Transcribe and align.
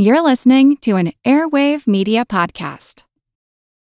You're 0.00 0.20
listening 0.20 0.76
to 0.82 0.94
an 0.94 1.12
Airwave 1.24 1.88
Media 1.88 2.24
Podcast. 2.24 3.02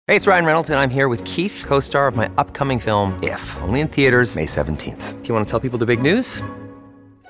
Hey, 0.07 0.15
it's 0.15 0.25
Ryan 0.25 0.45
Reynolds, 0.45 0.71
and 0.71 0.79
I'm 0.79 0.89
here 0.89 1.09
with 1.09 1.23
Keith, 1.25 1.63
co 1.67 1.79
star 1.79 2.07
of 2.07 2.15
my 2.15 2.27
upcoming 2.39 2.79
film, 2.79 3.21
If, 3.21 3.55
only 3.61 3.81
in 3.81 3.87
theaters, 3.87 4.35
May 4.35 4.47
17th. 4.47 5.21
Do 5.21 5.27
you 5.27 5.35
want 5.35 5.45
to 5.45 5.51
tell 5.51 5.59
people 5.59 5.77
the 5.77 5.85
big 5.85 6.01
news? 6.01 6.41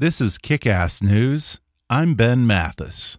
This 0.00 0.20
is 0.20 0.38
Kick 0.38 0.64
Ass 0.64 1.02
News. 1.02 1.58
I'm 1.90 2.14
Ben 2.14 2.46
Mathis. 2.46 3.18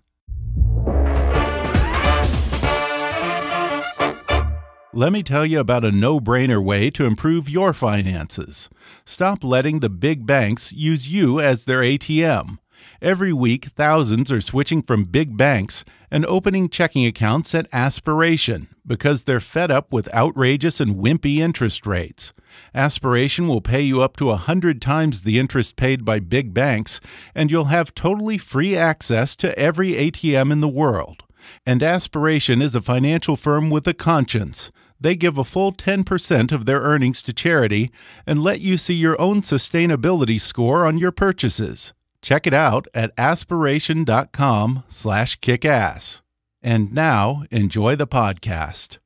Let 4.93 5.11
me 5.11 5.21
tell 5.21 5.45
you 5.45 5.59
about 5.59 5.83
a 5.83 5.91
no 5.91 6.21
brainer 6.21 6.63
way 6.63 6.89
to 6.91 7.03
improve 7.03 7.49
your 7.49 7.73
finances. 7.73 8.69
Stop 9.03 9.43
letting 9.43 9.81
the 9.81 9.89
big 9.89 10.25
banks 10.25 10.71
use 10.71 11.09
you 11.09 11.41
as 11.41 11.65
their 11.65 11.81
ATM. 11.81 12.59
Every 13.01 13.31
week, 13.31 13.65
thousands 13.75 14.31
are 14.31 14.41
switching 14.41 14.81
from 14.81 15.05
big 15.05 15.37
banks 15.37 15.85
and 16.11 16.25
opening 16.25 16.69
checking 16.69 17.05
accounts 17.05 17.55
at 17.55 17.67
Aspiration 17.71 18.67
because 18.85 19.23
they're 19.23 19.39
fed 19.39 19.71
up 19.71 19.93
with 19.93 20.13
outrageous 20.13 20.79
and 20.79 20.95
wimpy 20.95 21.37
interest 21.37 21.85
rates. 21.85 22.33
Aspiration 22.73 23.47
will 23.47 23.61
pay 23.61 23.81
you 23.81 24.01
up 24.01 24.17
to 24.17 24.31
a 24.31 24.35
hundred 24.35 24.81
times 24.81 25.21
the 25.21 25.39
interest 25.39 25.75
paid 25.75 26.03
by 26.03 26.19
big 26.19 26.53
banks, 26.53 26.99
and 27.35 27.51
you'll 27.51 27.65
have 27.65 27.95
totally 27.95 28.37
free 28.37 28.75
access 28.75 29.35
to 29.37 29.57
every 29.57 29.93
ATM 29.93 30.51
in 30.51 30.61
the 30.61 30.67
world. 30.67 31.23
And 31.65 31.81
Aspiration 31.81 32.61
is 32.61 32.75
a 32.75 32.81
financial 32.81 33.35
firm 33.35 33.69
with 33.69 33.87
a 33.87 33.93
conscience. 33.93 34.71
They 34.99 35.15
give 35.15 35.37
a 35.37 35.45
full 35.45 35.71
10% 35.71 36.51
of 36.51 36.65
their 36.65 36.81
earnings 36.81 37.21
to 37.23 37.33
charity 37.33 37.91
and 38.27 38.43
let 38.43 38.59
you 38.59 38.77
see 38.77 38.95
your 38.95 39.19
own 39.19 39.41
sustainability 39.41 40.41
score 40.41 40.85
on 40.85 40.97
your 40.97 41.11
purchases. 41.11 41.93
Check 42.21 42.45
it 42.45 42.53
out 42.53 42.87
at 42.93 43.11
aspiration.com 43.17 44.83
slash 44.89 45.39
kickass. 45.39 46.21
And 46.61 46.93
now, 46.93 47.45
enjoy 47.49 47.95
the 47.95 48.07
podcast. 48.07 48.97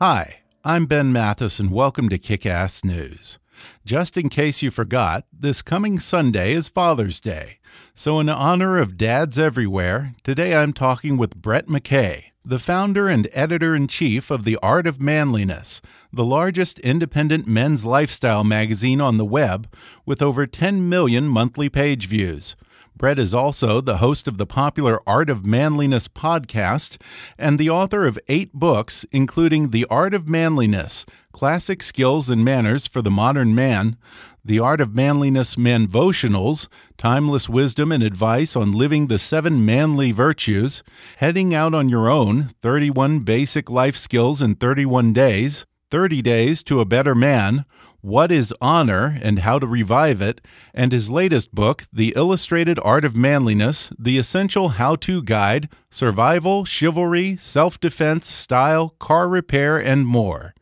Hi, 0.00 0.40
I'm 0.64 0.86
Ben 0.86 1.12
Mathis, 1.12 1.58
and 1.58 1.70
welcome 1.70 2.08
to 2.10 2.18
Kickass 2.18 2.84
News. 2.84 3.38
Just 3.86 4.16
in 4.16 4.28
case 4.28 4.60
you 4.60 4.70
forgot, 4.70 5.24
this 5.32 5.62
coming 5.62 5.98
Sunday 5.98 6.52
is 6.52 6.68
Father's 6.68 7.20
Day. 7.20 7.58
So, 7.94 8.20
in 8.20 8.28
honor 8.28 8.78
of 8.78 8.98
dads 8.98 9.38
everywhere, 9.38 10.14
today 10.24 10.56
I'm 10.56 10.72
talking 10.72 11.16
with 11.16 11.36
Brett 11.36 11.66
McKay, 11.66 12.24
the 12.44 12.58
founder 12.58 13.08
and 13.08 13.28
editor 13.32 13.74
in 13.74 13.86
chief 13.86 14.28
of 14.30 14.44
The 14.44 14.58
Art 14.60 14.86
of 14.86 15.00
Manliness, 15.00 15.80
the 16.12 16.24
largest 16.24 16.80
independent 16.80 17.46
men's 17.46 17.84
lifestyle 17.84 18.42
magazine 18.42 19.00
on 19.00 19.16
the 19.16 19.24
web, 19.24 19.72
with 20.04 20.20
over 20.20 20.46
10 20.46 20.88
million 20.88 21.28
monthly 21.28 21.68
page 21.68 22.06
views. 22.08 22.56
Brett 22.96 23.18
is 23.18 23.32
also 23.32 23.80
the 23.80 23.98
host 23.98 24.26
of 24.26 24.38
the 24.38 24.46
popular 24.46 25.00
Art 25.06 25.30
of 25.30 25.46
Manliness 25.46 26.08
podcast 26.08 27.00
and 27.38 27.58
the 27.58 27.70
author 27.70 28.06
of 28.06 28.18
eight 28.28 28.52
books, 28.52 29.06
including 29.12 29.70
The 29.70 29.86
Art 29.88 30.12
of 30.12 30.28
Manliness 30.28 31.06
Classic 31.32 31.82
Skills 31.82 32.28
and 32.28 32.44
Manners 32.44 32.86
for 32.86 33.02
the 33.02 33.10
Modern 33.10 33.54
Man, 33.54 33.96
The 34.44 34.58
Art 34.58 34.80
of 34.80 34.92
Manliness 34.92 35.54
Manvotionals, 35.54 36.66
Timeless 36.98 37.48
Wisdom 37.48 37.92
and 37.92 38.02
Advice 38.02 38.56
on 38.56 38.72
Living 38.72 39.06
the 39.06 39.16
Seven 39.20 39.64
Manly 39.64 40.10
Virtues, 40.10 40.82
Heading 41.18 41.54
Out 41.54 41.74
on 41.74 41.88
Your 41.88 42.10
Own 42.10 42.50
31 42.60 43.20
Basic 43.20 43.70
Life 43.70 43.96
Skills 43.96 44.42
in 44.42 44.56
31 44.56 45.12
Days, 45.12 45.64
30 45.92 46.22
Days 46.22 46.64
to 46.64 46.80
a 46.80 46.84
Better 46.84 47.14
Man, 47.14 47.64
what 48.00 48.32
is 48.32 48.52
Honor 48.60 49.16
and 49.22 49.38
How 49.38 49.60
to 49.60 49.66
Revive 49.66 50.20
It, 50.20 50.40
and 50.74 50.90
his 50.90 51.08
latest 51.08 51.54
book, 51.54 51.84
The 51.92 52.12
Illustrated 52.16 52.80
Art 52.82 53.04
of 53.04 53.14
Manliness 53.14 53.92
The 53.96 54.18
Essential 54.18 54.70
How 54.70 54.96
To 54.96 55.22
Guide 55.22 55.68
Survival, 55.88 56.64
Chivalry, 56.64 57.36
Self 57.36 57.78
Defense, 57.78 58.26
Style, 58.26 58.96
Car 58.98 59.28
Repair, 59.28 59.76
and 59.78 60.04
more. 60.04 60.52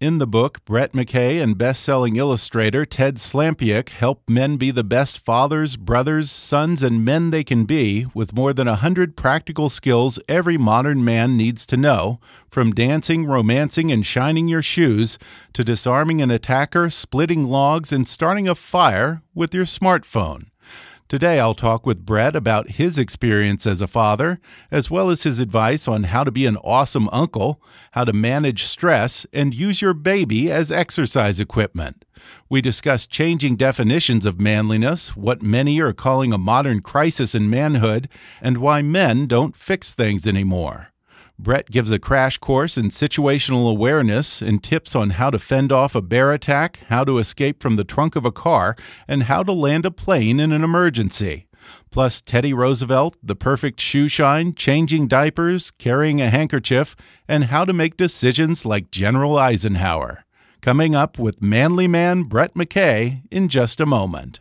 In 0.00 0.18
the 0.18 0.26
book, 0.26 0.64
Brett 0.64 0.92
McKay 0.92 1.40
and 1.40 1.56
best-selling 1.56 2.16
illustrator 2.16 2.84
Ted 2.84 3.16
Slampyak 3.16 3.90
help 3.90 4.28
men 4.28 4.56
be 4.56 4.72
the 4.72 4.82
best 4.82 5.24
fathers, 5.24 5.76
brothers, 5.76 6.32
sons, 6.32 6.82
and 6.82 7.04
men 7.04 7.30
they 7.30 7.44
can 7.44 7.64
be 7.64 8.06
with 8.12 8.34
more 8.34 8.52
than 8.52 8.66
a 8.66 8.74
hundred 8.74 9.16
practical 9.16 9.70
skills 9.70 10.18
every 10.28 10.58
modern 10.58 11.04
man 11.04 11.36
needs 11.36 11.64
to 11.66 11.76
know, 11.76 12.18
from 12.50 12.72
dancing, 12.72 13.24
romancing, 13.24 13.92
and 13.92 14.04
shining 14.04 14.48
your 14.48 14.62
shoes 14.62 15.16
to 15.52 15.62
disarming 15.62 16.20
an 16.20 16.30
attacker, 16.30 16.90
splitting 16.90 17.44
logs, 17.46 17.92
and 17.92 18.08
starting 18.08 18.48
a 18.48 18.56
fire 18.56 19.22
with 19.32 19.54
your 19.54 19.64
smartphone. 19.64 20.46
Today, 21.06 21.38
I'll 21.38 21.54
talk 21.54 21.84
with 21.84 22.06
Brett 22.06 22.34
about 22.34 22.70
his 22.70 22.98
experience 22.98 23.66
as 23.66 23.82
a 23.82 23.86
father, 23.86 24.40
as 24.70 24.90
well 24.90 25.10
as 25.10 25.24
his 25.24 25.38
advice 25.38 25.86
on 25.86 26.04
how 26.04 26.24
to 26.24 26.30
be 26.30 26.46
an 26.46 26.56
awesome 26.64 27.10
uncle, 27.12 27.62
how 27.92 28.04
to 28.04 28.14
manage 28.14 28.64
stress, 28.64 29.26
and 29.30 29.54
use 29.54 29.82
your 29.82 29.92
baby 29.92 30.50
as 30.50 30.72
exercise 30.72 31.40
equipment. 31.40 32.06
We 32.48 32.62
discuss 32.62 33.06
changing 33.06 33.56
definitions 33.56 34.24
of 34.24 34.40
manliness, 34.40 35.14
what 35.14 35.42
many 35.42 35.78
are 35.78 35.92
calling 35.92 36.32
a 36.32 36.38
modern 36.38 36.80
crisis 36.80 37.34
in 37.34 37.50
manhood, 37.50 38.08
and 38.40 38.56
why 38.56 38.80
men 38.80 39.26
don't 39.26 39.54
fix 39.54 39.92
things 39.92 40.26
anymore. 40.26 40.93
Brett 41.38 41.70
gives 41.70 41.90
a 41.90 41.98
crash 41.98 42.38
course 42.38 42.78
in 42.78 42.90
situational 42.90 43.68
awareness 43.68 44.40
and 44.40 44.62
tips 44.62 44.94
on 44.94 45.10
how 45.10 45.30
to 45.30 45.38
fend 45.38 45.72
off 45.72 45.94
a 45.94 46.00
bear 46.00 46.32
attack, 46.32 46.80
how 46.88 47.02
to 47.04 47.18
escape 47.18 47.60
from 47.60 47.76
the 47.76 47.84
trunk 47.84 48.14
of 48.14 48.24
a 48.24 48.32
car, 48.32 48.76
and 49.08 49.24
how 49.24 49.42
to 49.42 49.52
land 49.52 49.84
a 49.84 49.90
plane 49.90 50.38
in 50.38 50.52
an 50.52 50.62
emergency. 50.62 51.48
Plus, 51.90 52.20
Teddy 52.22 52.52
Roosevelt, 52.52 53.16
the 53.22 53.34
perfect 53.34 53.80
shoe 53.80 54.08
shine, 54.08 54.54
changing 54.54 55.08
diapers, 55.08 55.70
carrying 55.72 56.20
a 56.20 56.30
handkerchief, 56.30 56.94
and 57.26 57.44
how 57.44 57.64
to 57.64 57.72
make 57.72 57.96
decisions 57.96 58.64
like 58.64 58.90
General 58.90 59.36
Eisenhower. 59.36 60.24
Coming 60.60 60.94
up 60.94 61.18
with 61.18 61.42
Manly 61.42 61.88
Man 61.88 62.24
Brett 62.24 62.54
McKay 62.54 63.22
in 63.30 63.48
just 63.48 63.80
a 63.80 63.86
moment. 63.86 64.40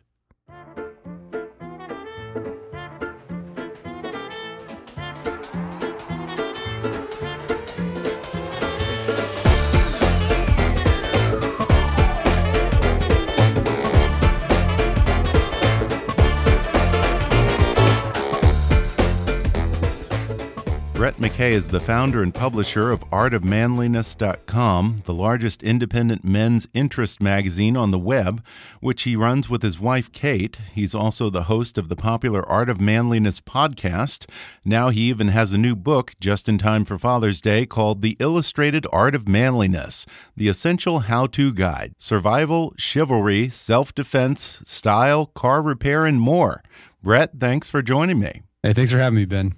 McKay 21.24 21.52
is 21.52 21.70
the 21.70 21.80
founder 21.80 22.22
and 22.22 22.36
publisher 22.36 22.92
of 22.92 23.10
artofmanliness.com, 23.10 24.98
the 25.06 25.14
largest 25.14 25.64
independent 25.64 26.26
men's 26.26 26.68
interest 26.74 27.22
magazine 27.22 27.78
on 27.78 27.92
the 27.92 27.98
web, 27.98 28.44
which 28.82 29.04
he 29.04 29.16
runs 29.16 29.50
with 29.50 29.62
his 29.62 29.80
wife 29.80 30.12
Kate. 30.12 30.60
He's 30.74 30.94
also 30.94 31.30
the 31.30 31.44
host 31.44 31.78
of 31.78 31.88
the 31.88 31.96
popular 31.96 32.46
Art 32.50 32.70
of 32.70 32.82
Manliness 32.82 33.40
podcast. 33.40 34.30
Now 34.66 34.90
he 34.90 35.04
even 35.04 35.30
has 35.30 35.54
a 35.54 35.58
new 35.58 35.78
book 35.78 36.14
just 36.20 36.50
in 36.50 36.58
time 36.58 36.84
for 36.84 37.00
Father's 37.00 37.40
Day 37.40 37.66
called 37.66 38.02
The 38.02 38.18
Illustrated 38.20 38.86
Art 38.92 39.16
of 39.16 39.26
Manliness 39.26 40.06
The 40.36 40.50
Essential 40.50 41.00
How 41.00 41.28
To 41.28 41.54
Guide 41.54 41.94
Survival, 41.98 42.74
Chivalry, 42.78 43.48
Self 43.48 43.96
Defense, 43.96 44.62
Style, 44.66 45.28
Car 45.28 45.62
Repair, 45.62 46.06
and 46.06 46.20
more. 46.20 46.62
Brett, 47.02 47.40
thanks 47.40 47.70
for 47.70 47.82
joining 47.82 48.20
me. 48.20 48.42
Hey, 48.62 48.74
thanks 48.74 48.92
for 48.92 48.98
having 48.98 49.16
me, 49.16 49.24
Ben. 49.24 49.54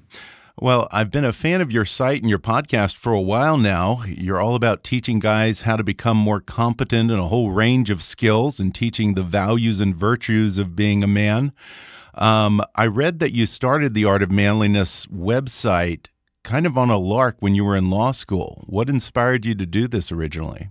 Well, 0.58 0.88
I've 0.90 1.12
been 1.12 1.26
a 1.26 1.34
fan 1.34 1.60
of 1.60 1.74
your 1.74 1.84
site 1.84 2.22
and 2.22 2.30
your 2.30 2.40
podcast 2.40 2.96
for 2.96 3.12
a 3.12 3.20
while 3.20 3.58
now. 3.58 4.04
You're 4.08 4.40
all 4.40 4.56
about 4.56 4.86
teaching 4.86 5.20
guys 5.20 5.62
how 5.62 5.76
to 5.76 5.84
become 5.84 6.16
more 6.16 6.40
competent 6.40 7.12
in 7.12 7.20
a 7.20 7.28
whole 7.28 7.52
range 7.52 7.90
of 7.90 8.02
skills 8.02 8.58
and 8.58 8.74
teaching 8.74 9.16
the 9.16 9.24
values 9.24 9.82
and 9.82 9.94
virtues 9.94 10.58
of 10.58 10.74
being 10.74 11.04
a 11.04 11.08
man. 11.08 11.52
Um, 12.14 12.62
I 12.74 12.88
read 12.88 13.20
that 13.20 13.34
you 13.34 13.48
started 13.48 13.94
the 13.94 14.06
Art 14.06 14.24
of 14.24 14.32
Manliness 14.32 15.08
website 15.08 16.08
kind 16.46 16.66
of 16.66 16.78
on 16.78 16.90
a 16.90 16.98
lark 16.98 17.36
when 17.40 17.54
you 17.54 17.66
were 17.66 17.76
in 17.76 17.90
law 17.90 18.14
school. 18.14 18.64
What 18.68 18.88
inspired 18.88 19.46
you 19.46 19.56
to 19.56 19.66
do 19.66 19.90
this 19.90 20.10
originally? 20.10 20.70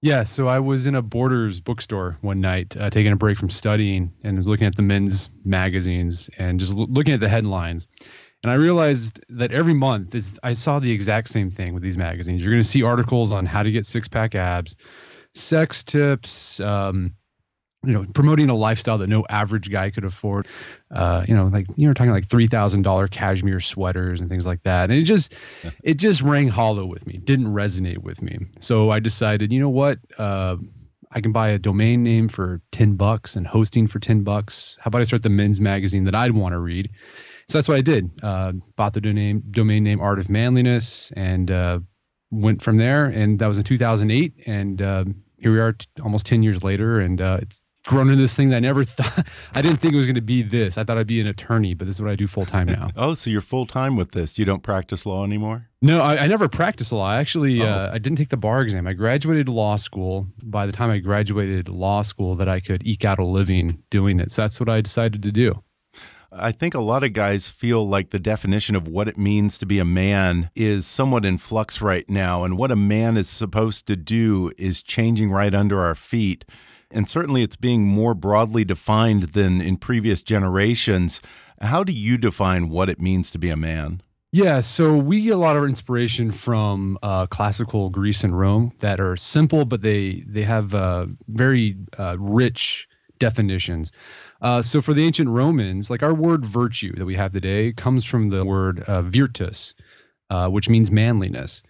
Yeah, 0.00 0.24
so 0.24 0.48
I 0.48 0.58
was 0.58 0.88
in 0.88 0.96
a 0.96 1.02
Borders 1.02 1.60
bookstore 1.60 2.18
one 2.22 2.40
night, 2.40 2.76
uh, 2.76 2.90
taking 2.90 3.12
a 3.12 3.16
break 3.16 3.38
from 3.38 3.50
studying, 3.50 4.10
and 4.24 4.36
was 4.36 4.48
looking 4.48 4.66
at 4.66 4.74
the 4.74 4.82
men's 4.82 5.28
magazines 5.44 6.28
and 6.38 6.58
just 6.58 6.74
looking 6.74 7.14
at 7.14 7.20
the 7.20 7.28
headlines. 7.28 7.86
And 8.42 8.50
I 8.50 8.54
realized 8.54 9.24
that 9.28 9.52
every 9.52 9.74
month 9.74 10.14
is 10.14 10.38
I 10.42 10.54
saw 10.54 10.80
the 10.80 10.90
exact 10.90 11.28
same 11.28 11.50
thing 11.50 11.74
with 11.74 11.82
these 11.82 11.96
magazines. 11.96 12.42
You're 12.42 12.52
going 12.52 12.62
to 12.62 12.68
see 12.68 12.82
articles 12.82 13.30
on 13.30 13.46
how 13.46 13.62
to 13.62 13.70
get 13.70 13.86
six 13.86 14.08
pack 14.08 14.34
abs, 14.34 14.76
sex 15.34 15.84
tips, 15.84 16.58
um, 16.58 17.14
you 17.84 17.92
know, 17.92 18.04
promoting 18.14 18.48
a 18.48 18.54
lifestyle 18.54 18.98
that 18.98 19.08
no 19.08 19.24
average 19.28 19.70
guy 19.70 19.90
could 19.90 20.04
afford. 20.04 20.46
Uh, 20.90 21.24
you 21.26 21.34
know, 21.34 21.46
like 21.46 21.66
you're 21.76 21.94
talking 21.94 22.12
like 22.12 22.26
three 22.26 22.46
thousand 22.46 22.82
dollar 22.82 23.08
cashmere 23.08 23.60
sweaters 23.60 24.20
and 24.20 24.28
things 24.28 24.46
like 24.46 24.62
that. 24.62 24.90
And 24.90 24.98
it 24.98 25.04
just, 25.04 25.34
it 25.84 25.94
just 25.94 26.22
rang 26.22 26.48
hollow 26.48 26.86
with 26.86 27.06
me. 27.06 27.18
Didn't 27.18 27.52
resonate 27.52 27.98
with 27.98 28.22
me. 28.22 28.38
So 28.60 28.90
I 28.90 28.98
decided, 29.00 29.52
you 29.52 29.60
know 29.60 29.68
what? 29.68 29.98
Uh, 30.18 30.56
I 31.10 31.20
can 31.20 31.32
buy 31.32 31.50
a 31.50 31.58
domain 31.58 32.02
name 32.02 32.28
for 32.28 32.60
ten 32.72 32.94
bucks 32.96 33.36
and 33.36 33.46
hosting 33.46 33.86
for 33.86 33.98
ten 33.98 34.22
bucks. 34.24 34.78
How 34.80 34.88
about 34.88 35.00
I 35.00 35.04
start 35.04 35.22
the 35.22 35.28
men's 35.28 35.60
magazine 35.60 36.04
that 36.04 36.14
I'd 36.14 36.32
want 36.32 36.54
to 36.54 36.58
read? 36.58 36.90
So 37.52 37.58
that's 37.58 37.68
what 37.68 37.76
I 37.76 37.82
did. 37.82 38.10
Uh, 38.22 38.52
bought 38.76 38.94
the 38.94 39.00
domain 39.02 39.42
domain 39.50 39.84
name 39.84 40.00
Art 40.00 40.18
of 40.18 40.30
Manliness 40.30 41.12
and 41.16 41.50
uh, 41.50 41.80
went 42.30 42.62
from 42.62 42.78
there. 42.78 43.04
And 43.04 43.38
that 43.40 43.46
was 43.46 43.58
in 43.58 43.64
2008. 43.64 44.44
And 44.46 44.80
um, 44.80 45.22
here 45.36 45.52
we 45.52 45.60
are, 45.60 45.72
t- 45.74 45.86
almost 46.02 46.24
10 46.24 46.42
years 46.42 46.64
later, 46.64 46.98
and 46.98 47.20
uh, 47.20 47.40
it's 47.42 47.60
grown 47.84 48.08
into 48.08 48.22
this 48.22 48.34
thing 48.34 48.48
that 48.48 48.56
I 48.56 48.60
never 48.60 48.84
thought. 48.86 49.26
I 49.54 49.60
didn't 49.60 49.78
think 49.78 49.92
it 49.92 49.98
was 49.98 50.06
going 50.06 50.14
to 50.14 50.22
be 50.22 50.40
this. 50.40 50.78
I 50.78 50.84
thought 50.84 50.96
I'd 50.96 51.06
be 51.06 51.20
an 51.20 51.26
attorney, 51.26 51.74
but 51.74 51.84
this 51.84 51.96
is 51.96 52.00
what 52.00 52.10
I 52.10 52.16
do 52.16 52.26
full 52.26 52.46
time 52.46 52.68
now. 52.68 52.88
oh, 52.96 53.12
so 53.12 53.28
you're 53.28 53.42
full 53.42 53.66
time 53.66 53.96
with 53.96 54.12
this? 54.12 54.38
You 54.38 54.46
don't 54.46 54.62
practice 54.62 55.04
law 55.04 55.22
anymore? 55.22 55.68
No, 55.82 56.00
I, 56.00 56.22
I 56.22 56.26
never 56.28 56.48
practiced 56.48 56.90
law. 56.90 57.04
I 57.04 57.18
actually, 57.18 57.60
oh. 57.60 57.66
uh, 57.66 57.90
I 57.92 57.98
didn't 57.98 58.16
take 58.16 58.30
the 58.30 58.38
bar 58.38 58.62
exam. 58.62 58.86
I 58.86 58.94
graduated 58.94 59.50
law 59.50 59.76
school. 59.76 60.26
By 60.42 60.64
the 60.64 60.72
time 60.72 60.88
I 60.88 61.00
graduated 61.00 61.68
law 61.68 62.00
school, 62.00 62.34
that 62.36 62.48
I 62.48 62.60
could 62.60 62.86
eke 62.86 63.04
out 63.04 63.18
a 63.18 63.26
living 63.26 63.82
doing 63.90 64.20
it. 64.20 64.32
So 64.32 64.40
that's 64.40 64.58
what 64.58 64.70
I 64.70 64.80
decided 64.80 65.22
to 65.24 65.32
do. 65.32 65.62
I 66.34 66.50
think 66.50 66.74
a 66.74 66.80
lot 66.80 67.04
of 67.04 67.12
guys 67.12 67.50
feel 67.50 67.86
like 67.86 68.10
the 68.10 68.18
definition 68.18 68.74
of 68.74 68.88
what 68.88 69.06
it 69.06 69.18
means 69.18 69.58
to 69.58 69.66
be 69.66 69.78
a 69.78 69.84
man 69.84 70.50
is 70.54 70.86
somewhat 70.86 71.26
in 71.26 71.36
flux 71.36 71.82
right 71.82 72.08
now. 72.08 72.42
And 72.44 72.56
what 72.56 72.70
a 72.70 72.76
man 72.76 73.18
is 73.18 73.28
supposed 73.28 73.86
to 73.88 73.96
do 73.96 74.50
is 74.56 74.82
changing 74.82 75.30
right 75.30 75.54
under 75.54 75.80
our 75.80 75.94
feet. 75.94 76.46
And 76.90 77.08
certainly 77.08 77.42
it's 77.42 77.56
being 77.56 77.86
more 77.86 78.14
broadly 78.14 78.64
defined 78.64 79.24
than 79.34 79.60
in 79.60 79.76
previous 79.76 80.22
generations. 80.22 81.20
How 81.60 81.84
do 81.84 81.92
you 81.92 82.16
define 82.16 82.70
what 82.70 82.88
it 82.88 83.00
means 83.00 83.30
to 83.32 83.38
be 83.38 83.50
a 83.50 83.56
man? 83.56 84.02
Yeah, 84.32 84.60
so 84.60 84.96
we 84.96 85.24
get 85.24 85.34
a 85.34 85.38
lot 85.38 85.58
of 85.58 85.64
inspiration 85.64 86.32
from 86.32 86.98
uh, 87.02 87.26
classical 87.26 87.90
Greece 87.90 88.24
and 88.24 88.38
Rome 88.38 88.72
that 88.78 88.98
are 88.98 89.14
simple, 89.14 89.66
but 89.66 89.82
they 89.82 90.24
they 90.26 90.42
have 90.42 90.74
uh, 90.74 91.06
very 91.28 91.76
uh, 91.98 92.16
rich 92.18 92.88
definitions. 93.18 93.92
Uh, 94.42 94.60
so 94.60 94.82
for 94.82 94.92
the 94.92 95.04
ancient 95.04 95.30
Romans, 95.30 95.88
like 95.88 96.02
our 96.02 96.14
word 96.14 96.44
virtue 96.44 96.94
that 96.96 97.06
we 97.06 97.14
have 97.14 97.32
today 97.32 97.72
comes 97.72 98.04
from 98.04 98.28
the 98.28 98.44
word 98.44 98.80
uh, 98.80 99.02
virtus, 99.02 99.74
uh, 100.30 100.48
which 100.48 100.68
means 100.68 100.90
manliness. 100.90 101.62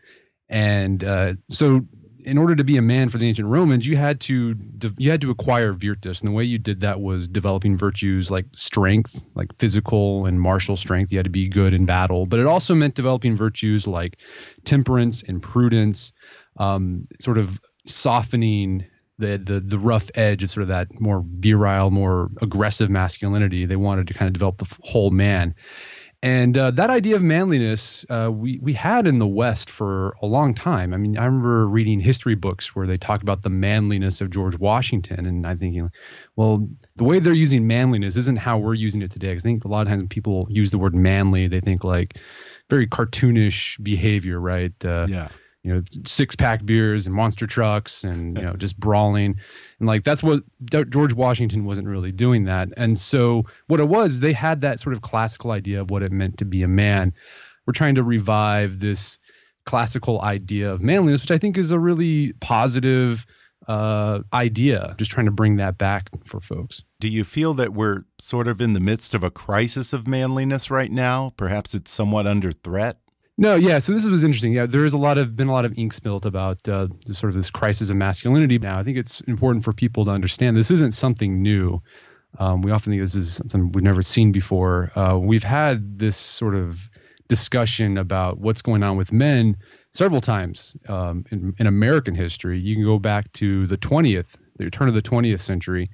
And 0.48 1.04
uh, 1.04 1.34
so 1.50 1.82
in 2.24 2.38
order 2.38 2.54
to 2.56 2.64
be 2.64 2.76
a 2.78 2.82
man 2.82 3.08
for 3.08 3.18
the 3.18 3.28
ancient 3.28 3.48
Romans, 3.48 3.86
you 3.86 3.96
had 3.96 4.20
to 4.20 4.54
you 4.96 5.10
had 5.10 5.20
to 5.20 5.30
acquire 5.30 5.72
virtus, 5.72 6.20
and 6.20 6.28
the 6.28 6.32
way 6.32 6.44
you 6.44 6.58
did 6.58 6.80
that 6.80 7.00
was 7.00 7.28
developing 7.28 7.76
virtues 7.76 8.30
like 8.30 8.46
strength, 8.54 9.22
like 9.34 9.54
physical 9.58 10.24
and 10.26 10.40
martial 10.40 10.76
strength. 10.76 11.12
You 11.12 11.18
had 11.18 11.24
to 11.24 11.30
be 11.30 11.48
good 11.48 11.72
in 11.72 11.84
battle, 11.84 12.26
but 12.26 12.40
it 12.40 12.46
also 12.46 12.74
meant 12.74 12.94
developing 12.94 13.36
virtues 13.36 13.86
like 13.86 14.18
temperance 14.64 15.22
and 15.22 15.42
prudence, 15.42 16.12
um, 16.56 17.04
sort 17.20 17.38
of 17.38 17.60
softening 17.86 18.86
the 19.18 19.38
the 19.38 19.60
the 19.60 19.78
rough 19.78 20.10
edge 20.14 20.42
of 20.42 20.50
sort 20.50 20.62
of 20.62 20.68
that 20.68 21.00
more 21.00 21.24
virile, 21.26 21.90
more 21.90 22.30
aggressive 22.40 22.90
masculinity. 22.90 23.66
They 23.66 23.76
wanted 23.76 24.06
to 24.08 24.14
kind 24.14 24.26
of 24.28 24.32
develop 24.32 24.58
the 24.58 24.76
whole 24.82 25.10
man. 25.10 25.54
And 26.24 26.56
uh, 26.56 26.70
that 26.72 26.88
idea 26.88 27.16
of 27.16 27.22
manliness, 27.22 28.06
uh, 28.08 28.30
we 28.32 28.58
we 28.62 28.72
had 28.72 29.08
in 29.08 29.18
the 29.18 29.26
West 29.26 29.68
for 29.68 30.14
a 30.22 30.26
long 30.26 30.54
time. 30.54 30.94
I 30.94 30.96
mean, 30.96 31.18
I 31.18 31.24
remember 31.24 31.66
reading 31.66 31.98
history 31.98 32.36
books 32.36 32.76
where 32.76 32.86
they 32.86 32.96
talk 32.96 33.22
about 33.22 33.42
the 33.42 33.50
manliness 33.50 34.20
of 34.20 34.30
George 34.30 34.56
Washington, 34.56 35.26
and 35.26 35.44
I'm 35.44 35.58
thinking, 35.58 35.90
well, 36.36 36.68
the 36.94 37.04
way 37.04 37.18
they're 37.18 37.32
using 37.32 37.66
manliness 37.66 38.16
isn't 38.16 38.38
how 38.38 38.56
we're 38.56 38.74
using 38.74 39.02
it 39.02 39.10
today. 39.10 39.30
Because 39.30 39.44
I 39.44 39.48
think 39.48 39.64
a 39.64 39.68
lot 39.68 39.82
of 39.82 39.88
times 39.88 40.04
people 40.10 40.46
use 40.48 40.70
the 40.70 40.78
word 40.78 40.94
manly, 40.94 41.48
they 41.48 41.60
think 41.60 41.82
like 41.82 42.18
very 42.70 42.86
cartoonish 42.86 43.82
behavior, 43.82 44.38
right? 44.38 44.72
Uh, 44.84 45.06
yeah 45.08 45.28
you 45.62 45.72
know 45.72 45.82
six 46.04 46.34
pack 46.34 46.64
beers 46.64 47.06
and 47.06 47.14
monster 47.14 47.46
trucks 47.46 48.04
and 48.04 48.36
you 48.36 48.44
know 48.44 48.54
just 48.54 48.78
brawling. 48.78 49.36
And 49.78 49.88
like 49.88 50.04
that's 50.04 50.22
what 50.22 50.42
George 50.64 51.14
Washington 51.14 51.64
wasn't 51.64 51.86
really 51.86 52.12
doing 52.12 52.44
that. 52.44 52.68
And 52.76 52.98
so 52.98 53.44
what 53.68 53.80
it 53.80 53.88
was 53.88 54.20
they 54.20 54.32
had 54.32 54.60
that 54.62 54.80
sort 54.80 54.94
of 54.94 55.02
classical 55.02 55.52
idea 55.52 55.80
of 55.80 55.90
what 55.90 56.02
it 56.02 56.12
meant 56.12 56.38
to 56.38 56.44
be 56.44 56.62
a 56.62 56.68
man. 56.68 57.12
We're 57.66 57.72
trying 57.72 57.94
to 57.94 58.02
revive 58.02 58.80
this 58.80 59.18
classical 59.64 60.20
idea 60.22 60.72
of 60.72 60.80
manliness 60.80 61.20
which 61.20 61.30
I 61.30 61.38
think 61.38 61.56
is 61.56 61.70
a 61.70 61.78
really 61.78 62.32
positive 62.40 63.24
uh, 63.68 64.18
idea 64.32 64.92
just 64.98 65.12
trying 65.12 65.26
to 65.26 65.32
bring 65.32 65.54
that 65.56 65.78
back 65.78 66.10
for 66.24 66.40
folks. 66.40 66.82
Do 66.98 67.08
you 67.08 67.22
feel 67.22 67.54
that 67.54 67.72
we're 67.72 68.04
sort 68.18 68.48
of 68.48 68.60
in 68.60 68.72
the 68.72 68.80
midst 68.80 69.14
of 69.14 69.22
a 69.22 69.30
crisis 69.30 69.92
of 69.92 70.08
manliness 70.08 70.68
right 70.68 70.90
now? 70.90 71.32
Perhaps 71.36 71.72
it's 71.72 71.92
somewhat 71.92 72.26
under 72.26 72.50
threat 72.50 72.98
no, 73.38 73.56
yeah. 73.56 73.78
So 73.78 73.92
this 73.92 74.06
was 74.06 74.24
interesting. 74.24 74.52
Yeah, 74.52 74.66
there 74.66 74.84
is 74.84 74.92
a 74.92 74.98
lot 74.98 75.18
of 75.18 75.34
been 75.36 75.48
a 75.48 75.52
lot 75.52 75.64
of 75.64 75.76
ink 75.78 75.92
spilt 75.92 76.24
about 76.26 76.68
uh, 76.68 76.88
sort 77.06 77.30
of 77.30 77.34
this 77.34 77.50
crisis 77.50 77.90
of 77.90 77.96
masculinity. 77.96 78.58
Now, 78.58 78.78
I 78.78 78.82
think 78.82 78.98
it's 78.98 79.20
important 79.22 79.64
for 79.64 79.72
people 79.72 80.04
to 80.04 80.10
understand 80.10 80.56
this 80.56 80.70
isn't 80.70 80.92
something 80.92 81.42
new. 81.42 81.82
Um, 82.38 82.62
we 82.62 82.70
often 82.70 82.92
think 82.92 83.02
this 83.02 83.14
is 83.14 83.34
something 83.34 83.72
we've 83.72 83.84
never 83.84 84.02
seen 84.02 84.32
before. 84.32 84.90
Uh, 84.94 85.18
we've 85.18 85.42
had 85.42 85.98
this 85.98 86.16
sort 86.16 86.54
of 86.54 86.88
discussion 87.28 87.98
about 87.98 88.38
what's 88.38 88.62
going 88.62 88.82
on 88.82 88.96
with 88.96 89.12
men 89.12 89.56
several 89.94 90.20
times 90.20 90.76
um, 90.88 91.24
in, 91.30 91.54
in 91.58 91.66
American 91.66 92.14
history. 92.14 92.58
You 92.58 92.74
can 92.74 92.84
go 92.84 92.98
back 92.98 93.32
to 93.34 93.66
the 93.66 93.78
20th, 93.78 94.36
the 94.56 94.70
turn 94.70 94.88
of 94.88 94.94
the 94.94 95.02
20th 95.02 95.40
century, 95.40 95.90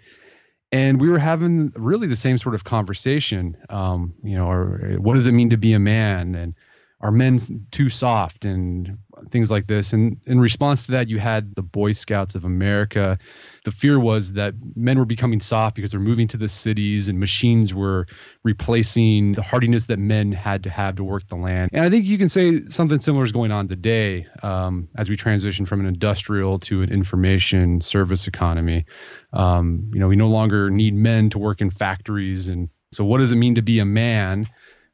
and 0.71 1.01
we 1.01 1.09
were 1.09 1.19
having 1.19 1.73
really 1.77 2.07
the 2.07 2.17
same 2.17 2.39
sort 2.39 2.55
of 2.55 2.65
conversation. 2.65 3.57
Um, 3.71 4.15
you 4.23 4.37
know, 4.37 4.49
or 4.49 4.97
what 4.99 5.15
does 5.15 5.27
it 5.27 5.33
mean 5.33 5.51
to 5.51 5.57
be 5.57 5.73
a 5.73 5.79
man, 5.79 6.35
and 6.35 6.55
are 7.01 7.13
men 7.13 7.39
too 7.71 7.89
soft 7.89 8.45
and 8.45 8.99
things 9.31 9.51
like 9.51 9.67
this? 9.67 9.93
And 9.93 10.19
in 10.27 10.41
response 10.41 10.83
to 10.85 10.93
that 10.93 11.09
you 11.09 11.19
had 11.19 11.55
the 11.55 11.63
boy 11.63 11.93
scouts 11.93 12.35
of 12.35 12.45
america. 12.45 13.19
The 13.65 13.71
fear 13.71 14.01
was 14.01 14.33
that 14.33 14.55
men 14.75 14.99
were 14.99 15.05
becoming 15.05 15.41
soft 15.41 15.77
because 15.77 15.91
they're 15.91 16.01
moving 16.01 16.27
to 16.29 16.37
the 16.37 16.49
cities 16.49 17.09
and 17.09 17.21
machines 17.21 17.75
were 17.75 18.07
replacing 18.43 19.35
the 19.35 19.43
hardiness 19.43 19.87
that 19.87 19.99
men 19.99 20.33
had 20.33 20.63
to 20.65 20.71
have 20.71 20.97
to 20.97 21.05
work 21.05 21.27
the 21.29 21.37
land. 21.37 21.71
And 21.73 21.85
i 21.85 21.91
think 21.91 22.07
you 22.07 22.19
can 22.19 22.29
say 22.29 22.65
something 22.67 22.99
similar 22.99 23.25
is 23.25 23.33
going 23.33 23.53
on 23.53 23.69
today 23.69 24.27
um, 24.43 24.89
as 24.97 25.09
we 25.09 25.17
transition 25.17 25.67
from 25.67 25.81
an 25.81 25.87
industrial 25.87 26.59
to 26.61 26.83
an 26.83 26.91
information 26.93 27.81
service 27.81 28.27
economy. 28.27 28.85
Um, 29.33 29.91
you 29.93 30.01
know 30.01 30.09
we 30.09 30.17
no 30.17 30.29
longer 30.29 30.71
need 30.71 30.95
men 30.95 31.31
to 31.31 31.39
work 31.39 31.61
in 31.61 31.71
factories. 31.71 32.49
And 32.49 32.69
so 32.93 33.05
what 33.05 33.19
does 33.19 33.33
it 33.33 33.37
mean 33.37 33.55
to 33.55 33.63
be 33.63 33.79
a 33.79 33.85
man 33.85 34.49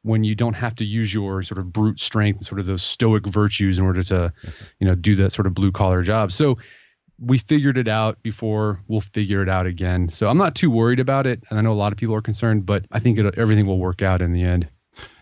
when 0.05 0.23
you 0.23 0.35
don't 0.35 0.53
have 0.53 0.75
to 0.75 0.85
use 0.85 1.11
your 1.11 1.41
sort 1.41 1.57
of 1.57 1.73
brute 1.73 1.99
strength 1.99 2.37
and 2.37 2.45
sort 2.45 2.59
of 2.59 2.67
those 2.67 2.83
stoic 2.83 3.25
virtues 3.25 3.79
in 3.79 3.85
order 3.85 4.03
to, 4.03 4.31
you 4.79 4.85
know, 4.85 4.93
do 4.93 5.15
that 5.15 5.31
sort 5.31 5.47
of 5.47 5.55
blue 5.55 5.71
collar 5.71 6.03
job. 6.03 6.31
So 6.31 6.59
we 7.19 7.39
figured 7.39 7.75
it 7.75 7.87
out 7.87 8.21
before. 8.21 8.79
We'll 8.87 9.01
figure 9.01 9.41
it 9.41 9.49
out 9.49 9.65
again. 9.65 10.09
So 10.09 10.27
I'm 10.27 10.37
not 10.37 10.53
too 10.53 10.69
worried 10.69 10.99
about 10.99 11.25
it, 11.25 11.43
and 11.49 11.57
I 11.57 11.63
know 11.63 11.71
a 11.71 11.73
lot 11.73 11.91
of 11.91 11.97
people 11.97 12.13
are 12.13 12.21
concerned, 12.21 12.67
but 12.67 12.85
I 12.91 12.99
think 12.99 13.17
it, 13.17 13.35
everything 13.35 13.65
will 13.65 13.79
work 13.79 14.03
out 14.03 14.21
in 14.21 14.31
the 14.31 14.43
end. 14.43 14.67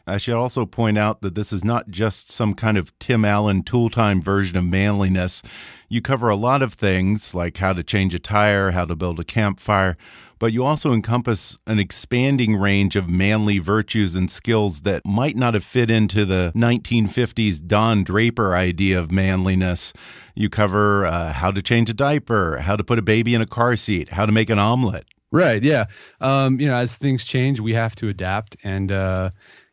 I 0.05 0.17
should 0.17 0.33
also 0.33 0.65
point 0.65 0.97
out 0.97 1.21
that 1.21 1.33
this 1.33 1.53
is 1.53 1.63
not 1.63 1.89
just 1.89 2.29
some 2.29 2.53
kind 2.53 2.77
of 2.77 2.97
Tim 2.99 3.23
Allen 3.23 3.63
tool 3.63 3.89
time 3.89 4.21
version 4.21 4.57
of 4.57 4.65
manliness. 4.65 5.41
You 5.87 6.01
cover 6.01 6.27
a 6.27 6.35
lot 6.35 6.61
of 6.61 6.73
things 6.73 7.33
like 7.33 7.55
how 7.55 7.71
to 7.71 7.83
change 7.83 8.13
a 8.13 8.19
tire, 8.19 8.71
how 8.71 8.83
to 8.83 8.97
build 8.97 9.17
a 9.21 9.23
campfire, 9.23 9.95
but 10.43 10.51
you 10.51 10.65
also 10.65 10.91
encompass 10.91 11.57
an 11.67 11.79
expanding 11.79 12.57
range 12.57 12.97
of 12.97 13.07
manly 13.07 13.59
virtues 13.59 14.13
and 14.13 14.29
skills 14.29 14.81
that 14.81 15.01
might 15.05 15.37
not 15.37 15.53
have 15.53 15.63
fit 15.63 15.89
into 15.89 16.25
the 16.25 16.51
1950s 16.53 17.65
Don 17.65 18.03
Draper 18.03 18.53
idea 18.53 18.99
of 18.99 19.09
manliness. 19.09 19.93
You 20.35 20.49
cover 20.49 21.05
uh, 21.05 21.31
how 21.31 21.51
to 21.51 21.61
change 21.61 21.89
a 21.89 21.93
diaper, 21.93 22.57
how 22.57 22.75
to 22.75 22.83
put 22.83 22.99
a 22.99 23.01
baby 23.01 23.33
in 23.33 23.39
a 23.39 23.45
car 23.45 23.77
seat, 23.77 24.09
how 24.09 24.25
to 24.25 24.33
make 24.33 24.49
an 24.49 24.59
omelet. 24.59 25.05
Right. 25.31 25.63
Yeah. 25.63 25.85
Um, 26.19 26.59
you 26.59 26.67
know, 26.67 26.75
as 26.75 26.97
things 26.97 27.23
change, 27.23 27.61
we 27.61 27.73
have 27.75 27.95
to 27.95 28.09
adapt. 28.09 28.57
And, 28.65 28.91
uh, 28.91 29.29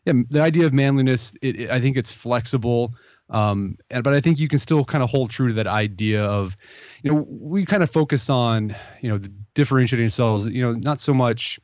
yeah, 0.06 0.12
the 0.30 0.40
idea 0.40 0.66
of 0.66 0.72
manliness, 0.72 1.34
it, 1.42 1.62
it, 1.62 1.70
I 1.70 1.80
think 1.80 1.96
it's 1.96 2.12
flexible. 2.12 2.94
Um, 3.28 3.76
and, 3.90 4.04
but 4.04 4.14
I 4.14 4.20
think 4.20 4.38
you 4.38 4.46
can 4.46 4.60
still 4.60 4.84
kind 4.84 5.02
of 5.02 5.10
hold 5.10 5.30
true 5.30 5.48
to 5.48 5.54
that 5.54 5.66
idea 5.66 6.24
of, 6.24 6.56
you 7.02 7.10
know, 7.10 7.26
we 7.28 7.64
kind 7.64 7.82
of 7.82 7.90
focus 7.90 8.30
on, 8.30 8.76
you 9.00 9.08
know, 9.08 9.18
the 9.18 9.32
differentiating 9.54 10.06
ourselves, 10.06 10.46
you 10.46 10.62
know, 10.62 10.72
not 10.72 11.00
so 11.00 11.14
much, 11.14 11.58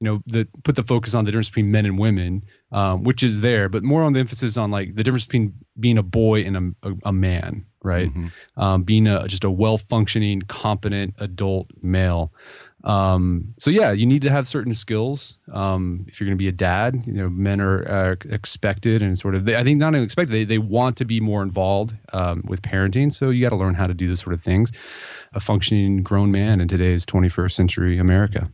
you 0.00 0.06
know, 0.10 0.22
the 0.26 0.46
put 0.62 0.76
the 0.76 0.82
focus 0.82 1.14
on 1.14 1.24
the 1.24 1.30
difference 1.30 1.48
between 1.48 1.70
men 1.70 1.86
and 1.86 1.98
women, 1.98 2.42
um, 2.72 3.04
which 3.04 3.22
is 3.22 3.40
there, 3.40 3.68
but 3.68 3.82
more 3.82 4.02
on 4.02 4.12
the 4.12 4.20
emphasis 4.20 4.56
on 4.56 4.70
like 4.70 4.94
the 4.94 5.04
difference 5.04 5.26
between 5.26 5.54
being 5.78 5.98
a 5.98 6.02
boy 6.02 6.42
and 6.42 6.56
a, 6.56 6.88
a, 6.88 6.94
a 7.06 7.12
man, 7.12 7.64
right? 7.82 8.08
Mm-hmm. 8.08 8.60
Um, 8.60 8.82
being 8.82 9.06
a 9.06 9.26
just 9.28 9.44
a 9.44 9.50
well 9.50 9.78
functioning, 9.78 10.42
competent 10.42 11.14
adult 11.18 11.70
male. 11.82 12.32
Um, 12.84 13.54
so 13.58 13.70
yeah, 13.70 13.92
you 13.92 14.04
need 14.04 14.22
to 14.22 14.30
have 14.30 14.46
certain 14.46 14.74
skills. 14.74 15.38
Um, 15.50 16.04
if 16.06 16.20
you're 16.20 16.26
going 16.26 16.36
to 16.36 16.42
be 16.42 16.48
a 16.48 16.52
dad, 16.52 17.02
you 17.06 17.14
know, 17.14 17.30
men 17.30 17.60
are, 17.60 17.82
are 17.88 18.18
expected 18.28 19.02
and 19.02 19.18
sort 19.18 19.34
of, 19.34 19.46
they, 19.46 19.56
I 19.56 19.64
think 19.64 19.78
not 19.78 19.94
expected, 19.94 20.32
they, 20.32 20.44
they 20.44 20.58
want 20.58 20.98
to 20.98 21.06
be 21.06 21.18
more 21.18 21.42
involved, 21.42 21.94
um, 22.12 22.44
with 22.46 22.60
parenting. 22.60 23.12
So 23.12 23.30
you 23.30 23.42
got 23.42 23.50
to 23.50 23.56
learn 23.56 23.74
how 23.74 23.86
to 23.86 23.94
do 23.94 24.08
this 24.08 24.20
sort 24.20 24.34
of 24.34 24.42
things. 24.42 24.70
A 25.32 25.40
functioning 25.40 26.02
grown 26.02 26.30
man 26.30 26.60
in 26.60 26.68
today's 26.68 27.06
21st 27.06 27.52
century 27.52 27.98
America. 27.98 28.48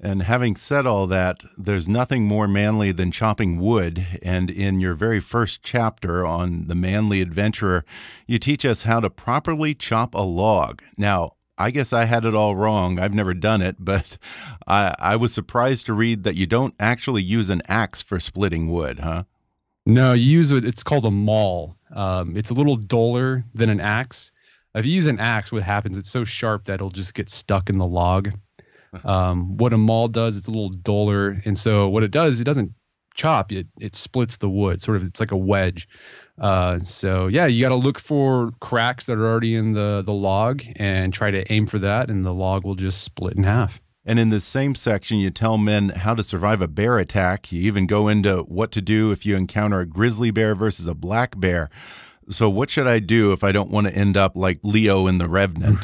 And 0.00 0.22
having 0.22 0.56
said 0.56 0.86
all 0.86 1.06
that, 1.06 1.42
there's 1.56 1.88
nothing 1.88 2.24
more 2.24 2.46
manly 2.46 2.92
than 2.92 3.10
chopping 3.10 3.58
wood. 3.58 4.06
And 4.22 4.50
in 4.50 4.80
your 4.80 4.94
very 4.94 5.20
first 5.20 5.62
chapter 5.62 6.24
on 6.26 6.66
The 6.66 6.74
Manly 6.74 7.22
Adventurer, 7.22 7.84
you 8.26 8.38
teach 8.38 8.66
us 8.66 8.82
how 8.82 9.00
to 9.00 9.08
properly 9.08 9.74
chop 9.74 10.14
a 10.14 10.20
log. 10.20 10.82
Now, 10.98 11.32
I 11.58 11.70
guess 11.70 11.92
I 11.92 12.04
had 12.04 12.24
it 12.24 12.34
all 12.34 12.54
wrong. 12.54 12.98
I've 12.98 13.14
never 13.14 13.34
done 13.34 13.62
it, 13.62 13.76
but 13.78 14.18
I, 14.66 14.94
I 14.98 15.16
was 15.16 15.32
surprised 15.32 15.86
to 15.86 15.92
read 15.94 16.24
that 16.24 16.36
you 16.36 16.46
don't 16.46 16.74
actually 16.78 17.22
use 17.22 17.50
an 17.50 17.62
axe 17.68 18.02
for 18.02 18.20
splitting 18.20 18.70
wood, 18.70 19.00
huh? 19.00 19.24
No, 19.86 20.12
you 20.12 20.24
use 20.24 20.50
it. 20.50 20.64
It's 20.64 20.82
called 20.82 21.06
a 21.06 21.10
maul. 21.10 21.76
Um, 21.94 22.36
it's 22.36 22.50
a 22.50 22.54
little 22.54 22.76
duller 22.76 23.44
than 23.54 23.70
an 23.70 23.80
axe. 23.80 24.32
If 24.74 24.84
you 24.84 24.92
use 24.92 25.06
an 25.06 25.20
axe, 25.20 25.52
what 25.52 25.62
happens? 25.62 25.96
It's 25.96 26.10
so 26.10 26.24
sharp 26.24 26.64
that 26.64 26.74
it'll 26.74 26.90
just 26.90 27.14
get 27.14 27.30
stuck 27.30 27.70
in 27.70 27.78
the 27.78 27.86
log. 27.86 28.30
Um, 29.04 29.58
what 29.58 29.74
a 29.74 29.76
maul 29.76 30.08
does, 30.08 30.38
it's 30.38 30.46
a 30.46 30.50
little 30.50 30.70
duller, 30.70 31.36
and 31.44 31.58
so 31.58 31.86
what 31.86 32.02
it 32.02 32.10
does, 32.10 32.40
it 32.40 32.44
doesn't 32.44 32.72
chop. 33.14 33.52
It 33.52 33.66
it 33.78 33.94
splits 33.94 34.38
the 34.38 34.48
wood. 34.48 34.80
Sort 34.80 34.96
of, 34.96 35.04
it's 35.04 35.20
like 35.20 35.32
a 35.32 35.36
wedge. 35.36 35.86
Uh, 36.38 36.78
so 36.80 37.28
yeah, 37.28 37.46
you 37.46 37.60
got 37.60 37.70
to 37.70 37.76
look 37.76 37.98
for 37.98 38.50
cracks 38.60 39.06
that 39.06 39.16
are 39.16 39.26
already 39.26 39.54
in 39.54 39.72
the 39.72 40.02
the 40.04 40.12
log 40.12 40.62
and 40.76 41.12
try 41.12 41.30
to 41.30 41.50
aim 41.52 41.66
for 41.66 41.78
that, 41.78 42.10
and 42.10 42.24
the 42.24 42.34
log 42.34 42.64
will 42.64 42.74
just 42.74 43.02
split 43.02 43.36
in 43.36 43.44
half. 43.44 43.80
And 44.08 44.20
in 44.20 44.30
the 44.30 44.40
same 44.40 44.76
section, 44.76 45.18
you 45.18 45.30
tell 45.30 45.58
men 45.58 45.88
how 45.88 46.14
to 46.14 46.22
survive 46.22 46.62
a 46.62 46.68
bear 46.68 46.98
attack. 46.98 47.50
You 47.50 47.62
even 47.62 47.88
go 47.88 48.06
into 48.06 48.42
what 48.42 48.70
to 48.72 48.80
do 48.80 49.10
if 49.10 49.26
you 49.26 49.34
encounter 49.34 49.80
a 49.80 49.86
grizzly 49.86 50.30
bear 50.30 50.54
versus 50.54 50.86
a 50.86 50.94
black 50.94 51.38
bear. 51.40 51.70
So, 52.28 52.48
what 52.48 52.70
should 52.70 52.86
I 52.86 53.00
do 53.00 53.32
if 53.32 53.42
I 53.42 53.50
don't 53.50 53.70
want 53.70 53.88
to 53.88 53.94
end 53.94 54.16
up 54.16 54.36
like 54.36 54.60
Leo 54.62 55.08
in 55.08 55.18
The 55.18 55.28
Revenant? 55.28 55.78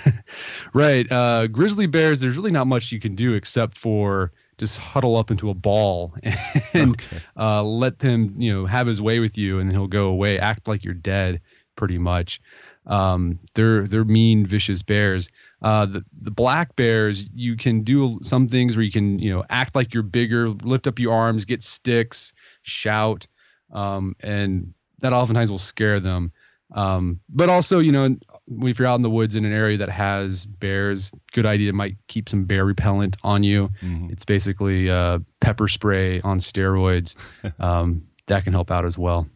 right. 0.74 1.10
Uh, 1.10 1.46
grizzly 1.46 1.86
bears, 1.86 2.20
there's 2.20 2.36
really 2.36 2.50
not 2.50 2.66
much 2.66 2.90
you 2.90 2.98
can 2.98 3.14
do 3.14 3.34
except 3.34 3.78
for 3.78 4.32
just 4.62 4.78
huddle 4.78 5.16
up 5.16 5.32
into 5.32 5.50
a 5.50 5.54
ball 5.54 6.14
and 6.72 6.92
okay. 6.92 7.18
uh, 7.36 7.64
let 7.64 7.98
them, 7.98 8.32
you 8.36 8.52
know, 8.52 8.64
have 8.64 8.86
his 8.86 9.02
way 9.02 9.18
with 9.18 9.36
you, 9.36 9.58
and 9.58 9.72
he'll 9.72 9.88
go 9.88 10.06
away, 10.06 10.38
act 10.38 10.68
like 10.68 10.84
you're 10.84 10.94
dead, 10.94 11.40
pretty 11.74 11.98
much. 11.98 12.40
Um, 12.86 13.40
they're 13.54 13.88
they're 13.88 14.04
mean, 14.04 14.46
vicious 14.46 14.84
bears. 14.84 15.28
Uh, 15.62 15.86
the 15.86 16.04
the 16.20 16.30
black 16.30 16.76
bears, 16.76 17.28
you 17.34 17.56
can 17.56 17.82
do 17.82 18.20
some 18.22 18.46
things 18.46 18.76
where 18.76 18.84
you 18.84 18.92
can, 18.92 19.18
you 19.18 19.34
know, 19.34 19.42
act 19.50 19.74
like 19.74 19.94
you're 19.94 20.04
bigger, 20.04 20.48
lift 20.48 20.86
up 20.86 21.00
your 21.00 21.12
arms, 21.12 21.44
get 21.44 21.64
sticks, 21.64 22.32
shout, 22.62 23.26
um, 23.72 24.14
and 24.20 24.74
that 25.00 25.12
oftentimes 25.12 25.50
will 25.50 25.58
scare 25.58 25.98
them. 25.98 26.30
Um, 26.72 27.18
but 27.28 27.48
also, 27.48 27.80
you 27.80 27.90
know, 27.90 28.16
if 28.62 28.78
you're 28.78 28.88
out 28.88 28.96
in 28.96 29.02
the 29.02 29.10
woods 29.10 29.34
in 29.36 29.44
an 29.44 29.52
area 29.52 29.78
that 29.78 29.88
has 29.88 30.46
bears, 30.46 31.12
good 31.32 31.46
idea 31.46 31.72
might 31.72 31.96
keep 32.08 32.28
some 32.28 32.44
bear 32.44 32.64
repellent 32.64 33.16
on 33.22 33.42
you. 33.42 33.68
Mm-hmm. 33.80 34.10
It's 34.10 34.24
basically 34.24 34.90
uh, 34.90 35.20
pepper 35.40 35.68
spray 35.68 36.20
on 36.22 36.38
steroids. 36.38 37.16
Um, 37.58 38.06
that 38.26 38.44
can 38.44 38.52
help 38.52 38.70
out 38.70 38.84
as 38.84 38.96
well. 38.96 39.26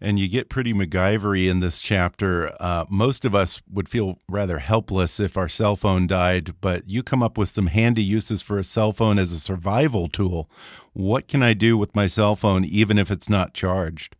And 0.00 0.18
you 0.18 0.28
get 0.28 0.48
pretty 0.48 0.74
MacGyvery 0.74 1.48
in 1.48 1.60
this 1.60 1.78
chapter. 1.78 2.54
Uh, 2.58 2.84
most 2.90 3.24
of 3.24 3.34
us 3.34 3.62
would 3.70 3.88
feel 3.88 4.18
rather 4.28 4.58
helpless 4.58 5.20
if 5.20 5.36
our 5.36 5.48
cell 5.48 5.76
phone 5.76 6.06
died, 6.06 6.54
but 6.60 6.88
you 6.88 7.02
come 7.02 7.22
up 7.22 7.38
with 7.38 7.48
some 7.48 7.68
handy 7.68 8.02
uses 8.02 8.42
for 8.42 8.58
a 8.58 8.64
cell 8.64 8.92
phone 8.92 9.18
as 9.18 9.32
a 9.32 9.38
survival 9.38 10.08
tool. 10.08 10.50
What 10.92 11.28
can 11.28 11.42
I 11.42 11.54
do 11.54 11.78
with 11.78 11.94
my 11.94 12.08
cell 12.08 12.34
phone 12.34 12.64
even 12.64 12.98
if 12.98 13.10
it's 13.10 13.28
not 13.28 13.54
charged? 13.54 14.16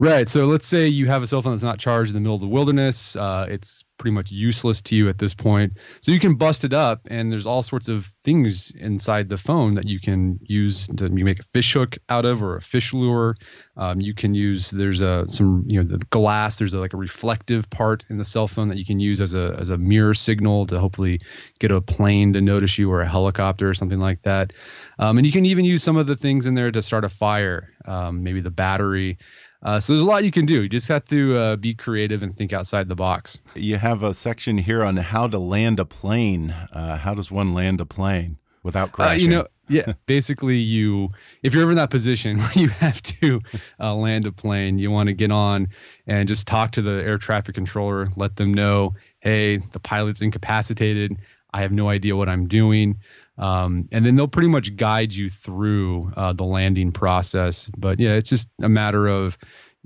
Right. 0.00 0.28
So 0.28 0.46
let's 0.46 0.66
say 0.66 0.88
you 0.88 1.06
have 1.06 1.22
a 1.22 1.26
cell 1.26 1.40
phone 1.40 1.52
that's 1.52 1.62
not 1.62 1.78
charged 1.78 2.10
in 2.10 2.14
the 2.14 2.20
middle 2.20 2.34
of 2.34 2.40
the 2.40 2.48
wilderness. 2.48 3.14
Uh, 3.14 3.46
it's 3.48 3.84
pretty 3.96 4.12
much 4.12 4.32
useless 4.32 4.82
to 4.82 4.96
you 4.96 5.08
at 5.08 5.18
this 5.18 5.34
point. 5.34 5.74
So 6.00 6.10
you 6.10 6.18
can 6.18 6.34
bust 6.34 6.64
it 6.64 6.74
up, 6.74 7.06
and 7.10 7.30
there's 7.30 7.46
all 7.46 7.62
sorts 7.62 7.88
of 7.88 8.12
things 8.24 8.72
inside 8.72 9.28
the 9.28 9.36
phone 9.36 9.74
that 9.74 9.86
you 9.86 10.00
can 10.00 10.40
use 10.42 10.88
to 10.88 11.08
make 11.08 11.38
a 11.38 11.44
fish 11.44 11.72
hook 11.72 11.96
out 12.08 12.24
of 12.24 12.42
or 12.42 12.56
a 12.56 12.60
fish 12.60 12.92
lure. 12.92 13.36
Um, 13.76 14.00
you 14.00 14.14
can 14.14 14.34
use 14.34 14.70
there's 14.70 15.00
a 15.00 15.26
some 15.28 15.64
you 15.68 15.80
know 15.80 15.86
the 15.86 15.98
glass. 16.10 16.58
There's 16.58 16.74
a, 16.74 16.80
like 16.80 16.92
a 16.92 16.96
reflective 16.96 17.70
part 17.70 18.04
in 18.10 18.18
the 18.18 18.24
cell 18.24 18.48
phone 18.48 18.68
that 18.68 18.78
you 18.78 18.84
can 18.84 18.98
use 18.98 19.20
as 19.20 19.34
a 19.34 19.56
as 19.58 19.70
a 19.70 19.78
mirror 19.78 20.14
signal 20.14 20.66
to 20.66 20.80
hopefully 20.80 21.20
get 21.60 21.70
a 21.70 21.80
plane 21.80 22.32
to 22.32 22.40
notice 22.40 22.78
you 22.78 22.90
or 22.90 23.00
a 23.00 23.08
helicopter 23.08 23.68
or 23.68 23.74
something 23.74 24.00
like 24.00 24.22
that. 24.22 24.52
Um, 24.98 25.18
and 25.18 25.26
you 25.26 25.32
can 25.32 25.46
even 25.46 25.64
use 25.64 25.82
some 25.82 25.96
of 25.96 26.06
the 26.06 26.16
things 26.16 26.46
in 26.46 26.54
there 26.54 26.70
to 26.70 26.82
start 26.82 27.04
a 27.04 27.08
fire. 27.08 27.70
Um, 27.84 28.22
maybe 28.22 28.40
the 28.40 28.50
battery. 28.50 29.18
Uh, 29.62 29.80
so 29.80 29.94
there's 29.94 30.04
a 30.04 30.06
lot 30.06 30.24
you 30.24 30.30
can 30.30 30.44
do. 30.44 30.62
You 30.62 30.68
just 30.68 30.88
have 30.88 31.06
to 31.06 31.36
uh, 31.36 31.56
be 31.56 31.74
creative 31.74 32.22
and 32.22 32.32
think 32.32 32.52
outside 32.52 32.86
the 32.88 32.94
box. 32.94 33.38
You 33.54 33.78
have 33.78 34.02
a 34.02 34.12
section 34.12 34.58
here 34.58 34.84
on 34.84 34.96
how 34.98 35.26
to 35.26 35.38
land 35.38 35.80
a 35.80 35.86
plane. 35.86 36.50
Uh, 36.50 36.98
how 36.98 37.14
does 37.14 37.30
one 37.30 37.54
land 37.54 37.80
a 37.80 37.86
plane 37.86 38.36
without 38.62 38.92
crashing? 38.92 39.20
Uh, 39.20 39.22
you 39.22 39.28
know, 39.28 39.46
yeah. 39.68 39.94
basically, 40.06 40.58
you 40.58 41.08
if 41.42 41.54
you're 41.54 41.62
ever 41.62 41.70
in 41.70 41.78
that 41.78 41.88
position 41.88 42.38
where 42.40 42.52
you 42.54 42.68
have 42.68 43.00
to 43.02 43.40
uh, 43.80 43.94
land 43.94 44.26
a 44.26 44.32
plane, 44.32 44.78
you 44.78 44.90
want 44.90 45.06
to 45.06 45.14
get 45.14 45.32
on 45.32 45.68
and 46.06 46.28
just 46.28 46.46
talk 46.46 46.72
to 46.72 46.82
the 46.82 47.02
air 47.02 47.16
traffic 47.16 47.54
controller. 47.54 48.08
Let 48.16 48.36
them 48.36 48.52
know, 48.52 48.94
hey, 49.20 49.56
the 49.56 49.80
pilot's 49.80 50.20
incapacitated. 50.20 51.16
I 51.54 51.62
have 51.62 51.72
no 51.72 51.88
idea 51.88 52.16
what 52.16 52.28
I'm 52.28 52.46
doing. 52.46 52.98
Um, 53.38 53.86
and 53.90 54.06
then 54.06 54.16
they'll 54.16 54.28
pretty 54.28 54.48
much 54.48 54.76
guide 54.76 55.12
you 55.12 55.28
through 55.28 56.12
uh, 56.16 56.32
the 56.32 56.44
landing 56.44 56.92
process. 56.92 57.68
But 57.76 57.98
yeah, 57.98 58.12
it's 58.12 58.30
just 58.30 58.48
a 58.62 58.68
matter 58.68 59.08
of 59.08 59.36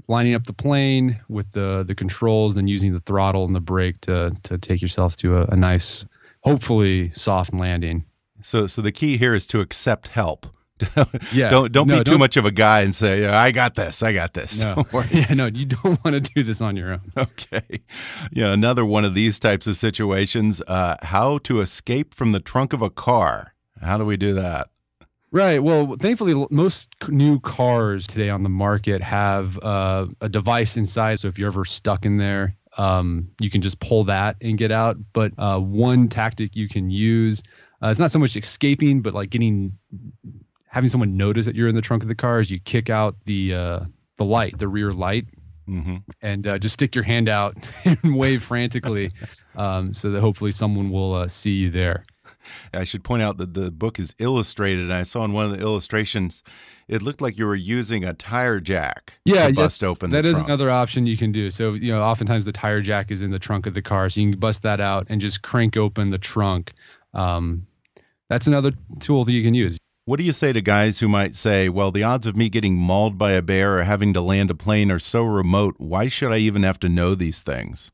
lining 0.07 0.35
up 0.35 0.45
the 0.45 0.53
plane 0.53 1.19
with 1.29 1.51
the 1.53 1.85
the 1.87 1.95
controls, 1.95 2.55
then 2.55 2.69
using 2.69 2.93
the 2.93 3.01
throttle 3.01 3.45
and 3.45 3.55
the 3.55 3.61
brake 3.61 4.01
to 4.03 4.33
to 4.43 4.59
take 4.59 4.83
yourself 4.83 5.17
to 5.17 5.39
a, 5.39 5.45
a 5.47 5.57
nice, 5.57 6.07
hopefully 6.41 7.11
soft 7.13 7.55
landing. 7.55 8.05
So, 8.41 8.67
so 8.67 8.83
the 8.83 8.93
key 8.93 9.17
here 9.17 9.35
is 9.35 9.47
to 9.49 9.61
accept 9.61 10.09
help. 10.09 10.47
yeah. 11.33 11.51
Don't 11.51 11.73
don't 11.73 11.87
no, 11.87 11.99
be 11.99 12.05
too 12.05 12.13
don't, 12.13 12.21
much 12.21 12.37
of 12.37 12.45
a 12.45 12.51
guy 12.51 12.83
and 12.83 12.95
say, 12.95 13.27
"I 13.27 13.51
got 13.53 13.75
this. 13.75 14.03
I 14.03 14.13
got 14.13 14.35
this." 14.35 14.63
No. 14.63 14.87
yeah, 15.11 15.35
no, 15.35 15.47
you 15.47 15.67
don't 15.67 16.03
want 16.05 16.15
to 16.15 16.21
do 16.21 16.43
this 16.43 16.61
on 16.61 16.77
your 16.77 16.95
own. 16.95 17.13
Okay. 17.17 17.81
Yeah, 18.33 18.53
another 18.53 18.85
one 18.85 19.05
of 19.05 19.15
these 19.15 19.39
types 19.39 19.67
of 19.67 19.77
situations. 19.77 20.63
Uh, 20.67 20.97
how 21.03 21.39
to 21.39 21.61
escape 21.61 22.15
from 22.15 22.33
the 22.33 22.41
trunk 22.41 22.73
of 22.73 22.83
a 22.83 22.91
car? 22.91 23.55
How 23.81 23.99
do 23.99 24.05
we 24.05 24.17
do 24.17 24.35
that? 24.35 24.71
Right. 25.31 25.63
Well, 25.63 25.97
thankfully, 25.99 26.47
most 26.51 26.89
new 27.09 27.39
cars 27.41 28.07
today 28.07 28.31
on 28.31 28.43
the 28.43 28.49
market 28.49 29.03
have 29.03 29.59
uh, 29.63 30.07
a 30.23 30.29
device 30.29 30.77
inside. 30.77 31.21
So 31.21 31.29
if 31.29 31.39
you're 31.39 31.49
ever 31.49 31.67
stuck 31.67 32.07
in 32.07 32.17
there, 32.17 32.57
um, 32.79 33.29
you 33.39 33.51
can 33.51 33.61
just 33.61 33.79
pull 33.81 34.05
that 34.05 34.37
and 34.41 34.57
get 34.57 34.73
out. 34.73 34.97
But 35.13 35.33
uh, 35.37 35.59
one 35.61 36.09
tactic 36.09 36.57
you 36.57 36.69
can 36.69 36.91
use. 36.91 37.43
Uh, 37.83 37.89
it's 37.89 38.01
not 38.01 38.11
so 38.11 38.19
much 38.19 38.37
escaping, 38.37 39.03
but 39.03 39.13
like 39.15 39.31
getting 39.31 39.73
having 40.69 40.89
someone 40.89 41.17
notice 41.17 41.47
that 41.47 41.55
you're 41.55 41.69
in 41.69 41.75
the 41.75 41.83
trunk 41.83 42.03
of 42.03 42.09
the 42.09 42.15
car 42.15 42.41
is 42.41 42.51
you 42.51 42.61
kick 42.61 42.91
out 42.91 43.17
the 43.25 43.55
uh, 43.55 43.81
the 44.17 44.25
light, 44.25 44.59
the 44.59 44.69
rear 44.69 44.93
light, 44.93 45.27
mm-hmm. 45.69 45.97
and 46.23 46.47
uh, 46.47 46.59
just 46.59 46.75
stick 46.75 46.95
your 46.95 47.05
hand 47.05 47.29
out 47.29 47.57
and 47.85 48.17
wave 48.17 48.43
frantically, 48.43 49.11
um, 49.57 49.93
so 49.93 50.11
that 50.11 50.21
hopefully 50.21 50.53
someone 50.53 50.91
will 50.91 51.15
uh, 51.15 51.29
see 51.29 51.53
you 51.53 51.71
there. 51.71 52.03
I 52.73 52.85
should 52.85 53.05
point 53.05 53.23
out 53.23 53.37
that 53.39 53.55
the 53.55 53.71
book 53.71 53.99
is 53.99 54.15
illustrated, 54.19 54.85
and 54.85 54.93
I 54.93 55.03
saw 55.03 55.25
in 55.25 55.33
one 55.33 55.45
of 55.45 55.53
the 55.53 55.61
illustrations, 55.61 56.43
it 56.87 57.03
looked 57.03 57.21
like 57.21 57.39
you 57.39 57.47
were 57.47 57.55
using 57.55 58.05
a 58.05 58.15
tire 58.15 58.61
jack 58.61 59.19
yeah, 59.25 59.49
to 59.49 59.53
bust 59.53 59.85
open. 59.85 60.11
That 60.11 60.25
is 60.25 60.39
another 60.39 60.71
option 60.71 61.07
you 61.07 61.17
can 61.17 61.33
do. 61.33 61.51
So 61.51 61.73
you 61.73 61.93
know, 61.93 62.03
oftentimes 62.03 62.45
the 62.45 62.53
tire 62.53 62.81
jack 62.81 63.11
is 63.11 63.23
in 63.23 63.31
the 63.31 63.39
trunk 63.39 63.67
of 63.67 63.75
the 63.75 63.83
car, 63.83 64.09
so 64.09 64.21
you 64.21 64.31
can 64.31 64.41
bust 64.41 64.63
that 64.63 64.81
out 64.81 65.07
and 65.09 65.21
just 65.21 65.43
crank 65.43 65.77
open 65.77 66.11
the 66.11 66.19
trunk. 66.19 66.73
Um, 67.15 67.67
that's 68.29 68.47
another 68.47 68.73
tool 69.01 69.25
that 69.25 69.33
you 69.33 69.43
can 69.43 69.55
use. 69.55 69.79
What 70.09 70.19
do 70.19 70.25
you 70.25 70.33
say 70.33 70.55
to 70.55 70.63
guys 70.63 71.01
who 71.01 71.07
might 71.07 71.37
say, 71.37 71.69
well, 71.69 71.91
the 71.91 72.03
odds 72.03 72.27
of 72.27 72.35
me 72.35 72.49
getting 72.49 72.77
mauled 72.77 73.19
by 73.19 73.33
a 73.33 73.43
bear 73.43 73.77
or 73.77 73.83
having 73.83 74.15
to 74.15 74.23
land 74.23 74.51
a 74.51 74.55
plane 74.55 74.91
are 74.91 74.99
so 74.99 75.23
remote, 75.23 75.75
why 75.77 76.09
should 76.09 76.33
I 76.33 76.39
even 76.39 76.63
have 76.63 76.81
to 76.81 76.89
know 76.89 77.15
these 77.15 77.43
things? 77.43 77.93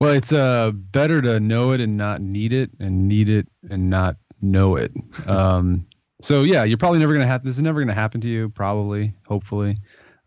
Well, 0.00 0.12
it's 0.12 0.32
uh, 0.32 0.70
better 0.70 1.20
to 1.22 1.40
know 1.40 1.72
it 1.72 1.80
and 1.80 1.96
not 1.96 2.20
need 2.20 2.52
it, 2.52 2.70
and 2.78 3.08
need 3.08 3.28
it 3.28 3.48
and 3.68 3.90
not 3.90 4.14
know 4.40 4.76
it. 4.76 4.92
Um, 5.26 5.88
So 6.22 6.44
yeah, 6.44 6.62
you're 6.62 6.78
probably 6.78 7.00
never 7.00 7.12
gonna 7.12 7.26
have 7.26 7.42
this 7.42 7.56
is 7.56 7.62
never 7.62 7.80
gonna 7.80 7.94
happen 7.94 8.20
to 8.20 8.28
you, 8.28 8.50
probably, 8.50 9.12
hopefully. 9.26 9.78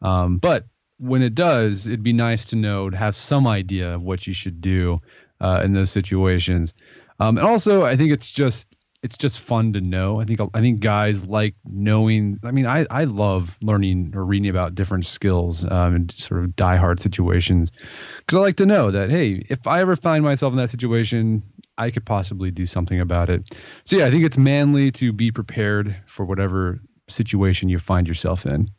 Um, 0.01 0.39
but 0.39 0.65
when 0.97 1.21
it 1.21 1.35
does, 1.35 1.87
it'd 1.87 2.03
be 2.03 2.11
nice 2.11 2.43
to 2.47 2.57
know 2.57 2.89
to 2.89 2.97
have 2.97 3.15
some 3.15 3.47
idea 3.47 3.95
of 3.95 4.01
what 4.01 4.27
you 4.27 4.33
should 4.33 4.59
do 4.59 4.97
uh, 5.39 5.61
in 5.63 5.71
those 5.71 5.89
situations. 5.89 6.73
Um, 7.21 7.37
and 7.37 7.47
also, 7.47 7.85
I 7.85 7.95
think 7.95 8.11
it's 8.11 8.29
just 8.29 8.76
it's 9.07 9.17
just 9.17 9.39
fun 9.39 9.71
to 9.71 9.79
know. 9.79 10.19
I 10.19 10.25
think 10.25 10.41
I 10.53 10.59
think 10.59 10.81
guys 10.81 11.25
like 11.25 11.55
knowing. 11.63 12.39
I 12.43 12.51
mean, 12.51 12.65
I 12.65 12.85
I 12.91 13.05
love 13.05 13.57
learning 13.61 14.11
or 14.15 14.25
reading 14.25 14.49
about 14.49 14.75
different 14.75 15.05
skills 15.05 15.65
um, 15.71 15.95
in 15.95 16.09
sort 16.09 16.43
of 16.43 16.49
diehard 16.57 16.99
situations 16.99 17.71
because 18.17 18.35
I 18.35 18.41
like 18.41 18.57
to 18.57 18.65
know 18.65 18.91
that 18.91 19.09
hey, 19.09 19.45
if 19.49 19.65
I 19.65 19.79
ever 19.79 19.95
find 19.95 20.25
myself 20.25 20.51
in 20.51 20.57
that 20.57 20.69
situation, 20.69 21.41
I 21.77 21.89
could 21.89 22.05
possibly 22.05 22.51
do 22.51 22.65
something 22.65 22.99
about 22.99 23.29
it. 23.29 23.49
So 23.85 23.95
yeah, 23.95 24.07
I 24.07 24.11
think 24.11 24.25
it's 24.25 24.37
manly 24.37 24.91
to 24.91 25.13
be 25.13 25.31
prepared 25.31 25.95
for 26.05 26.25
whatever 26.25 26.81
situation 27.07 27.69
you 27.69 27.79
find 27.79 28.09
yourself 28.09 28.45
in. 28.45 28.69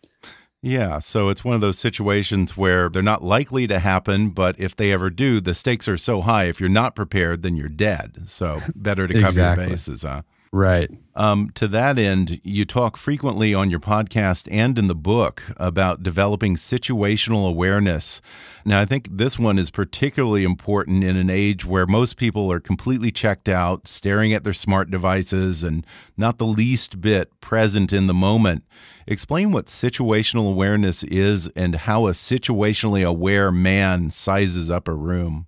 Yeah, 0.61 0.99
so 0.99 1.29
it's 1.29 1.45
one 1.45 1.55
of 1.55 1.61
those 1.61 1.79
situations 1.79 2.57
where 2.57 2.89
they're 2.89 3.01
not 3.01 3.23
likely 3.23 3.69
to 3.69 3.79
happen, 3.79 4.31
but 4.31 4.59
if 4.59 4.75
they 4.75 4.93
ever 4.93 5.09
do, 5.09 5.41
the 5.41 5.55
stakes 5.55 5.87
are 5.87 5.97
so 5.97 6.21
high. 6.21 6.45
If 6.45 6.59
you're 6.59 6.69
not 6.69 6.97
prepared, 6.97 7.43
then 7.43 7.57
you're 7.57 7.69
dead. 7.69 8.23
So 8.25 8.61
better 8.75 9.07
to 9.07 9.15
cover 9.15 9.27
exactly. 9.27 9.65
your 9.65 9.71
bases, 9.71 10.03
huh? 10.03 10.23
Right. 10.51 10.91
Um, 11.15 11.51
to 11.55 11.69
that 11.69 11.99
end, 11.99 12.41
you 12.43 12.65
talk 12.65 12.97
frequently 12.97 13.53
on 13.53 13.69
your 13.69 13.81
podcast 13.81 14.49
and 14.51 14.79
in 14.79 14.89
the 14.89 14.95
book 14.95 15.43
about 15.59 16.03
developing 16.03 16.57
situational 16.57 17.47
awareness. 17.47 18.23
Now, 18.65 18.81
I 18.81 18.87
think 18.87 19.09
this 19.11 19.39
one 19.39 19.59
is 19.59 19.71
particularly 19.71 20.45
important 20.45 21.05
in 21.05 21.17
an 21.17 21.29
age 21.29 21.67
where 21.67 21.87
most 21.87 22.17
people 22.17 22.51
are 22.51 22.61
completely 22.61 23.11
checked 23.11 23.49
out, 23.49 23.87
staring 23.89 24.33
at 24.33 24.45
their 24.45 24.55
smart 24.55 24.91
devices, 24.91 25.63
and 25.63 25.87
not 26.17 26.39
the 26.39 26.47
least 26.47 27.01
bit 27.01 27.39
present 27.41 27.93
in 27.93 28.07
the 28.07 28.15
moment. 28.15 28.65
Explain 29.07 29.53
what 29.53 29.67
situational 29.67 30.51
awareness 30.51 31.03
is 31.03 31.49
and 31.49 31.75
how 31.75 32.07
a 32.07 32.13
situationally 32.13 33.07
aware 33.07 33.53
man 33.53 34.11
sizes 34.11 34.71
up 34.71 34.89
a 34.89 34.95
room. 34.95 35.48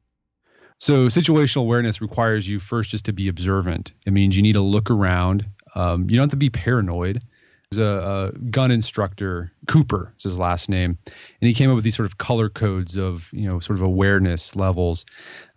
So 0.81 1.07
situational 1.07 1.61
awareness 1.61 2.01
requires 2.01 2.49
you 2.49 2.59
first 2.59 2.91
just 2.91 3.05
to 3.05 3.13
be 3.13 3.29
observant. 3.29 3.93
It 4.07 4.15
means 4.15 4.35
you 4.35 4.43
need 4.43 4.55
to 4.55 4.63
look 4.63 4.91
around. 4.91 5.47
Um, 5.75 6.09
you 6.09 6.17
don't 6.17 6.25
have 6.25 6.31
to 6.31 6.37
be 6.37 6.49
paranoid. 6.49 7.23
There's 7.71 7.87
a, 7.87 8.33
a, 8.35 8.39
gun 8.51 8.73
instructor, 8.73 9.53
Cooper 9.69 10.11
is 10.17 10.25
his 10.25 10.39
last 10.39 10.69
name, 10.69 10.99
and 11.07 11.49
he 11.49 11.55
came 11.55 11.71
up 11.71 11.77
with 11.77 11.85
these 11.85 11.95
sort 11.95 12.07
of 12.07 12.19
color 12.19 12.49
codes 12.49 12.97
of 12.97 13.31
you 13.33 13.47
know 13.47 13.61
sort 13.61 13.79
of 13.79 13.83
awareness 13.83 14.57
levels. 14.57 15.05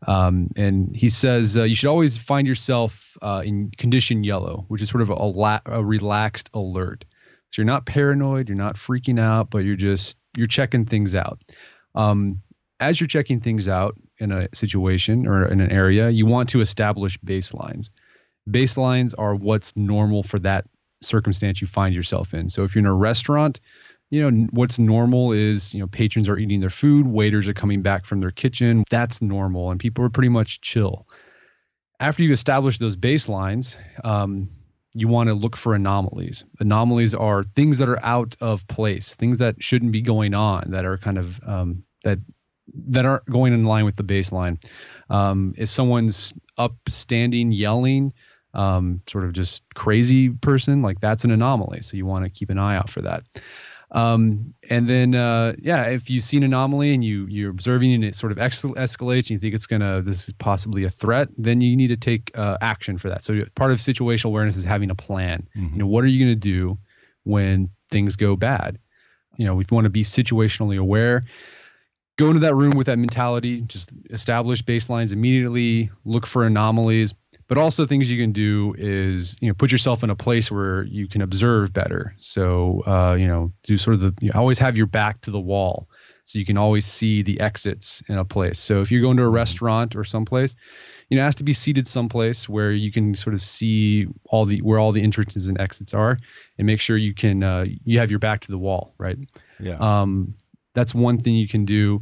Um, 0.06 0.50
and 0.56 0.96
he 0.96 1.10
says 1.10 1.58
uh, 1.58 1.64
you 1.64 1.74
should 1.74 1.90
always 1.90 2.16
find 2.18 2.46
yourself 2.46 3.18
uh, 3.24 3.42
in 3.44 3.72
condition 3.78 4.24
yellow, 4.24 4.66
which 4.68 4.82
is 4.82 4.90
sort 4.90 5.02
of 5.02 5.10
a, 5.10 5.16
la- 5.16 5.62
a 5.66 5.84
relaxed 5.84 6.52
alert. 6.54 7.06
So 7.52 7.62
you're 7.62 7.66
not 7.66 7.88
paranoid, 7.88 8.48
you're 8.48 8.58
not 8.58 8.76
freaking 8.76 9.20
out, 9.20 9.50
but 9.50 9.60
you're 9.60 9.76
just 9.76 10.20
you're 10.38 10.46
checking 10.48 10.86
things 10.86 11.16
out. 11.16 11.42
Um, 11.96 12.44
as 12.80 13.00
you're 13.00 13.08
checking 13.08 13.40
things 13.40 13.68
out 13.68 13.96
in 14.20 14.32
a 14.32 14.48
situation 14.54 15.28
or 15.28 15.46
in 15.48 15.60
an 15.62 15.72
area, 15.72 16.10
you 16.10 16.26
want 16.26 16.50
to 16.50 16.62
establish 16.62 17.18
baselines. 17.20 17.90
Baselines 18.50 19.14
are 19.18 19.36
what's 19.36 19.76
normal 19.76 20.24
for 20.24 20.40
that 20.40 20.66
circumstance 21.02 21.62
you 21.62 21.68
find 21.68 21.94
yourself 21.94 22.34
in. 22.34 22.50
So 22.50 22.64
if 22.64 22.76
you're 22.76 22.82
in 22.84 22.90
a 22.90 22.94
restaurant, 22.94 23.60
you 24.10 24.30
know 24.30 24.48
what's 24.52 24.78
normal 24.78 25.32
is 25.32 25.74
you 25.74 25.80
know 25.80 25.88
patrons 25.88 26.30
are 26.30 26.38
eating 26.38 26.60
their 26.60 26.70
food, 26.70 27.08
waiters 27.08 27.48
are 27.48 27.54
coming 27.54 27.82
back 27.82 28.06
from 28.06 28.20
their 28.20 28.32
kitchen. 28.32 28.84
That's 28.90 29.22
normal, 29.22 29.72
and 29.72 29.80
people 29.80 30.06
are 30.06 30.10
pretty 30.10 30.30
much 30.30 30.62
chill. 30.62 31.08
After 32.00 32.22
you've 32.22 32.32
established 32.32 32.80
those 32.80 32.96
baselines, 32.96 33.76
um, 34.04 34.50
you 34.94 35.08
want 35.08 35.30
to 35.30 35.34
look 35.34 35.56
for 35.56 35.74
anomalies. 35.74 36.46
Anomalies 36.60 37.16
are 37.16 37.42
things 37.42 37.80
that 37.80 37.90
are 37.90 38.04
out 38.06 38.36
of 38.40 38.68
place, 38.68 39.16
things 39.16 39.40
that 39.40 39.56
shouldn't 39.64 39.92
be 39.92 40.02
going 40.02 40.36
on, 40.36 40.72
that 40.72 40.86
are 40.86 40.98
kind 40.98 41.18
of 41.18 41.40
um, 41.48 41.84
that 42.04 42.20
that 42.74 43.06
aren't 43.06 43.26
going 43.26 43.54
in 43.54 43.66
line 43.66 43.86
with 43.86 43.96
the 43.96 44.04
baseline. 44.04 44.64
Um, 45.10 45.54
if 45.58 45.70
someone's 45.70 46.34
up 46.58 46.76
standing 46.90 47.52
yelling, 47.52 48.14
um, 48.54 49.02
sort 49.08 49.26
of 49.26 49.34
just 49.34 49.64
crazy 49.74 50.30
person, 50.30 50.82
like 50.82 51.00
that's 51.00 51.24
an 51.24 51.32
anomaly. 51.32 51.82
So 51.82 51.98
you 51.98 52.06
want 52.06 52.26
to 52.26 52.30
keep 52.30 52.50
an 52.50 52.60
eye 52.60 52.76
out 52.76 52.90
for 52.90 53.02
that. 53.02 53.24
Um, 53.92 54.56
and 54.72 54.90
then, 54.90 55.14
uh, 55.14 55.54
yeah, 55.60 55.84
if 55.84 56.10
you 56.10 56.20
see 56.20 56.38
an 56.38 56.44
anomaly 56.44 56.96
and 56.96 57.04
you 57.04 57.28
you're 57.28 57.52
observing 57.52 57.94
and 57.94 58.04
it 58.04 58.16
sort 58.16 58.32
of 58.32 58.40
ex- 58.40 58.64
escalates, 58.64 59.30
and 59.30 59.32
you 59.32 59.40
think 59.40 59.54
it's 59.54 59.68
gonna 59.68 60.02
this 60.02 60.28
is 60.28 60.34
possibly 60.34 60.84
a 60.84 60.90
threat, 60.90 61.30
then 61.38 61.62
you 61.62 61.76
need 61.76 61.90
to 61.90 61.96
take 61.96 62.32
uh, 62.36 62.58
action 62.62 62.98
for 62.98 63.10
that. 63.10 63.24
So 63.24 63.44
part 63.54 63.72
of 63.72 63.78
situational 63.78 64.26
awareness 64.26 64.58
is 64.58 64.64
having 64.64 64.90
a 64.90 64.96
plan. 64.96 65.48
Mm-hmm. 65.56 65.74
You 65.74 65.80
know, 65.80 65.88
what 65.88 66.04
are 66.04 66.08
you 66.08 66.26
gonna 66.26 66.36
do 66.36 66.80
when 67.24 67.70
things 67.92 68.16
go 68.16 68.36
bad? 68.36 68.80
You 69.38 69.46
know, 69.46 69.54
we 69.56 69.64
want 69.72 69.86
to 69.86 69.92
be 69.92 70.04
situationally 70.04 70.80
aware 70.80 71.22
go 72.18 72.28
into 72.28 72.40
that 72.42 72.56
room 72.56 72.74
with 72.74 72.88
that 72.88 73.00
mentality, 73.00 73.62
just 73.62 73.92
establish 74.10 74.64
baselines 74.64 75.14
immediately, 75.14 75.90
look 76.06 76.26
for 76.26 76.46
anomalies, 76.46 77.14
but 77.48 77.58
also 77.58 77.86
things 77.86 78.12
you 78.12 78.22
can 78.22 78.32
do 78.32 78.74
is, 78.78 79.36
you 79.42 79.48
know, 79.48 79.54
put 79.54 79.72
yourself 79.72 80.04
in 80.04 80.10
a 80.10 80.16
place 80.16 80.52
where 80.52 80.84
you 80.84 81.08
can 81.08 81.22
observe 81.22 81.74
better. 81.74 82.14
So, 82.18 82.84
uh, 82.86 83.16
you 83.20 83.28
know, 83.28 83.52
do 83.64 83.78
sort 83.78 83.96
of 83.96 84.02
the, 84.02 84.14
you 84.22 84.32
know, 84.32 84.40
always 84.40 84.60
have 84.60 84.78
your 84.78 84.86
back 84.86 85.22
to 85.22 85.32
the 85.32 85.40
wall 85.40 85.90
so 86.26 86.40
you 86.40 86.46
can 86.46 86.58
always 86.58 86.86
see 86.86 87.22
the 87.22 87.40
exits 87.42 88.02
in 88.08 88.18
a 88.18 88.24
place. 88.24 88.58
So 88.58 88.80
if 88.82 88.92
you're 88.92 89.02
going 89.02 89.18
to 89.18 89.24
a 89.24 89.30
restaurant 89.30 89.96
or 89.96 90.04
someplace, 90.04 90.56
you 91.10 91.18
know, 91.18 91.24
has 91.24 91.36
to 91.36 91.44
be 91.44 91.54
seated 91.54 91.88
someplace 91.88 92.48
where 92.48 92.72
you 92.72 92.92
can 92.92 93.14
sort 93.16 93.34
of 93.34 93.42
see 93.42 94.08
all 94.26 94.46
the 94.46 94.62
where 94.62 94.80
all 94.80 94.92
the 94.92 95.04
entrances 95.04 95.50
and 95.50 95.60
exits 95.60 95.94
are, 95.94 96.18
and 96.58 96.66
make 96.66 96.80
sure 96.80 96.96
you 96.96 97.14
can 97.14 97.44
uh, 97.44 97.66
you 97.84 98.00
have 98.00 98.10
your 98.10 98.20
back 98.20 98.40
to 98.42 98.52
the 98.52 98.58
wall, 98.58 98.96
right? 98.98 99.18
Yeah. 99.60 99.78
Um, 99.78 100.34
that's 100.74 100.94
one 100.94 101.18
thing 101.18 101.36
you 101.36 101.48
can 101.48 101.66
do. 101.66 102.02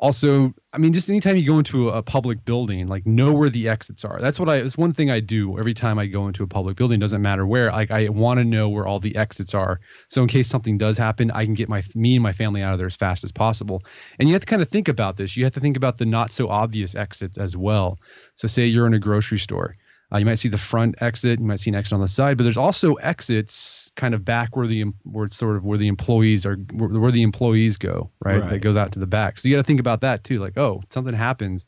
Also, 0.00 0.54
I 0.72 0.78
mean, 0.78 0.94
just 0.94 1.10
anytime 1.10 1.36
you 1.36 1.44
go 1.44 1.58
into 1.58 1.90
a 1.90 2.02
public 2.02 2.42
building, 2.46 2.88
like 2.88 3.06
know 3.06 3.34
where 3.34 3.50
the 3.50 3.68
exits 3.68 4.02
are. 4.02 4.18
That's 4.18 4.40
what 4.40 4.48
I. 4.48 4.56
It's 4.56 4.78
one 4.78 4.94
thing 4.94 5.10
I 5.10 5.20
do 5.20 5.58
every 5.58 5.74
time 5.74 5.98
I 5.98 6.06
go 6.06 6.26
into 6.26 6.42
a 6.42 6.46
public 6.46 6.78
building. 6.78 6.98
Doesn't 6.98 7.20
matter 7.20 7.46
where. 7.46 7.70
Like 7.70 7.90
I 7.90 8.08
want 8.08 8.38
to 8.38 8.44
know 8.44 8.70
where 8.70 8.86
all 8.86 8.98
the 8.98 9.14
exits 9.14 9.52
are, 9.52 9.78
so 10.08 10.22
in 10.22 10.28
case 10.28 10.48
something 10.48 10.78
does 10.78 10.96
happen, 10.96 11.30
I 11.32 11.44
can 11.44 11.52
get 11.52 11.68
my 11.68 11.82
me 11.94 12.16
and 12.16 12.22
my 12.22 12.32
family 12.32 12.62
out 12.62 12.72
of 12.72 12.78
there 12.78 12.86
as 12.86 12.96
fast 12.96 13.24
as 13.24 13.32
possible. 13.32 13.82
And 14.18 14.26
you 14.26 14.34
have 14.34 14.40
to 14.40 14.46
kind 14.46 14.62
of 14.62 14.70
think 14.70 14.88
about 14.88 15.18
this. 15.18 15.36
You 15.36 15.44
have 15.44 15.54
to 15.54 15.60
think 15.60 15.76
about 15.76 15.98
the 15.98 16.06
not 16.06 16.32
so 16.32 16.48
obvious 16.48 16.94
exits 16.94 17.36
as 17.36 17.54
well. 17.54 17.98
So, 18.36 18.48
say 18.48 18.64
you're 18.64 18.86
in 18.86 18.94
a 18.94 18.98
grocery 18.98 19.38
store 19.38 19.74
uh, 20.12 20.18
you 20.18 20.24
might 20.24 20.38
see 20.38 20.48
the 20.48 20.58
front 20.58 20.96
exit, 21.00 21.38
you 21.38 21.46
might 21.46 21.60
see 21.60 21.70
an 21.70 21.76
exit 21.76 21.92
on 21.92 22.00
the 22.00 22.08
side, 22.08 22.36
but 22.36 22.42
there's 22.44 22.56
also 22.56 22.94
exits 22.94 23.92
kind 23.94 24.14
of 24.14 24.24
back 24.24 24.56
where 24.56 24.66
the 24.66 24.84
where 25.04 25.24
it's 25.24 25.36
sort 25.36 25.56
of 25.56 25.64
where 25.64 25.78
the 25.78 25.88
employees 25.88 26.44
are 26.44 26.56
where, 26.72 26.88
where 26.88 27.10
the 27.12 27.22
employees 27.22 27.76
go, 27.76 28.10
right? 28.24 28.40
right? 28.40 28.50
That 28.50 28.58
goes 28.60 28.76
out 28.76 28.92
to 28.92 28.98
the 28.98 29.06
back. 29.06 29.38
So 29.38 29.48
you 29.48 29.54
got 29.54 29.60
to 29.60 29.66
think 29.66 29.80
about 29.80 30.00
that 30.00 30.24
too. 30.24 30.40
Like, 30.40 30.58
oh, 30.58 30.82
something 30.88 31.14
happens, 31.14 31.64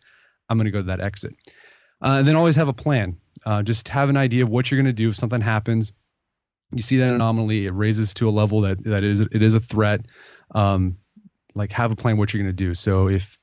I'm 0.48 0.58
going 0.58 0.64
to 0.64 0.70
go 0.70 0.80
to 0.80 0.88
that 0.88 1.00
exit. 1.00 1.34
Uh, 2.02 2.16
and 2.18 2.26
then 2.26 2.34
always 2.34 2.56
have 2.56 2.68
a 2.68 2.72
plan. 2.72 3.16
Uh, 3.46 3.62
just 3.62 3.88
have 3.88 4.08
an 4.08 4.16
idea 4.16 4.42
of 4.42 4.48
what 4.48 4.70
you're 4.70 4.80
going 4.80 4.86
to 4.86 4.92
do 4.92 5.08
if 5.08 5.16
something 5.16 5.40
happens. 5.40 5.92
You 6.72 6.82
see 6.82 6.96
that 6.98 7.14
anomaly, 7.14 7.66
it 7.66 7.72
raises 7.74 8.14
to 8.14 8.28
a 8.28 8.30
level 8.30 8.62
that 8.62 8.82
that 8.84 9.04
is 9.04 9.20
it 9.20 9.42
is 9.42 9.54
a 9.54 9.60
threat. 9.60 10.06
Um, 10.54 10.96
like 11.54 11.70
have 11.72 11.92
a 11.92 11.96
plan 11.96 12.16
what 12.16 12.32
you're 12.32 12.42
going 12.42 12.54
to 12.54 12.64
do. 12.64 12.74
So 12.74 13.08
if 13.08 13.36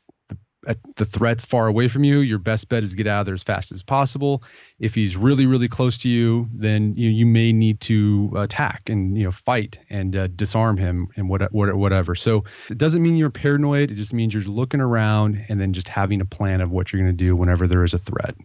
the 0.96 1.06
threat's 1.06 1.44
far 1.44 1.68
away 1.68 1.88
from 1.88 2.04
you, 2.04 2.20
your 2.20 2.40
best 2.40 2.70
bet 2.70 2.84
is 2.84 2.96
get 2.96 3.08
out 3.08 3.22
of 3.22 3.26
there 3.26 3.36
as 3.36 3.44
fast 3.44 3.72
as 3.72 3.84
possible. 3.84 4.44
If 4.80 4.96
he's 4.96 5.18
really, 5.18 5.46
really 5.46 5.68
close 5.68 5.98
to 6.00 6.10
you, 6.10 6.48
then 6.54 6.96
you, 6.96 7.10
you 7.10 7.26
may 7.26 7.52
need 7.52 7.80
to 7.82 8.32
attack 8.36 8.90
and 8.90 9.18
you 9.18 9.24
know 9.24 9.32
fight 9.32 9.80
and 9.90 10.16
uh, 10.16 10.28
disarm 10.28 10.78
him 10.78 11.08
and 11.16 11.30
what, 11.30 11.52
what, 11.52 11.74
whatever. 11.76 12.16
So 12.16 12.44
it 12.70 12.78
doesn't 12.78 13.02
mean 13.02 13.16
you're 13.16 13.30
paranoid. 13.30 13.92
It 13.92 13.96
just 13.96 14.14
means 14.14 14.34
you're 14.34 14.44
looking 14.44 14.82
around 14.82 15.44
and 15.50 15.60
then 15.60 15.74
just 15.74 15.88
having 15.88 16.22
a 16.22 16.26
plan 16.26 16.62
of 16.62 16.72
what 16.72 16.92
you're 16.92 17.02
going 17.02 17.16
to 17.16 17.24
do 17.24 17.36
whenever 17.36 17.68
there 17.68 17.84
is 17.84 17.94
a 17.94 18.00
threat. 18.00 18.36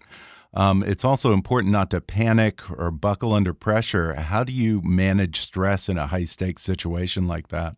Um, 0.54 0.84
it's 0.84 1.04
also 1.04 1.32
important 1.32 1.72
not 1.72 1.90
to 1.90 2.00
panic 2.00 2.70
or 2.70 2.90
buckle 2.90 3.32
under 3.32 3.52
pressure. 3.52 4.14
How 4.14 4.44
do 4.44 4.52
you 4.52 4.80
manage 4.82 5.40
stress 5.40 5.88
in 5.88 5.98
a 5.98 6.06
high 6.06 6.24
stakes 6.24 6.62
situation 6.62 7.26
like 7.26 7.48
that? 7.48 7.76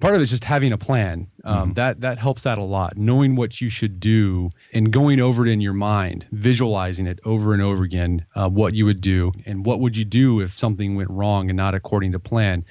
Part 0.00 0.14
of 0.14 0.20
it 0.20 0.24
is 0.24 0.30
just 0.30 0.44
having 0.44 0.72
a 0.72 0.78
plan. 0.78 1.28
Um, 1.44 1.56
mm-hmm. 1.56 1.72
That 1.74 2.00
that 2.00 2.18
helps 2.18 2.46
out 2.46 2.58
a 2.58 2.62
lot. 2.62 2.96
Knowing 2.96 3.36
what 3.36 3.60
you 3.60 3.68
should 3.68 4.00
do 4.00 4.50
and 4.72 4.92
going 4.92 5.20
over 5.20 5.46
it 5.46 5.50
in 5.50 5.60
your 5.60 5.72
mind, 5.72 6.26
visualizing 6.32 7.06
it 7.06 7.20
over 7.24 7.52
and 7.52 7.62
over 7.62 7.82
again, 7.82 8.24
uh, 8.34 8.48
what 8.48 8.74
you 8.74 8.84
would 8.86 9.00
do 9.00 9.32
and 9.46 9.64
what 9.66 9.80
would 9.80 9.96
you 9.96 10.04
do 10.04 10.40
if 10.40 10.56
something 10.56 10.96
went 10.96 11.10
wrong 11.10 11.50
and 11.50 11.56
not 11.56 11.74
according 11.74 12.12
to 12.12 12.18
plan. 12.18 12.64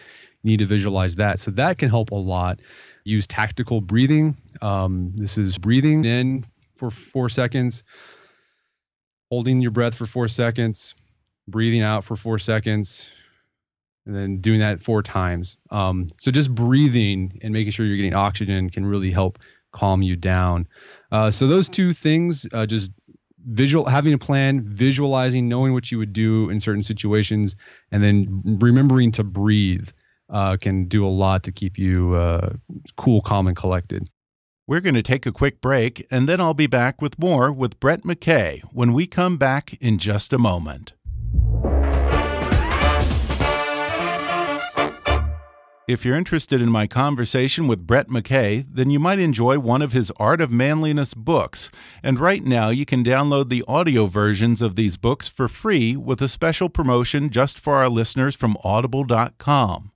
You 0.44 0.52
need 0.52 0.60
to 0.60 0.66
visualize 0.66 1.16
that. 1.16 1.40
So 1.40 1.52
that 1.52 1.78
can 1.78 1.90
help 1.90 2.12
a 2.12 2.16
lot. 2.16 2.60
Use 3.04 3.28
tactical 3.28 3.82
breathing. 3.82 4.36
Um, 4.62 5.14
this 5.16 5.38
is 5.38 5.58
breathing 5.58 6.06
in 6.06 6.46
for 6.76 6.92
four 6.92 7.30
seconds, 7.30 7.84
holding 9.30 9.62
your 9.62 9.72
breath 9.72 9.96
for 9.96 10.06
four 10.06 10.28
seconds, 10.28 10.94
breathing 11.48 11.82
out 11.82 12.04
for 12.04 12.16
four 12.16 12.38
seconds, 12.38 13.10
and 14.08 14.16
then 14.16 14.38
doing 14.38 14.60
that 14.60 14.82
four 14.82 15.04
times. 15.04 15.58
Um, 15.70 16.08
so 16.20 16.32
just 16.32 16.56
breathing 16.56 17.40
and 17.44 17.54
making 17.54 17.74
sure 17.74 17.86
you're 17.86 17.98
getting 17.98 18.16
oxygen 18.16 18.70
can 18.70 18.86
really 18.86 19.12
help 19.12 19.38
calm 19.74 20.02
you 20.02 20.16
down. 20.16 20.68
Uh, 21.12 21.30
so 21.30 21.46
those 21.46 21.70
two 21.70 21.94
things, 21.94 22.48
uh, 22.54 22.66
just 22.66 22.90
visual 23.50 23.86
having 23.86 24.14
a 24.14 24.18
plan, 24.18 24.62
visualizing, 24.62 25.48
knowing 25.48 25.74
what 25.74 25.92
you 25.92 25.98
would 25.98 26.14
do 26.14 26.50
in 26.50 26.60
certain 26.60 26.84
situations, 26.84 27.56
and 27.92 28.04
then 28.04 28.42
remembering 28.46 29.12
to 29.12 29.24
breathe 29.24 29.90
uh, 30.30 30.58
can 30.58 30.86
do 30.86 31.06
a 31.06 31.10
lot 31.10 31.44
to 31.44 31.52
keep 31.52 31.78
you 31.78 32.16
uh, 32.16 32.54
cool, 32.96 33.22
calm, 33.22 33.48
and 33.48 33.56
collected. 33.56 34.10
We're 34.68 34.82
going 34.82 34.96
to 34.96 35.04
take 35.04 35.26
a 35.26 35.32
quick 35.32 35.62
break, 35.62 36.06
and 36.12 36.28
then 36.28 36.42
I'll 36.42 36.54
be 36.54 36.68
back 36.68 37.02
with 37.02 37.18
more 37.18 37.52
with 37.52 37.80
Brett 37.80 38.04
McKay 38.04 38.62
when 38.74 38.92
we 38.92 39.08
come 39.08 39.38
back 39.38 39.74
in 39.80 39.98
just 39.98 40.34
a 40.34 40.38
moment. 40.38 40.94
If 45.88 46.04
you're 46.04 46.18
interested 46.18 46.62
in 46.62 46.70
my 46.70 46.86
conversation 46.86 47.66
with 47.66 47.88
Brett 47.88 48.10
McKay, 48.10 48.66
then 48.70 48.90
you 48.90 49.00
might 49.00 49.20
enjoy 49.20 49.58
one 49.58 49.82
of 49.82 49.94
his 49.94 50.12
Art 50.18 50.42
of 50.42 50.52
Manliness 50.52 51.14
books. 51.14 51.72
And 52.04 52.20
right 52.20 52.44
now, 52.44 52.68
you 52.72 52.86
can 52.86 53.06
download 53.06 53.48
the 53.48 53.64
audio 53.70 54.06
versions 54.06 54.62
of 54.62 54.76
these 54.76 54.98
books 54.98 55.30
for 55.30 55.48
free 55.48 55.96
with 55.96 56.22
a 56.22 56.28
special 56.28 56.68
promotion 56.68 57.30
just 57.30 57.58
for 57.58 57.78
our 57.78 57.88
listeners 57.88 58.36
from 58.36 58.58
audible.com. 58.66 59.92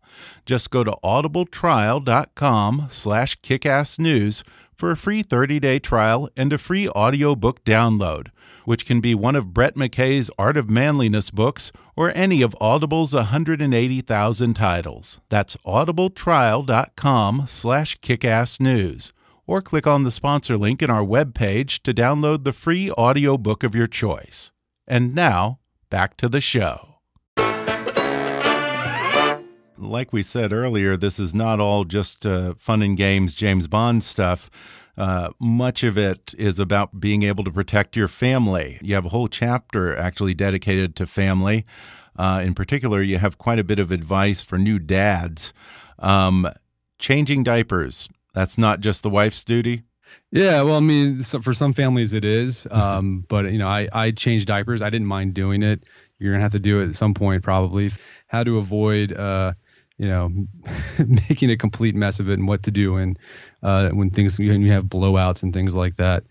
Just 0.45 0.71
go 0.71 0.85
to 0.85 0.95
audibletrial.com 1.03 2.87
slash 2.89 3.41
kickassnews 3.41 4.43
for 4.73 4.91
a 4.91 4.97
free 4.97 5.21
30-day 5.21 5.79
trial 5.79 6.29
and 6.37 6.53
a 6.53 6.57
free 6.57 6.87
audiobook 6.87 7.65
download 7.65 8.29
which 8.65 8.85
can 8.85 9.01
be 9.01 9.15
one 9.15 9.35
of 9.35 9.53
Brett 9.53 9.75
McKay's 9.75 10.29
Art 10.37 10.57
of 10.57 10.69
Manliness 10.69 11.29
books 11.29 11.71
or 11.95 12.11
any 12.15 12.41
of 12.41 12.55
Audible's 12.61 13.13
180,000 13.13 14.53
titles. 14.53 15.19
That's 15.29 15.57
audibletrial.com 15.57 17.45
slash 17.47 17.99
kickassnews. 17.99 19.11
Or 19.47 19.61
click 19.61 19.85
on 19.85 20.03
the 20.03 20.11
sponsor 20.11 20.57
link 20.57 20.81
in 20.81 20.89
our 20.89 21.03
webpage 21.03 21.81
to 21.83 21.93
download 21.93 22.43
the 22.43 22.53
free 22.53 22.91
audiobook 22.91 23.63
of 23.63 23.75
your 23.75 23.87
choice. 23.87 24.51
And 24.87 25.13
now, 25.13 25.59
back 25.89 26.15
to 26.17 26.29
the 26.29 26.41
show. 26.41 26.91
Like 29.77 30.13
we 30.13 30.21
said 30.21 30.53
earlier, 30.53 30.95
this 30.95 31.17
is 31.19 31.33
not 31.33 31.59
all 31.59 31.85
just 31.85 32.25
uh, 32.25 32.53
fun 32.53 32.83
and 32.83 32.95
games 32.95 33.33
James 33.33 33.67
Bond 33.67 34.03
stuff. 34.03 34.49
Uh, 34.97 35.29
much 35.39 35.83
of 35.83 35.97
it 35.97 36.33
is 36.37 36.59
about 36.59 36.99
being 36.99 37.23
able 37.23 37.43
to 37.43 37.51
protect 37.51 37.95
your 37.95 38.07
family. 38.07 38.77
You 38.81 38.95
have 38.95 39.05
a 39.05 39.09
whole 39.09 39.27
chapter 39.27 39.95
actually 39.95 40.33
dedicated 40.33 40.95
to 40.97 41.05
family. 41.07 41.65
Uh, 42.15 42.41
in 42.43 42.53
particular, 42.53 43.01
you 43.01 43.17
have 43.17 43.37
quite 43.37 43.59
a 43.59 43.63
bit 43.63 43.79
of 43.79 43.91
advice 43.91 44.41
for 44.41 44.57
new 44.57 44.79
dads. 44.79 45.53
Um, 45.99 46.47
changing 46.99 47.43
diapers, 47.43 48.09
that's 48.33 48.57
not 48.57 48.79
just 48.79 49.03
the 49.03 49.09
wife's 49.09 49.43
duty. 49.43 49.83
Yeah, 50.31 50.61
well, 50.61 50.75
I 50.75 50.81
mean, 50.81 51.23
so 51.23 51.41
for 51.41 51.53
some 51.53 51.73
families 51.73 52.13
it 52.13 52.25
is, 52.25 52.67
um, 52.71 53.25
but 53.27 53.51
you 53.51 53.57
know, 53.57 53.67
I 53.67 53.87
I 53.93 54.11
change 54.11 54.45
diapers. 54.45 54.81
I 54.81 54.89
didn't 54.89 55.07
mind 55.07 55.33
doing 55.33 55.63
it. 55.63 55.83
You're 56.19 56.33
gonna 56.33 56.43
have 56.43 56.51
to 56.53 56.59
do 56.59 56.81
it 56.81 56.89
at 56.89 56.95
some 56.95 57.13
point, 57.13 57.43
probably. 57.43 57.91
How 58.27 58.43
to 58.43 58.57
avoid, 58.57 59.13
uh, 59.13 59.53
you 59.97 60.07
know, 60.07 60.31
making 61.29 61.49
a 61.51 61.57
complete 61.57 61.95
mess 61.95 62.19
of 62.19 62.29
it 62.29 62.39
and 62.39 62.47
what 62.47 62.63
to 62.63 62.71
do 62.71 62.97
and 62.97 63.17
uh, 63.63 63.89
when 63.89 64.09
things 64.09 64.39
when 64.39 64.61
you 64.61 64.71
have 64.71 64.85
blowouts 64.85 65.43
and 65.43 65.53
things 65.53 65.75
like 65.75 65.95
that. 65.95 66.23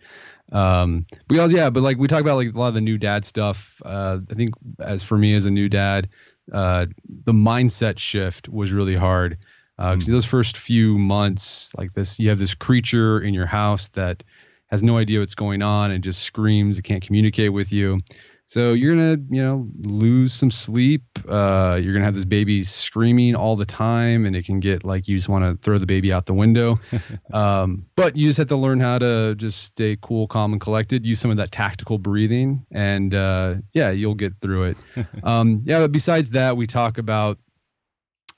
Um, 0.53 1.07
but 1.29 1.39
also, 1.39 1.57
yeah, 1.57 1.71
but 1.71 1.83
like 1.83 1.97
we 1.97 2.09
talk 2.09 2.21
about 2.21 2.37
like 2.37 2.55
a 2.55 2.59
lot 2.59 2.69
of 2.69 2.75
the 2.75 2.81
new 2.81 2.99
dad 2.99 3.25
stuff. 3.25 3.81
Uh, 3.85 4.19
I 4.31 4.35
think 4.35 4.51
as 4.81 5.03
for 5.03 5.17
me 5.17 5.35
as 5.35 5.45
a 5.45 5.51
new 5.51 5.69
dad, 5.69 6.09
uh, 6.53 6.87
the 7.25 7.33
mindset 7.33 7.99
shift 7.99 8.49
was 8.49 8.73
really 8.73 8.97
hard. 8.97 9.39
Uh, 9.79 9.95
mm. 9.95 10.05
those 10.07 10.27
first 10.27 10.57
few 10.57 10.99
months, 10.99 11.73
like 11.79 11.95
this, 11.95 12.19
you 12.19 12.29
have 12.29 12.39
this 12.39 12.55
creature 12.55 13.21
in 13.21 13.33
your 13.33 13.47
house 13.47 13.89
that 13.91 14.23
has 14.67 14.83
no 14.83 14.99
idea 14.99 15.21
what's 15.21 15.35
going 15.35 15.63
on 15.63 15.91
and 15.91 16.05
just 16.05 16.23
screams. 16.23 16.79
It 16.79 16.83
can't 16.83 17.03
communicate 17.03 17.53
with 17.53 17.73
you. 17.73 18.01
So 18.51 18.73
you're 18.73 18.97
gonna, 18.97 19.17
you 19.31 19.41
know, 19.41 19.69
lose 19.83 20.35
some 20.35 20.51
sleep. 20.51 21.03
Uh, 21.29 21.79
you're 21.81 21.93
gonna 21.93 22.05
have 22.05 22.17
this 22.17 22.25
baby 22.25 22.65
screaming 22.65 23.37
all 23.37 23.55
the 23.55 23.65
time, 23.65 24.27
and 24.27 24.35
it 24.35 24.45
can 24.45 24.59
get 24.59 24.83
like 24.83 25.07
you 25.07 25.17
just 25.17 25.29
want 25.29 25.45
to 25.45 25.57
throw 25.65 25.79
the 25.79 25.87
baby 25.87 26.13
out 26.13 26.27
the 26.27 26.35
window. 26.35 26.81
um, 27.33 27.87
but 27.95 28.17
you 28.17 28.27
just 28.29 28.39
have 28.39 28.49
to 28.49 28.57
learn 28.57 28.81
how 28.81 28.99
to 28.99 29.37
just 29.37 29.63
stay 29.63 29.97
cool, 30.03 30.27
calm, 30.27 30.51
and 30.51 30.61
collected. 30.61 31.07
Use 31.07 31.21
some 31.21 31.31
of 31.31 31.37
that 31.37 31.53
tactical 31.53 31.97
breathing, 31.97 32.67
and 32.73 33.15
uh, 33.15 33.55
yeah, 33.73 33.91
you'll 33.91 34.17
get 34.17 34.35
through 34.35 34.65
it. 34.65 34.77
um, 35.23 35.63
yeah, 35.65 35.79
but 35.79 35.93
besides 35.93 36.31
that, 36.31 36.57
we 36.57 36.67
talk 36.67 36.99
about 36.99 37.39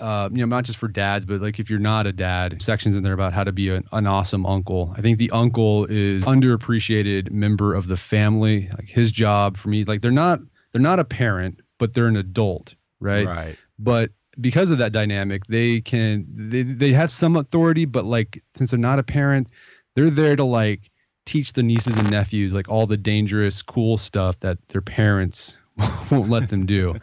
uh, 0.01 0.29
you 0.33 0.39
know, 0.39 0.47
not 0.47 0.65
just 0.65 0.79
for 0.79 0.89
dads, 0.89 1.25
but 1.25 1.41
like 1.41 1.59
if 1.59 1.71
you're 1.71 1.79
not 1.79 2.07
a 2.07 2.13
dad, 2.13 2.61
sections 2.61 2.97
in 2.97 3.03
there 3.03 3.13
about 3.13 3.33
how 3.33 3.45
to 3.45 3.53
be 3.53 3.69
an, 3.69 3.85
an, 3.93 4.07
awesome 4.07 4.45
uncle. 4.47 4.93
I 4.97 5.01
think 5.01 5.19
the 5.19 5.31
uncle 5.31 5.87
is 5.87 6.25
underappreciated 6.25 7.31
member 7.31 7.75
of 7.75 7.89
the 7.89 7.97
family. 7.97 8.69
Like 8.77 8.89
his 8.89 9.13
job 9.13 9.57
for 9.57 9.69
me, 9.69 9.85
like 9.85 10.01
they're 10.01 10.11
not 10.11 10.41
they're 10.73 10.81
not 10.81 10.99
a 10.99 11.05
parent, 11.05 11.61
but 11.79 11.95
they're 11.95 12.09
an 12.09 12.17
adult, 12.17 12.75
right? 13.01 13.27
Right. 13.27 13.57
But 13.79 14.11
because 14.41 14.71
of 14.71 14.79
that 14.79 14.93
dynamic, 14.93 15.47
they 15.47 15.81
can 15.81 16.27
they 16.29 16.63
they 16.63 16.93
have 16.93 17.11
some 17.11 17.37
authority, 17.37 17.85
but 17.85 18.05
like 18.05 18.43
since 18.55 18.71
they're 18.71 18.81
not 18.81 18.99
a 18.99 19.05
parent, 19.05 19.49
they're 19.95 20.11
there 20.11 20.37
to 20.37 20.45
like 20.45 20.91
teach 21.27 21.53
the 21.53 21.63
nieces 21.63 21.97
and 21.97 22.11
nephews 22.11 22.53
like 22.55 22.69
all 22.69 22.87
the 22.87 22.97
dangerous, 22.97 23.63
cool 23.63 23.99
stuff 23.99 24.39
that 24.41 24.59
their 24.69 24.81
parents 24.81 25.59
won't 26.11 26.29
let 26.29 26.49
them 26.49 26.67
do. 26.67 26.97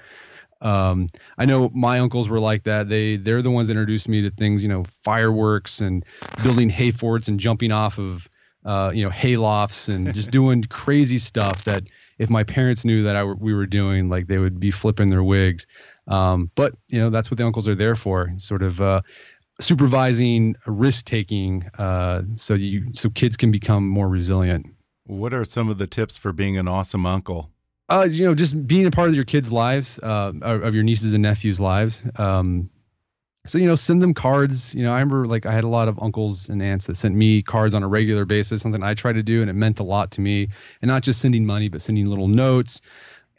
Um, 0.61 1.07
I 1.37 1.45
know 1.45 1.69
my 1.73 1.99
uncles 1.99 2.27
were 2.27 2.39
like 2.39 2.63
that. 2.63 2.89
They 2.89 3.17
they're 3.17 3.41
the 3.41 3.51
ones 3.51 3.67
that 3.67 3.73
introduced 3.73 4.09
me 4.09 4.21
to 4.21 4.29
things, 4.29 4.63
you 4.63 4.69
know, 4.69 4.83
fireworks 5.03 5.79
and 5.81 6.05
building 6.43 6.69
hay 6.69 6.91
forts 6.91 7.27
and 7.27 7.39
jumping 7.39 7.71
off 7.71 7.97
of 7.97 8.27
uh, 8.65 8.91
you 8.93 9.03
know 9.03 9.09
hay 9.09 9.35
lofts 9.35 9.89
and 9.89 10.13
just 10.15 10.31
doing 10.31 10.63
crazy 10.63 11.17
stuff 11.17 11.63
that 11.63 11.83
if 12.17 12.29
my 12.29 12.43
parents 12.43 12.83
knew 12.83 13.03
that 13.03 13.15
I 13.15 13.23
we 13.23 13.53
were 13.53 13.65
doing, 13.65 14.09
like 14.09 14.27
they 14.27 14.37
would 14.37 14.59
be 14.59 14.71
flipping 14.71 15.09
their 15.09 15.23
wigs. 15.23 15.65
Um, 16.07 16.51
but 16.55 16.73
you 16.89 16.99
know 16.99 17.09
that's 17.09 17.31
what 17.31 17.37
the 17.37 17.45
uncles 17.45 17.67
are 17.67 17.75
there 17.75 17.95
for, 17.95 18.33
sort 18.37 18.63
of 18.63 18.81
uh, 18.81 19.01
supervising, 19.61 20.55
risk 20.65 21.05
taking, 21.05 21.69
uh, 21.77 22.23
so 22.35 22.53
you 22.55 22.93
so 22.93 23.09
kids 23.09 23.37
can 23.37 23.51
become 23.51 23.87
more 23.87 24.09
resilient. 24.09 24.65
What 25.05 25.33
are 25.33 25.45
some 25.45 25.69
of 25.69 25.77
the 25.77 25.87
tips 25.87 26.17
for 26.17 26.31
being 26.31 26.57
an 26.57 26.67
awesome 26.67 27.05
uncle? 27.05 27.51
Uh, 27.89 28.07
you 28.09 28.23
know, 28.25 28.35
just 28.35 28.67
being 28.67 28.85
a 28.85 28.91
part 28.91 29.09
of 29.09 29.15
your 29.15 29.25
kids' 29.25 29.51
lives, 29.51 29.99
uh, 30.03 30.31
of 30.41 30.75
your 30.75 30.83
nieces 30.83 31.13
and 31.13 31.23
nephews' 31.23 31.59
lives. 31.59 32.03
Um, 32.17 32.69
so 33.47 33.57
you 33.57 33.65
know, 33.65 33.75
send 33.75 34.01
them 34.01 34.13
cards. 34.13 34.75
You 34.75 34.83
know, 34.83 34.91
I 34.91 34.99
remember 34.99 35.25
like 35.25 35.45
I 35.45 35.51
had 35.51 35.63
a 35.63 35.69
lot 35.69 35.87
of 35.87 35.99
uncles 36.01 36.49
and 36.49 36.61
aunts 36.61 36.85
that 36.87 36.97
sent 36.97 37.15
me 37.15 37.41
cards 37.41 37.73
on 37.73 37.81
a 37.81 37.87
regular 37.87 38.25
basis. 38.25 38.61
Something 38.61 38.83
I 38.83 38.93
try 38.93 39.11
to 39.11 39.23
do, 39.23 39.41
and 39.41 39.49
it 39.49 39.53
meant 39.53 39.79
a 39.79 39.83
lot 39.83 40.11
to 40.11 40.21
me. 40.21 40.49
And 40.81 40.89
not 40.89 41.01
just 41.01 41.19
sending 41.19 41.45
money, 41.45 41.67
but 41.67 41.81
sending 41.81 42.05
little 42.05 42.27
notes, 42.27 42.81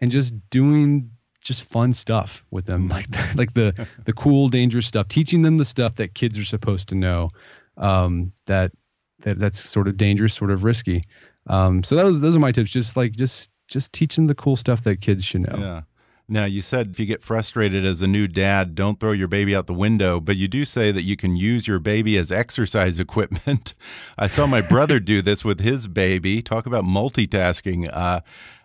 and 0.00 0.10
just 0.10 0.34
doing 0.50 1.10
just 1.42 1.64
fun 1.64 1.92
stuff 1.92 2.44
with 2.50 2.66
them, 2.66 2.88
like 2.88 3.08
the, 3.10 3.32
like 3.36 3.54
the 3.54 3.86
the 4.04 4.12
cool, 4.12 4.48
dangerous 4.48 4.86
stuff. 4.86 5.06
Teaching 5.06 5.42
them 5.42 5.58
the 5.58 5.64
stuff 5.64 5.94
that 5.96 6.14
kids 6.14 6.38
are 6.38 6.44
supposed 6.44 6.88
to 6.88 6.94
know. 6.96 7.30
Um, 7.76 8.32
that 8.46 8.72
that 9.20 9.38
that's 9.38 9.60
sort 9.60 9.86
of 9.86 9.96
dangerous, 9.96 10.34
sort 10.34 10.50
of 10.50 10.64
risky. 10.64 11.04
Um, 11.46 11.84
so 11.84 11.94
those 11.94 12.20
those 12.20 12.34
are 12.34 12.40
my 12.40 12.52
tips. 12.52 12.70
Just 12.70 12.96
like 12.96 13.12
just 13.12 13.50
just 13.70 13.92
teaching 13.92 14.26
the 14.26 14.34
cool 14.34 14.56
stuff 14.56 14.84
that 14.84 15.00
kids 15.00 15.24
should 15.24 15.42
know. 15.42 15.58
Yeah. 15.58 15.82
Now, 16.28 16.44
you 16.44 16.62
said 16.62 16.90
if 16.90 17.00
you 17.00 17.06
get 17.06 17.24
frustrated 17.24 17.84
as 17.84 18.02
a 18.02 18.06
new 18.06 18.28
dad, 18.28 18.76
don't 18.76 19.00
throw 19.00 19.10
your 19.10 19.26
baby 19.26 19.54
out 19.54 19.66
the 19.66 19.74
window, 19.74 20.20
but 20.20 20.36
you 20.36 20.46
do 20.46 20.64
say 20.64 20.92
that 20.92 21.02
you 21.02 21.16
can 21.16 21.34
use 21.34 21.66
your 21.66 21.80
baby 21.80 22.16
as 22.16 22.30
exercise 22.30 23.00
equipment. 23.00 23.74
I 24.16 24.28
saw 24.28 24.46
my 24.46 24.60
brother 24.60 25.00
do 25.00 25.22
this 25.22 25.44
with 25.44 25.60
his 25.60 25.88
baby. 25.88 26.40
Talk 26.40 26.66
about 26.66 26.84
multitasking. 26.84 27.90
Uh, 27.92 28.20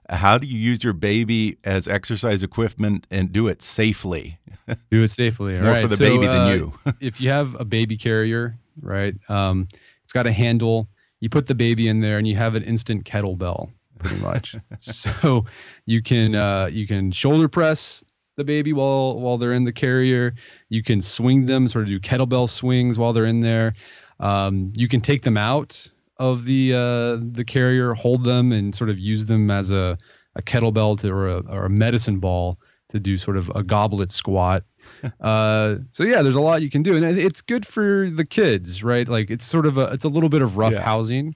how 0.10 0.38
do 0.38 0.46
you 0.46 0.60
use 0.60 0.84
your 0.84 0.94
baby 0.94 1.58
as 1.64 1.88
exercise 1.88 2.44
equipment 2.44 3.08
and 3.10 3.32
do 3.32 3.48
it 3.48 3.64
safely? 3.64 4.38
do 4.92 5.02
it 5.02 5.10
safely. 5.10 5.58
More 5.58 5.72
right. 5.72 5.82
for 5.82 5.88
the 5.88 5.98
so, 5.98 6.06
baby 6.06 6.28
uh, 6.28 6.46
than 6.46 6.60
you. 6.60 6.74
if 7.00 7.20
you 7.20 7.30
have 7.30 7.60
a 7.60 7.66
baby 7.66 7.98
carrier, 7.98 8.60
right, 8.80 9.16
um, 9.28 9.68
it's 10.04 10.14
got 10.14 10.28
a 10.28 10.32
handle. 10.32 10.88
You 11.20 11.30
put 11.30 11.48
the 11.48 11.56
baby 11.56 11.88
in 11.88 12.02
there 12.02 12.20
and 12.20 12.28
you 12.28 12.36
have 12.36 12.54
an 12.54 12.62
instant 12.62 13.06
kettlebell 13.06 13.72
pretty 14.06 14.22
much. 14.22 14.56
so 14.80 15.46
you 15.86 16.02
can 16.02 16.36
uh, 16.36 16.68
you 16.72 16.88
can 16.88 17.12
shoulder 17.12 17.48
press 17.48 18.04
the 18.36 18.44
baby 18.44 18.74
while 18.74 19.20
while 19.20 19.38
they're 19.38 19.54
in 19.54 19.64
the 19.64 19.74
carrier. 19.74 20.34
You 20.70 20.84
can 20.84 21.02
swing 21.02 21.46
them, 21.46 21.68
sort 21.68 21.84
of 21.84 21.90
do 21.90 22.00
kettlebell 22.00 22.50
swings 22.50 22.98
while 22.98 23.14
they're 23.14 23.26
in 23.26 23.42
there. 23.42 23.74
Um, 24.20 24.72
you 24.76 24.88
can 24.88 25.02
take 25.02 25.24
them 25.24 25.38
out 25.38 25.90
of 26.18 26.46
the 26.46 26.74
uh, 26.74 27.18
the 27.22 27.44
carrier, 27.46 27.94
hold 27.94 28.24
them, 28.24 28.52
and 28.52 28.74
sort 28.76 28.90
of 28.90 28.98
use 29.00 29.26
them 29.26 29.52
as 29.52 29.72
a, 29.72 29.98
a 30.36 30.42
kettlebell 30.42 31.00
to, 31.00 31.10
or, 31.12 31.28
a, 31.28 31.40
or 31.50 31.66
a 31.66 31.70
medicine 31.70 32.20
ball 32.20 32.60
to 32.90 33.00
do 33.00 33.18
sort 33.18 33.38
of 33.38 33.50
a 33.56 33.64
goblet 33.64 34.12
squat. 34.12 34.64
uh, 35.22 35.76
so 35.92 36.04
yeah, 36.04 36.22
there's 36.22 36.36
a 36.36 36.42
lot 36.42 36.62
you 36.62 36.70
can 36.70 36.84
do, 36.84 36.96
and 36.96 37.06
it's 37.18 37.42
good 37.42 37.66
for 37.66 38.10
the 38.10 38.26
kids, 38.26 38.84
right? 38.84 39.08
Like 39.08 39.30
it's 39.30 39.46
sort 39.46 39.66
of 39.66 39.78
a 39.78 39.86
it's 39.94 40.06
a 40.06 40.10
little 40.10 40.30
bit 40.30 40.42
of 40.42 40.58
rough 40.58 40.74
yeah. 40.74 40.82
housing. 40.82 41.36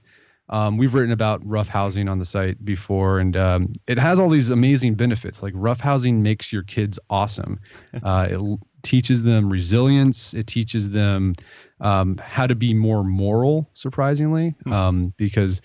Um, 0.50 0.76
we've 0.76 0.94
written 0.94 1.12
about 1.12 1.40
rough 1.46 1.68
housing 1.68 2.08
on 2.08 2.18
the 2.18 2.24
site 2.24 2.62
before, 2.64 3.20
and 3.20 3.36
um, 3.36 3.72
it 3.86 3.98
has 3.98 4.18
all 4.18 4.28
these 4.28 4.50
amazing 4.50 4.96
benefits. 4.96 5.42
Like 5.42 5.52
rough 5.56 5.80
housing 5.80 6.22
makes 6.22 6.52
your 6.52 6.64
kids 6.64 6.98
awesome. 7.08 7.58
Uh, 8.02 8.28
it 8.30 8.34
l- 8.34 8.60
teaches 8.82 9.22
them 9.22 9.50
resilience. 9.50 10.32
It 10.32 10.46
teaches 10.46 10.90
them 10.90 11.34
um, 11.80 12.16
how 12.16 12.46
to 12.46 12.54
be 12.54 12.72
more 12.72 13.04
moral. 13.04 13.68
Surprisingly, 13.74 14.54
hmm. 14.64 14.72
um, 14.72 15.14
because 15.16 15.60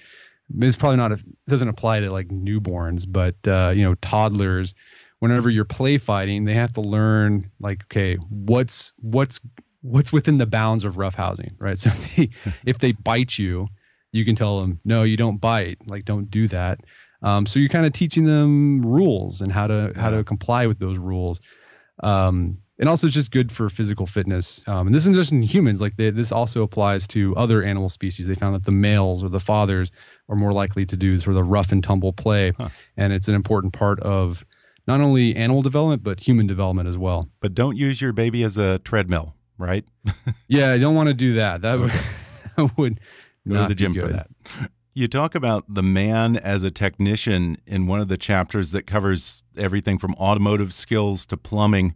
it's 0.59 0.75
probably 0.75 0.97
not, 0.97 1.11
a, 1.11 1.15
it 1.15 1.47
doesn't 1.47 1.67
apply 1.67 2.01
to 2.01 2.11
like 2.11 2.27
newborns, 2.27 3.05
but, 3.07 3.35
uh, 3.47 3.71
you 3.75 3.83
know, 3.83 3.95
toddlers, 3.95 4.75
whenever 5.19 5.49
you're 5.49 5.65
play 5.65 5.97
fighting, 5.97 6.45
they 6.45 6.53
have 6.53 6.73
to 6.73 6.81
learn 6.81 7.49
like, 7.59 7.83
okay, 7.85 8.15
what's, 8.29 8.91
what's, 8.97 9.39
what's 9.81 10.11
within 10.11 10.37
the 10.37 10.45
bounds 10.45 10.83
of 10.83 10.97
rough 10.97 11.15
housing, 11.15 11.55
right? 11.59 11.79
So 11.79 11.89
if 11.89 12.15
they, 12.15 12.29
if 12.65 12.79
they 12.79 12.91
bite 12.91 13.37
you, 13.37 13.69
you 14.15 14.25
can 14.25 14.35
tell 14.35 14.61
them, 14.61 14.79
no, 14.85 15.03
you 15.03 15.17
don't 15.17 15.37
bite, 15.37 15.77
like, 15.87 16.05
don't 16.05 16.29
do 16.31 16.47
that. 16.47 16.81
Um, 17.21 17.45
so 17.45 17.59
you're 17.59 17.69
kind 17.69 17.85
of 17.85 17.93
teaching 17.93 18.23
them 18.25 18.81
rules 18.81 19.41
and 19.41 19.51
how 19.51 19.67
to, 19.67 19.91
how 19.95 20.09
to 20.09 20.23
comply 20.23 20.67
with 20.67 20.79
those 20.79 20.97
rules. 20.97 21.41
Um, 22.01 22.59
and 22.77 22.89
also 22.89 23.07
it's 23.07 23.13
just 23.13 23.31
good 23.31 23.51
for 23.51 23.69
physical 23.69 24.05
fitness. 24.05 24.65
Um, 24.67 24.87
and 24.87 24.95
this 24.95 25.03
isn't 25.03 25.15
just 25.15 25.31
in 25.31 25.41
humans. 25.41 25.81
Like 25.81 25.95
they, 25.95 26.09
this 26.09 26.31
also 26.31 26.61
applies 26.61 27.07
to 27.09 27.35
other 27.35 27.63
animal 27.63 27.89
species. 27.89 28.27
They 28.27 28.35
found 28.35 28.55
that 28.55 28.63
the 28.63 28.71
males 28.71 29.23
or 29.23 29.29
the 29.29 29.39
fathers 29.39 29.91
are 30.29 30.35
more 30.35 30.51
likely 30.51 30.85
to 30.85 30.97
do 30.97 31.17
sort 31.17 31.35
of 31.37 31.43
the 31.43 31.49
rough 31.49 31.71
and 31.71 31.83
tumble 31.83 32.13
play, 32.13 32.51
huh. 32.57 32.69
and 32.97 33.13
it's 33.13 33.27
an 33.27 33.35
important 33.35 33.73
part 33.73 33.99
of 34.01 34.45
not 34.87 34.99
only 34.99 35.35
animal 35.35 35.61
development 35.61 36.03
but 36.03 36.19
human 36.19 36.47
development 36.47 36.87
as 36.87 36.97
well. 36.97 37.29
But 37.39 37.53
don't 37.53 37.77
use 37.77 38.01
your 38.01 38.13
baby 38.13 38.43
as 38.43 38.57
a 38.57 38.79
treadmill, 38.79 39.35
right? 39.57 39.85
yeah, 40.47 40.71
I 40.71 40.77
don't 40.77 40.95
want 40.95 41.07
to 41.07 41.13
do 41.13 41.35
that. 41.35 41.61
That 41.61 41.79
would, 41.79 41.91
that 42.57 42.77
would 42.77 42.99
go 43.47 43.61
to 43.61 43.67
the 43.67 43.75
gym 43.75 43.93
for 43.93 44.07
that. 44.07 44.29
You 44.93 45.09
talk 45.09 45.35
about 45.35 45.65
the 45.67 45.83
man 45.83 46.37
as 46.37 46.63
a 46.63 46.71
technician 46.71 47.57
in 47.67 47.85
one 47.85 47.99
of 47.99 48.07
the 48.07 48.17
chapters 48.17 48.71
that 48.71 48.83
covers 48.83 49.43
everything 49.57 49.97
from 49.97 50.13
automotive 50.15 50.73
skills 50.73 51.25
to 51.27 51.37
plumbing. 51.37 51.95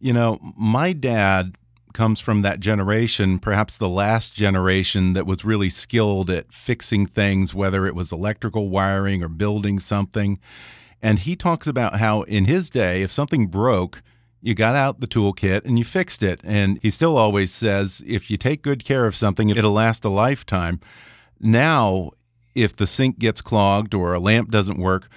You 0.00 0.12
know, 0.12 0.40
my 0.56 0.92
dad 0.92 1.56
comes 1.92 2.18
from 2.18 2.42
that 2.42 2.58
generation, 2.58 3.38
perhaps 3.38 3.76
the 3.76 3.88
last 3.88 4.34
generation 4.34 5.12
that 5.12 5.26
was 5.26 5.44
really 5.44 5.68
skilled 5.70 6.30
at 6.30 6.52
fixing 6.52 7.06
things, 7.06 7.54
whether 7.54 7.86
it 7.86 7.94
was 7.94 8.10
electrical 8.12 8.68
wiring 8.68 9.22
or 9.22 9.28
building 9.28 9.78
something. 9.78 10.40
And 11.00 11.20
he 11.20 11.36
talks 11.36 11.66
about 11.66 11.96
how 11.96 12.22
in 12.22 12.46
his 12.46 12.70
day, 12.70 13.02
if 13.02 13.12
something 13.12 13.46
broke, 13.46 14.02
you 14.42 14.54
got 14.54 14.74
out 14.74 15.00
the 15.00 15.06
toolkit 15.06 15.64
and 15.64 15.78
you 15.78 15.84
fixed 15.84 16.22
it. 16.22 16.40
And 16.42 16.78
he 16.82 16.90
still 16.90 17.16
always 17.16 17.52
says 17.52 18.02
if 18.06 18.30
you 18.30 18.36
take 18.36 18.62
good 18.62 18.84
care 18.84 19.06
of 19.06 19.16
something, 19.16 19.48
it'll 19.48 19.72
last 19.72 20.04
a 20.04 20.08
lifetime. 20.08 20.80
Now, 21.40 22.10
if 22.54 22.76
the 22.76 22.86
sink 22.86 23.18
gets 23.18 23.40
clogged 23.40 23.94
or 23.94 24.12
a 24.12 24.20
lamp 24.20 24.50
doesn't 24.50 24.78
work, 24.78 25.08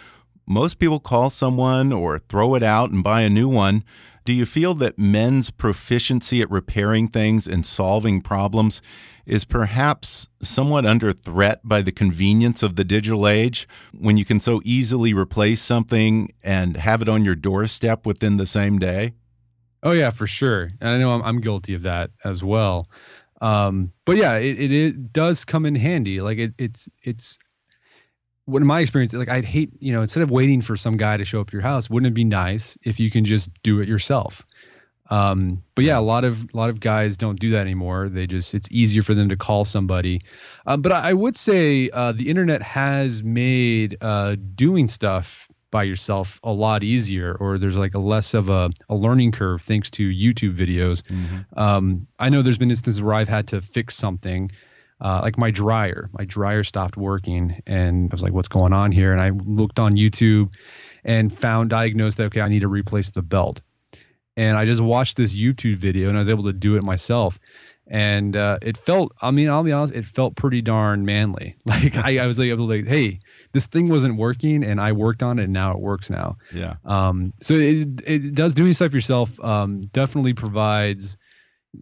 most 0.47 0.77
people 0.77 0.99
call 0.99 1.31
someone 1.31 1.91
or 1.91 2.19
throw 2.19 2.53
it 2.53 2.63
out 2.63 2.91
and 2.91 3.03
buy 3.03 3.21
a 3.21 3.29
new 3.29 3.49
one. 3.49 3.83
Do 4.25 4.33
you 4.33 4.47
feel 4.47 4.73
that 4.75 4.97
men's 4.97 5.51
proficiency 5.51 6.41
at 6.41 6.49
repairing 6.49 7.09
things 7.09 7.47
and 7.47 7.63
solving 7.63 8.21
problems 8.21 8.81
is 9.27 9.45
perhaps 9.45 10.29
somewhat 10.41 10.83
under 10.83 11.13
threat 11.13 11.61
by 11.63 11.83
the 11.83 11.91
convenience 11.91 12.63
of 12.63 12.75
the 12.75 12.83
digital 12.83 13.27
age 13.27 13.67
when 13.93 14.17
you 14.17 14.25
can 14.25 14.39
so 14.39 14.61
easily 14.65 15.13
replace 15.13 15.61
something 15.61 16.33
and 16.43 16.77
have 16.77 17.03
it 17.03 17.09
on 17.09 17.23
your 17.23 17.35
doorstep 17.35 18.05
within 18.05 18.38
the 18.38 18.47
same 18.47 18.79
day? 18.79 19.13
Oh 19.83 19.91
yeah, 19.91 20.09
for 20.09 20.25
sure. 20.25 20.71
And 20.81 20.89
I 20.89 20.97
know 20.97 21.11
I'm, 21.11 21.21
I'm 21.21 21.39
guilty 21.39 21.75
of 21.75 21.83
that 21.83 22.09
as 22.23 22.43
well. 22.43 22.89
Um, 23.41 23.91
but 24.05 24.17
yeah, 24.17 24.38
it, 24.38 24.59
it, 24.59 24.71
it 24.71 25.13
does 25.13 25.45
come 25.45 25.67
in 25.67 25.75
handy. 25.75 26.19
Like 26.21 26.39
it, 26.39 26.53
it's 26.57 26.89
it's 27.03 27.38
what 28.45 28.62
in 28.62 28.67
my 28.67 28.79
experience, 28.79 29.13
like 29.13 29.29
I'd 29.29 29.45
hate, 29.45 29.71
you 29.79 29.91
know, 29.91 30.01
instead 30.01 30.23
of 30.23 30.31
waiting 30.31 30.62
for 30.62 30.77
some 30.77 30.97
guy 30.97 31.17
to 31.17 31.25
show 31.25 31.41
up 31.41 31.51
your 31.51 31.62
house, 31.62 31.89
wouldn't 31.89 32.12
it 32.12 32.13
be 32.13 32.23
nice 32.23 32.77
if 32.84 32.99
you 32.99 33.10
can 33.10 33.25
just 33.25 33.49
do 33.63 33.81
it 33.81 33.88
yourself? 33.88 34.45
Um, 35.10 35.63
but 35.75 35.86
yeah, 35.86 35.99
a 35.99 36.01
lot 36.01 36.23
of 36.23 36.43
a 36.53 36.58
lot 36.58 36.69
of 36.69 36.79
guys 36.79 37.15
don't 37.15 37.39
do 37.39 37.51
that 37.51 37.62
anymore. 37.62 38.10
They 38.10 38.25
just 38.25 38.53
it's 38.53 38.71
easier 38.71 39.03
for 39.03 39.13
them 39.13 39.29
to 39.29 39.36
call 39.36 39.65
somebody. 39.65 40.21
Uh, 40.65 40.77
but 40.77 40.91
I, 40.91 41.10
I, 41.10 41.13
would 41.13 41.38
say 41.38 41.91
uh, 41.91 42.12
the 42.12 42.27
internet 42.27 42.63
has 42.63 43.21
made 43.23 43.97
uh, 44.01 44.36
doing 44.55 44.88
stuff 44.88 45.47
by 45.69 45.84
yourself 45.84 46.39
a 46.43 46.51
lot 46.51 46.84
easier, 46.84 47.36
or 47.39 47.60
there's 47.60 47.77
like 47.77 47.93
a 47.93 47.99
less 47.99 48.34
of 48.34 48.49
a, 48.49 48.71
a 48.89 48.95
learning 48.95 49.31
curve 49.31 49.62
thanks 49.62 49.91
to 49.91 50.10
YouTube 50.10 50.55
videos. 50.55 51.03
Mm-hmm. 51.03 51.60
Um, 51.60 52.08
I 52.17 52.29
know 52.29 52.41
there's 52.41 52.58
been 52.58 52.71
instances 52.71 53.01
where 53.03 53.13
I've 53.13 53.29
had 53.29 53.47
to 53.49 53.62
fix 53.62 53.95
something 53.95 54.51
uh, 55.01 55.19
like 55.23 55.38
my 55.38 55.51
dryer. 55.51 56.10
My 56.13 56.25
dryer 56.25 56.63
stopped 56.63 56.97
working, 56.97 57.62
and 57.67 58.12
I 58.12 58.13
was 58.13 58.23
like, 58.23 58.34
"What's 58.34 58.47
going 58.47 58.73
on 58.73 58.91
here?" 58.91 59.12
And 59.12 59.21
I 59.21 59.29
looked 59.29 59.79
on 59.79 59.95
YouTube 59.95 60.53
and 61.03 61.36
found 61.36 61.69
diagnosed 61.69 62.17
that 62.17 62.25
okay, 62.25 62.41
I 62.41 62.47
need 62.47 62.62
to 62.62 62.67
replace 62.67 63.12
the 63.12 63.21
belt. 63.21 63.62
And 64.38 64.58
I 64.58 64.65
just 64.65 64.81
watched 64.81 65.17
this 65.17 65.36
YouTube 65.36 65.77
video, 65.77 66.10
and 66.10 66.17
I 66.17 66.19
was 66.19 66.29
able 66.29 66.43
to 66.45 66.53
do 66.53 66.75
it 66.75 66.84
myself. 66.84 67.39
And 67.88 68.36
uh, 68.36 68.58
it 68.63 68.77
felt, 68.77 69.13
I 69.21 69.29
mean, 69.29 69.47
I'll 69.47 69.63
be 69.63 69.71
honest, 69.71 69.93
it 69.93 70.05
felt 70.05 70.36
pretty 70.36 70.62
darn 70.62 71.05
manly. 71.05 71.55
Like 71.65 71.95
I, 71.95 72.17
I 72.17 72.27
was 72.27 72.39
like, 72.39 72.49
to 72.49 72.55
like, 72.55 72.88
hey, 72.88 73.19
this 73.51 73.67
thing 73.67 73.89
wasn't 73.89 74.17
working, 74.17 74.63
and 74.63 74.81
I 74.81 74.91
worked 74.93 75.21
on 75.21 75.39
it, 75.39 75.43
and 75.43 75.53
now 75.53 75.71
it 75.71 75.79
works 75.79 76.10
now. 76.10 76.38
Yeah. 76.53 76.75
Um. 76.84 77.34
So 77.41 77.55
it 77.55 78.01
it 78.05 78.34
does 78.34 78.53
doing 78.53 78.73
stuff 78.73 78.93
yourself. 78.93 79.39
Um. 79.43 79.81
Definitely 79.81 80.34
provides 80.34 81.17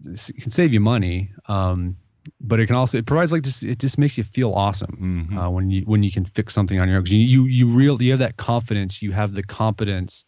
can 0.03 0.49
save 0.49 0.73
you 0.73 0.79
money. 0.79 1.31
Um 1.47 1.95
but 2.43 2.59
it 2.59 2.67
can 2.67 2.75
also 2.75 2.97
it 2.97 3.05
provides 3.05 3.31
like 3.31 3.41
just 3.41 3.63
it 3.63 3.79
just 3.79 3.97
makes 3.97 4.17
you 4.17 4.23
feel 4.23 4.53
awesome 4.53 4.97
mm-hmm. 4.99 5.37
uh, 5.37 5.49
when 5.49 5.69
you 5.69 5.81
when 5.83 6.03
you 6.03 6.11
can 6.11 6.25
fix 6.25 6.53
something 6.53 6.79
on 6.79 6.87
your 6.87 6.97
own. 6.97 7.05
You 7.05 7.17
you 7.17 7.45
you 7.45 7.67
real 7.67 8.01
you 8.01 8.11
have 8.11 8.19
that 8.19 8.37
confidence. 8.37 9.01
You 9.01 9.11
have 9.11 9.33
the 9.33 9.43
competence 9.43 10.25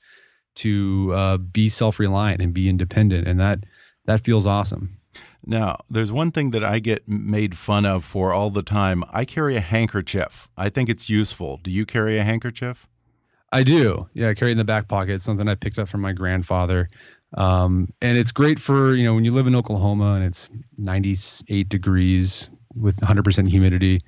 to 0.56 1.12
uh, 1.14 1.38
be 1.38 1.70
self 1.70 2.00
reliant 2.00 2.42
and 2.42 2.54
be 2.54 2.70
independent, 2.70 3.28
and 3.28 3.40
that 3.40 3.60
that 4.06 4.22
feels 4.22 4.48
awesome. 4.48 4.98
Now, 5.46 5.82
there's 5.90 6.12
one 6.12 6.32
thing 6.32 6.52
that 6.52 6.64
I 6.64 6.80
get 6.80 7.08
made 7.08 7.56
fun 7.56 7.86
of 7.86 8.04
for 8.04 8.34
all 8.34 8.50
the 8.50 8.64
time. 8.64 9.04
I 9.14 9.26
carry 9.26 9.56
a 9.56 9.62
handkerchief. 9.62 10.50
I 10.58 10.70
think 10.70 10.90
it's 10.90 11.08
useful. 11.08 11.60
Do 11.62 11.70
you 11.70 11.86
carry 11.86 12.18
a 12.18 12.24
handkerchief? 12.24 12.88
I 13.52 13.64
do. 13.64 14.10
Yeah, 14.14 14.30
I 14.30 14.34
carry 14.34 14.52
it 14.52 14.54
in 14.54 14.58
the 14.58 14.64
back 14.64 14.88
pocket. 14.88 15.14
It's 15.14 15.24
something 15.24 15.48
I 15.48 15.56
picked 15.56 15.78
up 15.78 15.88
from 15.88 16.02
my 16.02 16.14
grandfather. 16.14 16.88
Um, 17.34 17.90
and 18.02 18.18
it's 18.18 18.32
great 18.32 18.60
for, 18.60 18.96
you 18.96 19.04
know, 19.04 19.14
when 19.14 19.26
you 19.26 19.32
live 19.32 19.48
in 19.48 19.56
Oklahoma 19.56 20.14
and 20.14 20.24
it's 20.24 20.50
98 20.78 21.68
degrees 21.68 22.50
with 22.76 22.98
100% 22.98 23.50
humidity, 23.50 24.02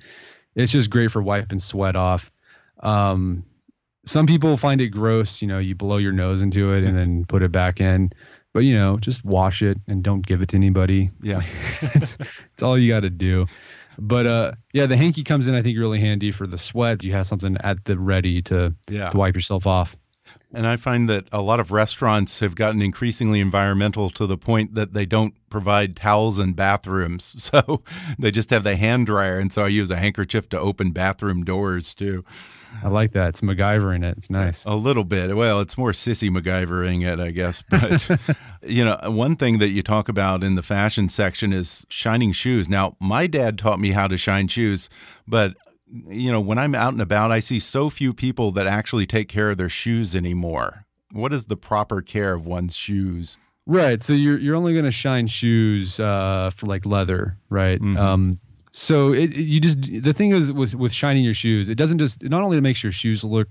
it's 0.54 0.72
just 0.72 0.90
great 0.90 1.10
for 1.10 1.22
wiping 1.22 1.58
sweat 1.58 1.96
off. 1.96 2.30
Um, 2.80 3.44
some 4.04 4.26
people 4.26 4.56
find 4.56 4.80
it 4.80 4.88
gross, 4.88 5.42
you 5.42 5.48
know, 5.48 5.58
you 5.58 5.74
blow 5.74 5.98
your 5.98 6.12
nose 6.12 6.40
into 6.40 6.72
it 6.72 6.84
and 6.84 6.96
then 6.96 7.24
put 7.26 7.42
it 7.42 7.52
back 7.52 7.80
in. 7.80 8.10
But, 8.54 8.60
you 8.60 8.74
know, 8.74 8.96
just 8.96 9.24
wash 9.24 9.60
it 9.62 9.76
and 9.86 10.02
don't 10.02 10.26
give 10.26 10.40
it 10.40 10.48
to 10.50 10.56
anybody. 10.56 11.10
Yeah. 11.22 11.42
it's, 11.94 12.16
it's 12.52 12.62
all 12.62 12.78
you 12.78 12.90
got 12.90 13.00
to 13.00 13.10
do. 13.10 13.46
But 13.98 14.26
uh, 14.26 14.52
yeah, 14.72 14.86
the 14.86 14.96
hanky 14.96 15.24
comes 15.24 15.48
in, 15.48 15.54
I 15.54 15.62
think, 15.62 15.76
really 15.76 16.00
handy 16.00 16.30
for 16.30 16.46
the 16.46 16.56
sweat. 16.56 17.02
You 17.02 17.12
have 17.12 17.26
something 17.26 17.56
at 17.60 17.84
the 17.84 17.98
ready 17.98 18.40
to, 18.42 18.72
yeah. 18.88 19.10
to 19.10 19.16
wipe 19.16 19.34
yourself 19.34 19.66
off. 19.66 19.96
And 20.52 20.66
I 20.66 20.76
find 20.76 21.08
that 21.10 21.28
a 21.30 21.42
lot 21.42 21.60
of 21.60 21.70
restaurants 21.70 22.40
have 22.40 22.54
gotten 22.54 22.80
increasingly 22.80 23.40
environmental 23.40 24.08
to 24.10 24.26
the 24.26 24.38
point 24.38 24.74
that 24.74 24.94
they 24.94 25.04
don't 25.04 25.34
provide 25.50 25.94
towels 25.94 26.38
in 26.38 26.54
bathrooms. 26.54 27.34
So 27.48 27.82
they 28.18 28.30
just 28.30 28.50
have 28.50 28.64
the 28.64 28.76
hand 28.76 29.06
dryer. 29.06 29.38
And 29.38 29.52
so 29.52 29.64
I 29.64 29.68
use 29.68 29.90
a 29.90 29.96
handkerchief 29.96 30.48
to 30.50 30.60
open 30.60 30.90
bathroom 30.90 31.44
doors 31.44 31.94
too. 31.94 32.24
I 32.82 32.88
like 32.88 33.12
that. 33.12 33.30
It's 33.30 33.40
MacGyvering 33.40 34.04
it. 34.04 34.18
It's 34.18 34.30
nice. 34.30 34.64
A 34.64 34.74
little 34.74 35.04
bit. 35.04 35.34
Well, 35.34 35.60
it's 35.60 35.78
more 35.78 35.92
sissy 35.92 36.30
MacGyvering 36.30 37.06
it, 37.06 37.18
I 37.18 37.30
guess. 37.30 37.62
But, 37.62 38.10
you 38.62 38.84
know, 38.84 38.98
one 39.04 39.36
thing 39.36 39.58
that 39.58 39.68
you 39.68 39.82
talk 39.82 40.08
about 40.08 40.44
in 40.44 40.54
the 40.54 40.62
fashion 40.62 41.08
section 41.08 41.52
is 41.52 41.86
shining 41.88 42.32
shoes. 42.32 42.68
Now, 42.68 42.96
my 43.00 43.26
dad 43.26 43.58
taught 43.58 43.80
me 43.80 43.92
how 43.92 44.06
to 44.08 44.18
shine 44.18 44.48
shoes, 44.48 44.90
but 45.26 45.56
you 45.90 46.30
know, 46.30 46.40
when 46.40 46.58
I'm 46.58 46.74
out 46.74 46.92
and 46.92 47.02
about, 47.02 47.32
I 47.32 47.40
see 47.40 47.58
so 47.58 47.90
few 47.90 48.12
people 48.12 48.52
that 48.52 48.66
actually 48.66 49.06
take 49.06 49.28
care 49.28 49.50
of 49.50 49.56
their 49.56 49.68
shoes 49.68 50.14
anymore. 50.14 50.84
What 51.12 51.32
is 51.32 51.44
the 51.44 51.56
proper 51.56 52.02
care 52.02 52.34
of 52.34 52.46
one's 52.46 52.76
shoes? 52.76 53.38
Right. 53.66 54.02
So 54.02 54.12
you're 54.12 54.38
you're 54.38 54.56
only 54.56 54.72
going 54.72 54.84
to 54.84 54.90
shine 54.90 55.26
shoes 55.26 56.00
uh, 56.00 56.50
for 56.54 56.66
like 56.66 56.86
leather, 56.86 57.36
right? 57.50 57.80
Mm 57.80 57.96
-hmm. 57.96 57.98
Um, 57.98 58.38
so 58.72 59.12
it, 59.12 59.36
you 59.36 59.60
just 59.60 59.82
the 60.02 60.12
thing 60.12 60.32
is 60.32 60.52
with 60.52 60.74
with 60.74 60.92
shining 60.92 61.24
your 61.24 61.34
shoes, 61.34 61.68
it 61.68 61.78
doesn't 61.78 61.98
just 61.98 62.22
it 62.22 62.30
not 62.30 62.42
only 62.42 62.60
makes 62.60 62.82
your 62.82 62.92
shoes 62.92 63.24
look 63.24 63.48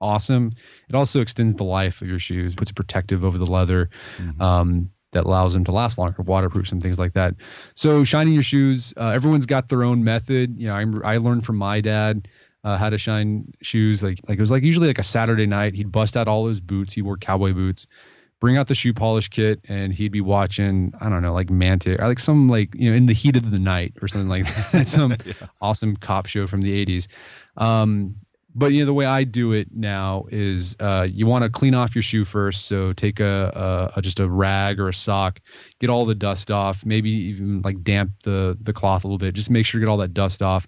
awesome, 0.00 0.50
it 0.88 0.94
also 0.94 1.20
extends 1.20 1.54
the 1.54 1.64
life 1.64 2.02
of 2.02 2.08
your 2.08 2.18
shoes, 2.18 2.54
puts 2.54 2.72
protective 2.72 3.24
over 3.24 3.38
the 3.38 3.52
leather. 3.52 3.88
Mm 4.18 4.28
-hmm. 4.28 4.42
um, 4.42 4.90
that 5.12 5.24
allows 5.24 5.54
them 5.54 5.64
to 5.64 5.72
last 5.72 5.98
longer, 5.98 6.22
waterproof 6.22 6.72
and 6.72 6.82
things 6.82 6.98
like 6.98 7.12
that. 7.12 7.34
So 7.74 8.04
shining 8.04 8.34
your 8.34 8.42
shoes, 8.42 8.92
uh, 8.96 9.08
everyone's 9.10 9.46
got 9.46 9.68
their 9.68 9.84
own 9.84 10.04
method. 10.04 10.58
You 10.58 10.68
know, 10.68 10.74
I, 11.04 11.14
I 11.14 11.16
learned 11.18 11.46
from 11.46 11.56
my 11.56 11.80
dad 11.80 12.28
uh, 12.64 12.76
how 12.76 12.90
to 12.90 12.98
shine 12.98 13.52
shoes. 13.62 14.02
Like 14.02 14.18
like 14.28 14.38
it 14.38 14.40
was 14.40 14.50
like 14.50 14.64
usually 14.64 14.88
like 14.88 14.98
a 14.98 15.04
Saturday 15.04 15.46
night. 15.46 15.74
He'd 15.74 15.92
bust 15.92 16.16
out 16.16 16.28
all 16.28 16.48
his 16.48 16.60
boots. 16.60 16.92
He 16.92 17.02
wore 17.02 17.16
cowboy 17.16 17.52
boots. 17.52 17.86
Bring 18.38 18.58
out 18.58 18.66
the 18.66 18.74
shoe 18.74 18.92
polish 18.92 19.28
kit, 19.28 19.60
and 19.68 19.94
he'd 19.94 20.12
be 20.12 20.20
watching 20.20 20.92
I 21.00 21.08
don't 21.08 21.22
know 21.22 21.32
like 21.32 21.48
Manta 21.48 22.00
or 22.00 22.08
like 22.08 22.18
some 22.18 22.48
like 22.48 22.74
you 22.74 22.90
know 22.90 22.96
in 22.96 23.06
the 23.06 23.12
heat 23.12 23.36
of 23.36 23.50
the 23.50 23.60
night 23.60 23.94
or 24.02 24.08
something 24.08 24.28
like 24.28 24.44
that. 24.72 24.88
some 24.88 25.14
yeah. 25.24 25.32
awesome 25.60 25.96
cop 25.96 26.26
show 26.26 26.46
from 26.48 26.60
the 26.60 26.84
'80s. 26.84 27.06
Um, 27.56 28.16
but 28.56 28.72
you 28.72 28.80
know 28.80 28.86
the 28.86 28.94
way 28.94 29.04
I 29.04 29.24
do 29.24 29.52
it 29.52 29.68
now 29.72 30.24
is 30.30 30.76
uh, 30.80 31.06
you 31.08 31.26
want 31.26 31.44
to 31.44 31.50
clean 31.50 31.74
off 31.74 31.94
your 31.94 32.02
shoe 32.02 32.24
first. 32.24 32.64
So 32.64 32.90
take 32.90 33.20
a, 33.20 33.92
a, 33.94 33.98
a, 33.98 34.02
just 34.02 34.18
a 34.18 34.28
rag 34.28 34.80
or 34.80 34.88
a 34.88 34.94
sock, 34.94 35.40
get 35.78 35.90
all 35.90 36.06
the 36.06 36.14
dust 36.14 36.50
off. 36.50 36.84
Maybe 36.86 37.10
even 37.10 37.60
like 37.60 37.82
damp 37.82 38.12
the 38.24 38.56
the 38.60 38.72
cloth 38.72 39.04
a 39.04 39.06
little 39.06 39.18
bit. 39.18 39.34
Just 39.34 39.50
make 39.50 39.66
sure 39.66 39.78
you 39.78 39.86
get 39.86 39.90
all 39.90 39.98
that 39.98 40.14
dust 40.14 40.40
off. 40.40 40.66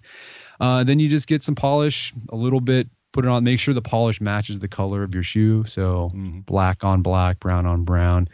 Uh, 0.59 0.83
then 0.83 0.99
you 0.99 1.09
just 1.09 1.27
get 1.27 1.41
some 1.41 1.55
polish, 1.55 2.13
a 2.29 2.35
little 2.35 2.61
bit, 2.61 2.87
put 3.11 3.25
it 3.25 3.27
on. 3.27 3.43
Make 3.43 3.59
sure 3.59 3.73
the 3.73 3.81
polish 3.81 4.21
matches 4.21 4.59
the 4.59 4.67
color 4.67 5.01
of 5.01 5.15
your 5.15 5.23
shoe. 5.23 5.63
So 5.63 6.11
mm-hmm. 6.13 6.41
black 6.41 6.83
on 6.83 7.01
black, 7.01 7.39
brown 7.39 7.65
on 7.65 7.85
brown, 7.85 8.27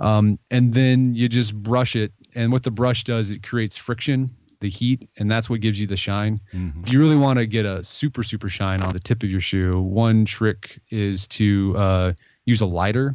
um, 0.00 0.38
and 0.50 0.72
then 0.72 1.14
you 1.14 1.28
just 1.28 1.54
brush 1.54 1.96
it. 1.96 2.12
And 2.34 2.50
what 2.50 2.62
the 2.62 2.70
brush 2.70 3.04
does, 3.04 3.30
it 3.30 3.42
creates 3.42 3.76
friction 3.76 4.30
the 4.62 4.70
heat, 4.70 5.10
and 5.18 5.30
that's 5.30 5.50
what 5.50 5.60
gives 5.60 5.78
you 5.78 5.86
the 5.86 5.96
shine. 5.96 6.40
Mm-hmm. 6.54 6.84
If 6.84 6.92
you 6.92 6.98
really 6.98 7.16
want 7.16 7.38
to 7.38 7.46
get 7.46 7.66
a 7.66 7.84
super 7.84 8.22
super 8.22 8.48
shine 8.48 8.80
on 8.80 8.94
the 8.94 9.00
tip 9.00 9.22
of 9.22 9.30
your 9.30 9.42
shoe, 9.42 9.80
one 9.80 10.24
trick 10.24 10.80
is 10.90 11.28
to 11.28 11.76
uh, 11.76 12.12
use 12.46 12.62
a 12.62 12.66
lighter 12.66 13.14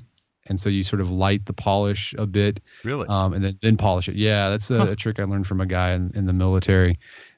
and 0.49 0.59
so 0.59 0.69
you 0.69 0.83
sort 0.83 1.01
of 1.01 1.09
light 1.09 1.45
the 1.45 1.53
polish 1.53 2.13
a 2.17 2.25
bit. 2.25 2.61
Really? 2.83 3.07
Um, 3.07 3.33
and 3.33 3.43
then, 3.43 3.59
then 3.61 3.77
polish 3.77 4.09
it. 4.09 4.15
Yeah, 4.15 4.49
that's 4.49 4.71
a, 4.71 4.79
huh. 4.79 4.91
a, 4.91 4.95
trick 4.95 5.19
I 5.19 5.23
learned 5.23 5.47
from 5.47 5.61
a 5.61 5.65
guy 5.65 5.91
in, 5.91 6.11
in 6.15 6.25
the 6.25 6.33
military. 6.33 6.95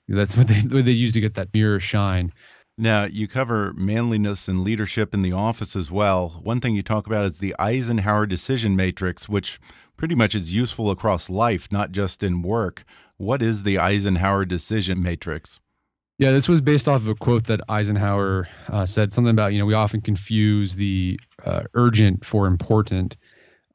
That's 0.08 0.36
what 0.36 0.48
they 0.48 0.62
what 0.62 0.86
they 0.86 0.92
use 0.92 1.14
to 1.14 1.22
get 1.22 1.36
that 1.36 1.54
mirror 1.54 1.80
shine. 1.80 2.34
Now, 2.78 3.04
you 3.04 3.28
cover 3.28 3.74
manliness 3.74 4.48
and 4.48 4.64
leadership 4.64 5.14
in 5.14 5.22
the 5.22 5.34
office 5.34 5.76
as 5.76 5.92
well. 5.92 6.40
One 6.44 6.62
thing 6.62 6.76
you 6.76 6.82
talk 6.82 7.08
about 7.08 7.26
is 7.26 7.40
the 7.40 7.54
Eisenhower 7.60 8.26
decision 8.26 8.76
matrix, 8.76 9.28
which 9.28 9.60
pretty 9.98 10.16
much 10.16 10.34
is 10.34 10.56
useful 10.56 10.90
across 10.90 11.30
life, 11.30 11.70
not 11.72 11.92
just 11.92 12.24
in 12.24 12.42
work. 12.42 12.86
What 13.20 13.42
is 13.42 13.64
the 13.64 13.80
Eisenhower 13.80 14.46
decision 14.46 15.04
matrix? 15.04 15.60
Yeah, 16.20 16.32
this 16.32 16.48
was 16.48 16.62
based 16.62 16.88
off 16.88 17.02
of 17.02 17.08
a 17.08 17.16
quote 17.16 17.44
that 17.46 17.60
Eisenhower 17.68 18.48
uh, 18.70 18.86
said 18.86 19.12
something 19.12 19.32
about, 19.32 19.52
you 19.52 19.60
know, 19.60 19.66
we 19.66 19.74
often 19.74 20.00
confuse 20.00 20.76
the 20.76 21.20
uh, 21.46 21.64
urgent 21.74 22.24
for 22.24 22.48
important. 22.48 23.18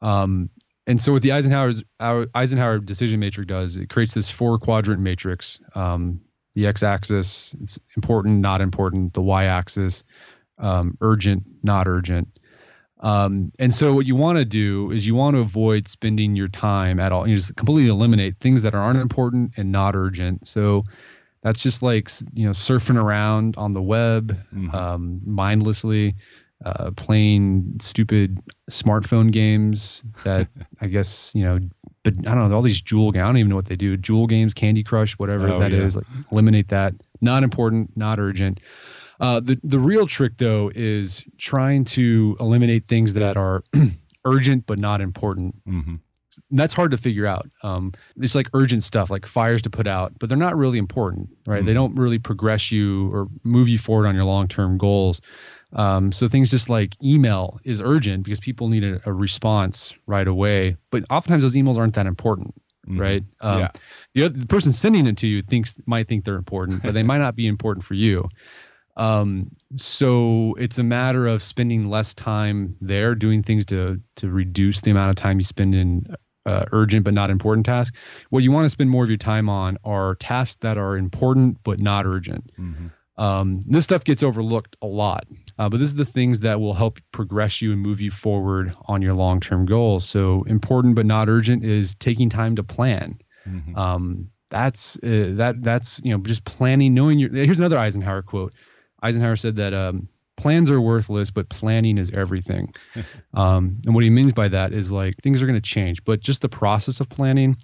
Um, 0.00 0.48
and 0.86 1.00
so 1.00 1.12
what 1.12 1.20
the 1.20 1.32
Eisenhower's 1.32 1.82
Eisenhower 2.00 2.78
decision 2.78 3.20
matrix 3.20 3.46
does, 3.46 3.76
it 3.76 3.90
creates 3.90 4.14
this 4.14 4.30
four 4.30 4.58
quadrant 4.58 5.02
matrix. 5.02 5.60
Um, 5.74 6.22
the 6.54 6.66
x-axis, 6.66 7.54
it's 7.62 7.78
important, 7.96 8.40
not 8.40 8.62
important. 8.62 9.12
The 9.12 9.22
y-axis, 9.22 10.04
um, 10.56 10.96
urgent, 11.02 11.42
not 11.62 11.86
urgent. 11.86 12.38
Um, 13.04 13.52
and 13.58 13.72
so 13.72 13.92
what 13.92 14.06
you 14.06 14.16
want 14.16 14.38
to 14.38 14.44
do 14.44 14.90
is 14.90 15.06
you 15.06 15.14
want 15.14 15.36
to 15.36 15.40
avoid 15.40 15.86
spending 15.86 16.34
your 16.34 16.48
time 16.48 16.98
at 16.98 17.12
all. 17.12 17.28
You 17.28 17.36
just 17.36 17.54
completely 17.54 17.90
eliminate 17.90 18.38
things 18.38 18.62
that 18.62 18.74
aren't 18.74 18.98
important 18.98 19.52
and 19.56 19.70
not 19.70 19.94
urgent. 19.94 20.46
So 20.46 20.84
that's 21.44 21.60
just 21.60 21.82
like 21.82 22.10
you 22.32 22.44
know 22.44 22.50
surfing 22.50 23.00
around 23.00 23.56
on 23.56 23.72
the 23.72 23.82
web 23.82 24.36
mm-hmm. 24.52 24.74
um, 24.74 25.20
mindlessly 25.24 26.16
uh, 26.64 26.90
playing 26.96 27.76
stupid 27.80 28.40
smartphone 28.70 29.30
games 29.30 30.02
that 30.24 30.48
i 30.80 30.86
guess 30.86 31.32
you 31.34 31.44
know 31.44 31.60
but 32.02 32.14
i 32.26 32.34
don't 32.34 32.48
know 32.48 32.56
all 32.56 32.62
these 32.62 32.80
jewel 32.80 33.12
games 33.12 33.22
i 33.22 33.26
don't 33.26 33.36
even 33.36 33.50
know 33.50 33.56
what 33.56 33.66
they 33.66 33.76
do 33.76 33.96
jewel 33.96 34.26
games 34.26 34.54
candy 34.54 34.82
crush 34.82 35.12
whatever 35.18 35.48
oh, 35.48 35.60
that 35.60 35.70
yeah. 35.70 35.78
is. 35.78 35.94
like 35.94 36.06
eliminate 36.32 36.68
that 36.68 36.94
not 37.20 37.44
important 37.44 37.94
not 37.96 38.18
urgent 38.18 38.58
uh, 39.20 39.40
the 39.40 39.58
the 39.64 39.78
real 39.78 40.06
trick 40.06 40.32
though 40.38 40.70
is 40.74 41.24
trying 41.38 41.84
to 41.84 42.36
eliminate 42.40 42.84
things 42.84 43.14
that 43.14 43.36
are 43.36 43.62
urgent 44.24 44.66
but 44.66 44.78
not 44.78 45.00
important 45.00 45.54
mm-hmm 45.66 45.94
that's 46.50 46.74
hard 46.74 46.90
to 46.90 46.96
figure 46.96 47.26
out. 47.26 47.48
Um, 47.62 47.92
it's 48.16 48.34
like 48.34 48.48
urgent 48.54 48.82
stuff, 48.82 49.10
like 49.10 49.26
fires 49.26 49.62
to 49.62 49.70
put 49.70 49.86
out, 49.86 50.12
but 50.18 50.28
they're 50.28 50.38
not 50.38 50.56
really 50.56 50.78
important, 50.78 51.28
right? 51.46 51.58
Mm-hmm. 51.58 51.66
They 51.66 51.74
don't 51.74 51.94
really 51.94 52.18
progress 52.18 52.72
you 52.72 53.12
or 53.12 53.28
move 53.44 53.68
you 53.68 53.78
forward 53.78 54.06
on 54.06 54.14
your 54.14 54.24
long 54.24 54.48
term 54.48 54.78
goals. 54.78 55.20
Um, 55.72 56.12
so 56.12 56.28
things 56.28 56.50
just 56.50 56.68
like 56.68 57.02
email 57.02 57.58
is 57.64 57.82
urgent 57.82 58.24
because 58.24 58.38
people 58.38 58.68
need 58.68 58.84
a, 58.84 59.00
a, 59.06 59.12
response 59.12 59.92
right 60.06 60.28
away, 60.28 60.76
but 60.90 61.04
oftentimes 61.10 61.42
those 61.42 61.56
emails 61.56 61.76
aren't 61.76 61.94
that 61.94 62.06
important, 62.06 62.54
mm-hmm. 62.86 63.00
right? 63.00 63.24
Um, 63.40 63.58
yeah. 63.58 63.70
the, 64.14 64.24
other, 64.24 64.38
the 64.38 64.46
person 64.46 64.70
sending 64.70 65.08
it 65.08 65.16
to 65.18 65.26
you 65.26 65.42
thinks 65.42 65.74
might 65.86 66.06
think 66.06 66.24
they're 66.24 66.36
important, 66.36 66.84
but 66.84 66.94
they 66.94 67.02
might 67.02 67.18
not 67.18 67.34
be 67.34 67.48
important 67.48 67.84
for 67.84 67.94
you. 67.94 68.28
Um, 68.96 69.50
so 69.76 70.54
it's 70.58 70.78
a 70.78 70.84
matter 70.84 71.26
of 71.26 71.42
spending 71.42 71.90
less 71.90 72.14
time 72.14 72.76
there 72.80 73.14
doing 73.14 73.42
things 73.42 73.66
to 73.66 74.00
to 74.16 74.30
reduce 74.30 74.80
the 74.80 74.90
amount 74.90 75.10
of 75.10 75.16
time 75.16 75.38
you 75.38 75.44
spend 75.44 75.74
in 75.74 76.06
uh, 76.46 76.64
urgent 76.72 77.04
but 77.04 77.14
not 77.14 77.30
important 77.30 77.66
tasks. 77.66 77.96
What 78.30 78.42
you 78.42 78.52
want 78.52 78.66
to 78.66 78.70
spend 78.70 78.90
more 78.90 79.02
of 79.02 79.10
your 79.10 79.18
time 79.18 79.48
on 79.48 79.78
are 79.84 80.14
tasks 80.16 80.56
that 80.60 80.78
are 80.78 80.96
important 80.96 81.58
but 81.64 81.80
not 81.80 82.06
urgent. 82.06 82.50
Mm-hmm. 82.58 82.86
Um, 83.16 83.60
this 83.66 83.84
stuff 83.84 84.02
gets 84.02 84.24
overlooked 84.24 84.76
a 84.82 84.86
lot, 84.86 85.24
uh, 85.58 85.68
but 85.68 85.78
this 85.78 85.88
is 85.88 85.94
the 85.94 86.04
things 86.04 86.40
that 86.40 86.60
will 86.60 86.74
help 86.74 86.98
progress 87.12 87.62
you 87.62 87.72
and 87.72 87.80
move 87.80 88.00
you 88.00 88.10
forward 88.10 88.74
on 88.86 89.02
your 89.02 89.14
long 89.14 89.40
term 89.40 89.66
goals. 89.66 90.04
So 90.04 90.42
important 90.44 90.96
but 90.96 91.06
not 91.06 91.28
urgent 91.28 91.64
is 91.64 91.94
taking 91.94 92.28
time 92.28 92.56
to 92.56 92.64
plan. 92.64 93.18
Mm-hmm. 93.48 93.76
Um, 93.76 94.30
that's 94.50 94.96
uh, 94.96 95.32
that 95.34 95.62
that's 95.62 96.00
you 96.04 96.12
know 96.12 96.22
just 96.22 96.44
planning, 96.44 96.94
knowing 96.94 97.18
your. 97.18 97.30
Here's 97.30 97.58
another 97.58 97.78
Eisenhower 97.78 98.22
quote. 98.22 98.52
Eisenhower 99.04 99.36
said 99.36 99.56
that 99.56 99.74
um, 99.74 100.08
plans 100.36 100.70
are 100.70 100.80
worthless, 100.80 101.30
but 101.30 101.48
planning 101.48 101.98
is 101.98 102.10
everything. 102.10 102.74
um, 103.34 103.80
and 103.86 103.94
what 103.94 104.02
he 104.02 104.10
means 104.10 104.32
by 104.32 104.48
that 104.48 104.72
is 104.72 104.90
like 104.90 105.16
things 105.22 105.42
are 105.42 105.46
going 105.46 105.60
to 105.60 105.68
change, 105.68 106.04
but 106.04 106.20
just 106.20 106.42
the 106.42 106.48
process 106.48 107.00
of 107.00 107.08
planning 107.08 107.56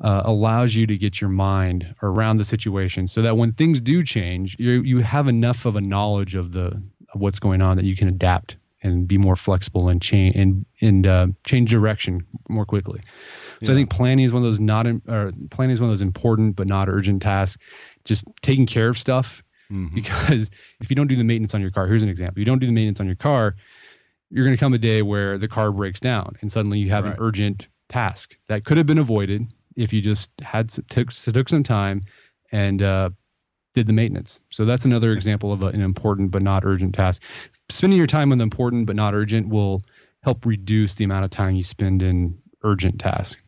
uh, 0.00 0.22
allows 0.24 0.74
you 0.74 0.86
to 0.86 0.96
get 0.96 1.20
your 1.20 1.30
mind 1.30 1.94
around 2.02 2.36
the 2.36 2.44
situation 2.44 3.06
so 3.06 3.22
that 3.22 3.36
when 3.36 3.52
things 3.52 3.80
do 3.80 4.02
change, 4.02 4.56
you 4.58 4.82
you 4.82 4.98
have 4.98 5.28
enough 5.28 5.66
of 5.66 5.76
a 5.76 5.80
knowledge 5.80 6.34
of 6.34 6.52
the 6.52 6.82
of 7.14 7.20
what's 7.20 7.38
going 7.38 7.62
on 7.62 7.76
that 7.76 7.86
you 7.86 7.96
can 7.96 8.08
adapt 8.08 8.56
and 8.82 9.08
be 9.08 9.18
more 9.18 9.34
flexible 9.34 9.88
and 9.88 10.02
change 10.02 10.36
and 10.36 10.66
and 10.80 11.06
uh, 11.06 11.26
change 11.44 11.70
direction 11.70 12.24
more 12.48 12.64
quickly. 12.64 13.00
So 13.62 13.72
yeah. 13.72 13.72
I 13.72 13.74
think 13.80 13.90
planning 13.90 14.24
is 14.24 14.32
one 14.32 14.42
of 14.42 14.44
those 14.44 14.60
not 14.60 14.86
or 14.86 15.32
planning 15.50 15.72
is 15.72 15.80
one 15.80 15.90
of 15.90 15.92
those 15.92 16.02
important 16.02 16.56
but 16.56 16.68
not 16.68 16.88
urgent 16.88 17.22
tasks. 17.22 17.62
Just 18.04 18.24
taking 18.42 18.66
care 18.66 18.88
of 18.88 18.96
stuff 18.96 19.42
Mm-hmm. 19.72 19.94
Because 19.94 20.50
if 20.80 20.90
you 20.90 20.96
don't 20.96 21.08
do 21.08 21.16
the 21.16 21.24
maintenance 21.24 21.54
on 21.54 21.60
your 21.60 21.70
car, 21.70 21.86
here's 21.86 22.02
an 22.02 22.08
example: 22.08 22.38
you 22.38 22.46
don't 22.46 22.58
do 22.58 22.66
the 22.66 22.72
maintenance 22.72 23.00
on 23.00 23.06
your 23.06 23.16
car, 23.16 23.54
you're 24.30 24.44
going 24.44 24.56
to 24.56 24.60
come 24.60 24.74
a 24.74 24.78
day 24.78 25.02
where 25.02 25.38
the 25.38 25.48
car 25.48 25.72
breaks 25.72 26.00
down, 26.00 26.36
and 26.40 26.50
suddenly 26.50 26.78
you 26.78 26.90
have 26.90 27.04
right. 27.04 27.14
an 27.14 27.18
urgent 27.20 27.68
task 27.88 28.38
that 28.48 28.64
could 28.64 28.76
have 28.76 28.86
been 28.86 28.98
avoided 28.98 29.46
if 29.76 29.92
you 29.92 30.00
just 30.00 30.30
had 30.40 30.68
took 30.70 31.12
took 31.12 31.48
some 31.48 31.62
time 31.62 32.02
and 32.52 32.82
uh, 32.82 33.10
did 33.74 33.86
the 33.86 33.92
maintenance. 33.92 34.40
So 34.50 34.64
that's 34.64 34.84
another 34.84 35.12
example 35.12 35.52
of 35.52 35.62
a, 35.62 35.66
an 35.66 35.80
important 35.80 36.30
but 36.30 36.42
not 36.42 36.64
urgent 36.64 36.94
task. 36.94 37.22
Spending 37.68 37.98
your 37.98 38.06
time 38.06 38.32
on 38.32 38.38
the 38.38 38.44
important 38.44 38.86
but 38.86 38.96
not 38.96 39.14
urgent 39.14 39.48
will 39.48 39.82
help 40.22 40.46
reduce 40.46 40.94
the 40.94 41.04
amount 41.04 41.24
of 41.24 41.30
time 41.30 41.54
you 41.54 41.62
spend 41.62 42.02
in 42.02 42.38
urgent 42.62 42.98
tasks 42.98 43.47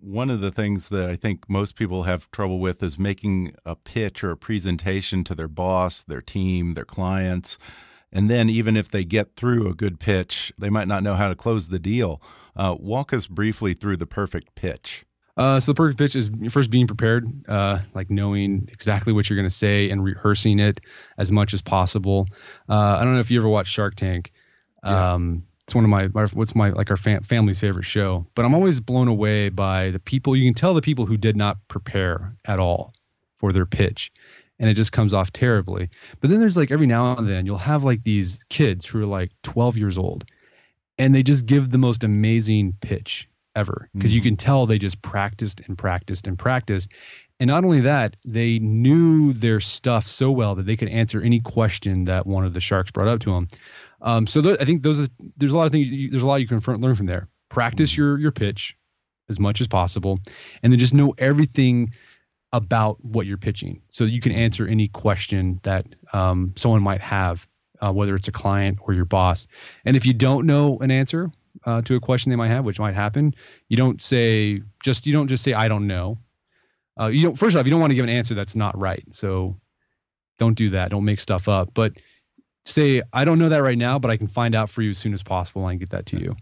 one 0.00 0.30
of 0.30 0.40
the 0.40 0.52
things 0.52 0.88
that 0.90 1.08
I 1.08 1.16
think 1.16 1.48
most 1.48 1.76
people 1.76 2.04
have 2.04 2.30
trouble 2.30 2.58
with 2.58 2.82
is 2.82 2.98
making 2.98 3.54
a 3.64 3.74
pitch 3.74 4.22
or 4.22 4.30
a 4.30 4.36
presentation 4.36 5.24
to 5.24 5.34
their 5.34 5.48
boss, 5.48 6.02
their 6.02 6.22
team, 6.22 6.74
their 6.74 6.84
clients. 6.84 7.58
And 8.12 8.30
then, 8.30 8.48
even 8.48 8.76
if 8.76 8.88
they 8.88 9.04
get 9.04 9.36
through 9.36 9.68
a 9.68 9.74
good 9.74 9.98
pitch, 9.98 10.52
they 10.58 10.70
might 10.70 10.88
not 10.88 11.02
know 11.02 11.14
how 11.14 11.28
to 11.28 11.34
close 11.34 11.68
the 11.68 11.78
deal. 11.78 12.22
Uh, 12.54 12.76
walk 12.78 13.12
us 13.12 13.26
briefly 13.26 13.74
through 13.74 13.96
the 13.96 14.06
perfect 14.06 14.54
pitch. 14.54 15.04
Uh, 15.36 15.60
so 15.60 15.72
the 15.72 15.76
perfect 15.76 15.98
pitch 15.98 16.16
is 16.16 16.30
first 16.48 16.70
being 16.70 16.86
prepared, 16.86 17.30
uh, 17.48 17.78
like 17.94 18.08
knowing 18.08 18.66
exactly 18.72 19.12
what 19.12 19.28
you're 19.28 19.36
going 19.36 19.48
to 19.48 19.54
say 19.54 19.90
and 19.90 20.02
rehearsing 20.02 20.58
it 20.58 20.80
as 21.18 21.30
much 21.30 21.52
as 21.52 21.60
possible. 21.60 22.26
Uh, 22.68 22.96
I 22.98 23.04
don't 23.04 23.14
know 23.14 23.20
if 23.20 23.30
you 23.30 23.38
ever 23.38 23.48
watched 23.48 23.72
Shark 23.72 23.96
Tank. 23.96 24.32
Um, 24.82 25.42
it's 25.66 25.74
one 25.74 25.84
of 25.84 25.90
my, 25.90 26.08
my 26.08 26.26
what's 26.26 26.54
my 26.54 26.70
like 26.70 26.90
our 26.90 26.96
fam- 26.96 27.22
family's 27.22 27.58
favorite 27.58 27.84
show 27.84 28.26
but 28.34 28.44
i'm 28.44 28.54
always 28.54 28.80
blown 28.80 29.08
away 29.08 29.48
by 29.48 29.90
the 29.90 29.98
people 29.98 30.36
you 30.36 30.46
can 30.46 30.54
tell 30.54 30.74
the 30.74 30.82
people 30.82 31.06
who 31.06 31.16
did 31.16 31.36
not 31.36 31.58
prepare 31.68 32.34
at 32.44 32.58
all 32.58 32.94
for 33.38 33.52
their 33.52 33.66
pitch 33.66 34.12
and 34.58 34.70
it 34.70 34.74
just 34.74 34.92
comes 34.92 35.12
off 35.12 35.32
terribly 35.32 35.88
but 36.20 36.30
then 36.30 36.40
there's 36.40 36.56
like 36.56 36.70
every 36.70 36.86
now 36.86 37.16
and 37.16 37.26
then 37.26 37.46
you'll 37.46 37.58
have 37.58 37.84
like 37.84 38.02
these 38.04 38.44
kids 38.48 38.86
who 38.86 39.02
are 39.02 39.06
like 39.06 39.32
12 39.42 39.76
years 39.76 39.98
old 39.98 40.24
and 40.98 41.14
they 41.14 41.22
just 41.22 41.46
give 41.46 41.70
the 41.70 41.78
most 41.78 42.04
amazing 42.04 42.72
pitch 42.80 43.28
ever 43.56 43.88
because 43.94 44.10
mm-hmm. 44.10 44.16
you 44.16 44.22
can 44.22 44.36
tell 44.36 44.66
they 44.66 44.78
just 44.78 45.02
practiced 45.02 45.60
and 45.66 45.76
practiced 45.76 46.26
and 46.26 46.38
practiced 46.38 46.92
and 47.38 47.48
not 47.48 47.64
only 47.64 47.80
that, 47.80 48.16
they 48.24 48.58
knew 48.58 49.32
their 49.34 49.60
stuff 49.60 50.06
so 50.06 50.30
well 50.30 50.54
that 50.54 50.64
they 50.64 50.76
could 50.76 50.88
answer 50.88 51.20
any 51.20 51.40
question 51.40 52.04
that 52.04 52.26
one 52.26 52.44
of 52.44 52.54
the 52.54 52.60
sharks 52.60 52.90
brought 52.90 53.08
up 53.08 53.20
to 53.20 53.32
them. 53.32 53.48
Um, 54.02 54.26
so 54.26 54.42
th- 54.42 54.58
I 54.60 54.64
think 54.64 54.82
those 54.82 55.00
are, 55.00 55.08
there's 55.36 55.52
a 55.52 55.56
lot 55.56 55.66
of 55.66 55.72
things. 55.72 55.86
You, 55.88 56.10
there's 56.10 56.22
a 56.22 56.26
lot 56.26 56.36
you 56.36 56.46
can 56.46 56.60
learn 56.80 56.94
from 56.94 57.06
there. 57.06 57.28
Practice 57.48 57.92
mm-hmm. 57.92 58.02
your 58.02 58.18
your 58.18 58.32
pitch 58.32 58.76
as 59.28 59.40
much 59.40 59.60
as 59.60 59.66
possible, 59.66 60.18
and 60.62 60.72
then 60.72 60.78
just 60.78 60.94
know 60.94 61.14
everything 61.18 61.92
about 62.52 63.04
what 63.04 63.26
you're 63.26 63.36
pitching, 63.38 63.82
so 63.90 64.04
you 64.04 64.20
can 64.20 64.32
answer 64.32 64.66
any 64.66 64.88
question 64.88 65.60
that 65.62 65.86
um, 66.12 66.52
someone 66.56 66.82
might 66.82 67.00
have, 67.00 67.46
uh, 67.80 67.92
whether 67.92 68.14
it's 68.14 68.28
a 68.28 68.32
client 68.32 68.78
or 68.82 68.94
your 68.94 69.04
boss. 69.04 69.46
And 69.84 69.96
if 69.96 70.06
you 70.06 70.14
don't 70.14 70.46
know 70.46 70.78
an 70.78 70.90
answer 70.90 71.30
uh, 71.64 71.82
to 71.82 71.96
a 71.96 72.00
question 72.00 72.30
they 72.30 72.36
might 72.36 72.48
have, 72.48 72.64
which 72.64 72.78
might 72.78 72.94
happen, 72.94 73.34
you 73.68 73.76
don't 73.76 74.00
say 74.00 74.62
just 74.82 75.06
you 75.06 75.12
don't 75.12 75.28
just 75.28 75.42
say 75.42 75.52
I 75.52 75.68
don't 75.68 75.86
know. 75.86 76.18
Uh, 76.98 77.08
you 77.08 77.22
don't 77.22 77.36
first 77.36 77.56
off 77.56 77.66
you 77.66 77.70
don't 77.70 77.80
want 77.80 77.90
to 77.90 77.94
give 77.94 78.04
an 78.04 78.10
answer 78.10 78.34
that's 78.34 78.56
not 78.56 78.78
right. 78.78 79.04
So 79.10 79.56
don't 80.38 80.56
do 80.56 80.70
that. 80.70 80.90
Don't 80.90 81.04
make 81.04 81.20
stuff 81.20 81.48
up. 81.48 81.72
But 81.74 81.92
say 82.66 83.02
I 83.12 83.24
don't 83.24 83.38
know 83.38 83.48
that 83.48 83.62
right 83.62 83.78
now, 83.78 83.98
but 83.98 84.10
I 84.10 84.18
can 84.18 84.26
find 84.26 84.54
out 84.54 84.68
for 84.68 84.82
you 84.82 84.90
as 84.90 84.98
soon 84.98 85.14
as 85.14 85.22
possible 85.22 85.66
and 85.66 85.80
get 85.80 85.90
that 85.90 86.04
to 86.06 86.18
you. 86.18 86.36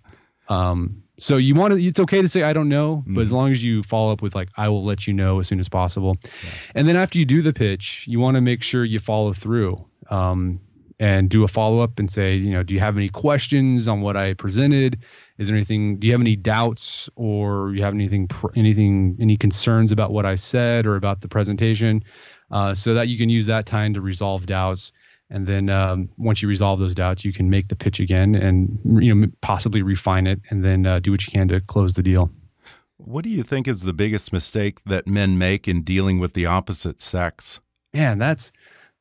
Um, 0.49 1.05
So 1.19 1.37
you 1.37 1.55
want 1.55 1.73
to, 1.75 1.81
it's 1.81 2.01
okay 2.01 2.21
to 2.21 2.29
say, 2.29 2.43
I 2.43 2.53
don't 2.53 2.69
know, 2.69 2.97
mm-hmm. 2.97 3.15
but 3.15 3.21
as 3.21 3.29
mm-hmm. 3.29 3.37
long 3.37 3.53
as 3.53 3.63
you 3.63 3.83
follow 3.85 4.13
up 4.13 4.21
with 4.21 4.35
like, 4.35 4.49
I 4.57 4.69
will 4.69 4.85
let 4.85 5.07
you 5.07 5.15
know 5.15 5.39
as 5.39 5.47
soon 5.47 5.61
as 5.61 5.69
possible. 5.69 6.17
Yeah. 6.23 6.51
And 6.75 6.89
then 6.89 6.97
after 6.97 7.19
you 7.19 7.25
do 7.25 7.41
the 7.41 7.53
pitch, 7.53 8.05
you 8.09 8.19
want 8.19 8.35
to 8.35 8.41
make 8.41 8.63
sure 8.63 8.85
you 8.85 8.99
follow 8.99 9.33
through. 9.33 9.77
Um, 10.11 10.61
and 11.01 11.29
do 11.29 11.43
a 11.43 11.49
follow 11.49 11.81
up 11.81 11.99
and 11.99 12.09
say, 12.09 12.37
you 12.37 12.53
know, 12.53 12.63
do 12.63 12.73
you 12.73 12.79
have 12.79 12.97
any 12.97 13.09
questions 13.09 13.89
on 13.89 14.01
what 14.01 14.17
I 14.17 14.35
presented? 14.35 14.99
Is 15.39 15.49
there 15.49 15.57
anything? 15.57 15.99
Do 15.99 16.07
you 16.07 16.13
have 16.13 16.21
any 16.21 16.37
doubts 16.37 17.11
or 17.17 17.75
you 17.75 17.83
have 17.83 17.95
anything, 17.95 18.29
anything, 18.55 19.17
any 19.21 19.37
concerns 19.37 19.91
about 19.91 20.13
what 20.13 20.25
I 20.25 20.37
said 20.37 20.87
or 20.87 20.95
about 20.95 21.21
the 21.21 21.29
presentation? 21.29 22.05
Uh, 22.51 22.75
so 22.75 22.95
that 22.95 23.09
you 23.09 23.19
can 23.19 23.29
use 23.29 23.47
that 23.47 23.67
time 23.67 23.93
to 23.95 24.01
resolve 24.01 24.47
doubts. 24.47 24.93
And 25.35 25.49
then 25.49 25.69
um, 25.69 26.09
once 26.17 26.43
you 26.43 26.49
resolve 26.49 26.79
those 26.79 26.95
doubts, 26.95 27.25
you 27.25 27.33
can 27.33 27.51
make 27.51 27.67
the 27.67 27.75
pitch 27.75 27.99
again 27.99 28.37
and 28.37 28.79
you 29.03 29.13
know 29.13 29.27
possibly 29.41 29.83
refine 29.83 30.29
it 30.29 30.41
and 30.49 30.65
then 30.65 30.87
uh, 30.87 31.01
do 31.01 31.11
what 31.11 31.27
you 31.27 31.33
can 31.33 31.49
to 31.49 31.61
close 31.61 31.95
the 31.95 32.05
deal. 32.05 32.31
What 32.99 33.25
do 33.25 33.31
you 33.31 33.43
think 33.43 33.67
is 33.67 33.83
the 33.83 33.93
biggest 33.93 34.33
mistake 34.33 34.85
that 34.85 35.09
men 35.09 35.37
make 35.37 35.67
in 35.67 35.83
dealing 35.83 36.21
with 36.21 36.35
the 36.35 36.47
opposite 36.47 37.03
sex? 37.03 37.59
Man, 37.93 38.19
that's 38.19 38.53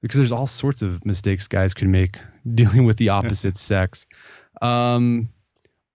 because 0.01 0.17
there's 0.17 0.31
all 0.31 0.47
sorts 0.47 0.81
of 0.81 1.05
mistakes 1.05 1.47
guys 1.47 1.71
can 1.71 1.91
make 1.91 2.17
dealing 2.55 2.85
with 2.85 2.97
the 2.97 3.09
opposite 3.09 3.55
sex. 3.71 4.07
Um, 4.59 5.29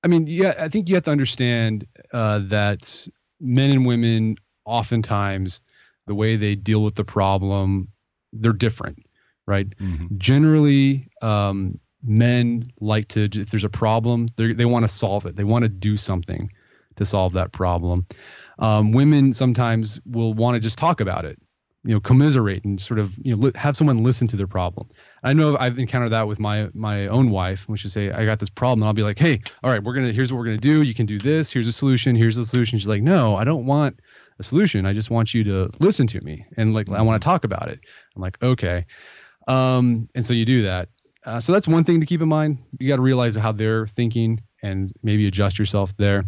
I 0.05 0.07
mean, 0.07 0.28
yeah, 0.28 0.55
I 0.61 0.68
think 0.68 0.89
you 0.89 0.95
have 0.95 1.05
to 1.05 1.11
understand 1.11 1.84
uh, 2.12 2.43
that 2.45 3.09
men 3.41 3.72
and 3.72 3.84
women 3.84 4.36
oftentimes 4.64 5.62
the 6.07 6.14
way 6.14 6.36
they 6.36 6.55
deal 6.55 6.84
with 6.84 6.95
the 6.95 7.05
problem 7.05 7.89
they're 8.32 8.53
different, 8.53 9.05
right? 9.49 9.69
Mm-hmm. 9.79 10.19
Generally, 10.19 11.09
um, 11.23 11.81
men 12.05 12.65
like 12.81 13.09
to 13.09 13.25
if 13.25 13.51
there's 13.51 13.65
a 13.65 13.69
problem 13.69 14.29
they 14.37 14.65
want 14.65 14.85
to 14.85 14.89
solve 14.89 15.27
it. 15.27 15.35
They 15.35 15.45
want 15.45 15.65
to 15.65 15.69
do 15.69 15.97
something 15.97 16.51
to 16.97 17.05
solve 17.05 17.33
that 17.33 17.53
problem. 17.53 18.07
Um, 18.61 18.93
women 18.93 19.33
sometimes 19.33 20.01
will 20.05 20.35
want 20.35 20.55
to 20.55 20.61
just 20.61 20.79
talk 20.79 21.01
about 21.01 21.25
it 21.25 21.39
you 21.85 21.95
know 21.95 22.01
commiserate 22.01 22.65
and 22.65 22.81
sort 22.81 22.99
of 22.99 23.17
you 23.25 23.35
know 23.35 23.43
li- 23.43 23.53
have 23.55 23.77
someone 23.77 24.03
listen 24.03 24.27
to 24.29 24.37
their 24.37 24.47
problem. 24.47 24.87
I 25.23 25.33
know 25.33 25.57
i've 25.59 25.79
encountered 25.79 26.11
that 26.11 26.27
with 26.27 26.41
my 26.41 26.69
my 26.75 27.07
own 27.07 27.31
wife 27.31 27.69
when 27.69 27.77
she 27.77 27.89
say 27.89 28.11
i 28.11 28.25
got 28.25 28.39
this 28.39 28.49
problem 28.49 28.83
and 28.83 28.89
i'll 28.89 28.95
be 28.95 29.03
like 29.03 29.19
hey 29.19 29.41
all 29.63 29.71
right 29.71 29.83
we're 29.83 29.95
gonna 29.95 30.13
here's 30.13 30.33
what 30.33 30.39
we're 30.39 30.45
gonna 30.45 30.59
do. 30.59 30.83
You 30.83 30.95
can 30.95 31.07
do 31.07 31.19
this. 31.19 31.51
Here's 31.53 31.67
a 31.67 31.73
solution. 31.73 32.17
Here's 32.17 32.37
a 32.37 32.47
solution. 32.47 32.79
She's 32.79 32.89
like 32.89 33.03
no 33.03 33.37
i 33.37 33.45
don't 33.45 33.67
want 33.67 34.01
a 34.41 34.43
solution. 34.43 34.87
I 34.87 34.93
just 34.93 35.11
want 35.11 35.35
you 35.35 35.43
to 35.45 35.69
listen 35.81 36.07
to 36.09 36.21
me 36.21 36.45
and 36.57 36.75
like 36.75 36.89
i 36.91 37.03
want 37.03 37.21
to 37.21 37.25
talk 37.25 37.45
about 37.45 37.69
it. 37.69 37.81
I'm 38.15 38.23
like 38.23 38.43
okay 38.43 38.85
um 39.49 40.09
and 40.15 40.25
so 40.25 40.33
you 40.33 40.45
do 40.45 40.63
that 40.63 40.89
uh, 41.25 41.41
so 41.41 41.53
that's 41.53 41.69
one 41.69 41.85
thing 41.85 42.01
to 42.01 42.07
keep 42.07 42.23
in 42.23 42.29
mind 42.29 42.59
you 42.79 42.89
got 42.89 42.97
to 42.97 43.03
realize 43.03 43.35
how 43.35 43.53
they're 43.53 43.87
thinking 43.87 44.41
and 44.63 44.93
maybe 45.03 45.27
adjust 45.27 45.59
yourself 45.59 45.97
there 45.97 46.25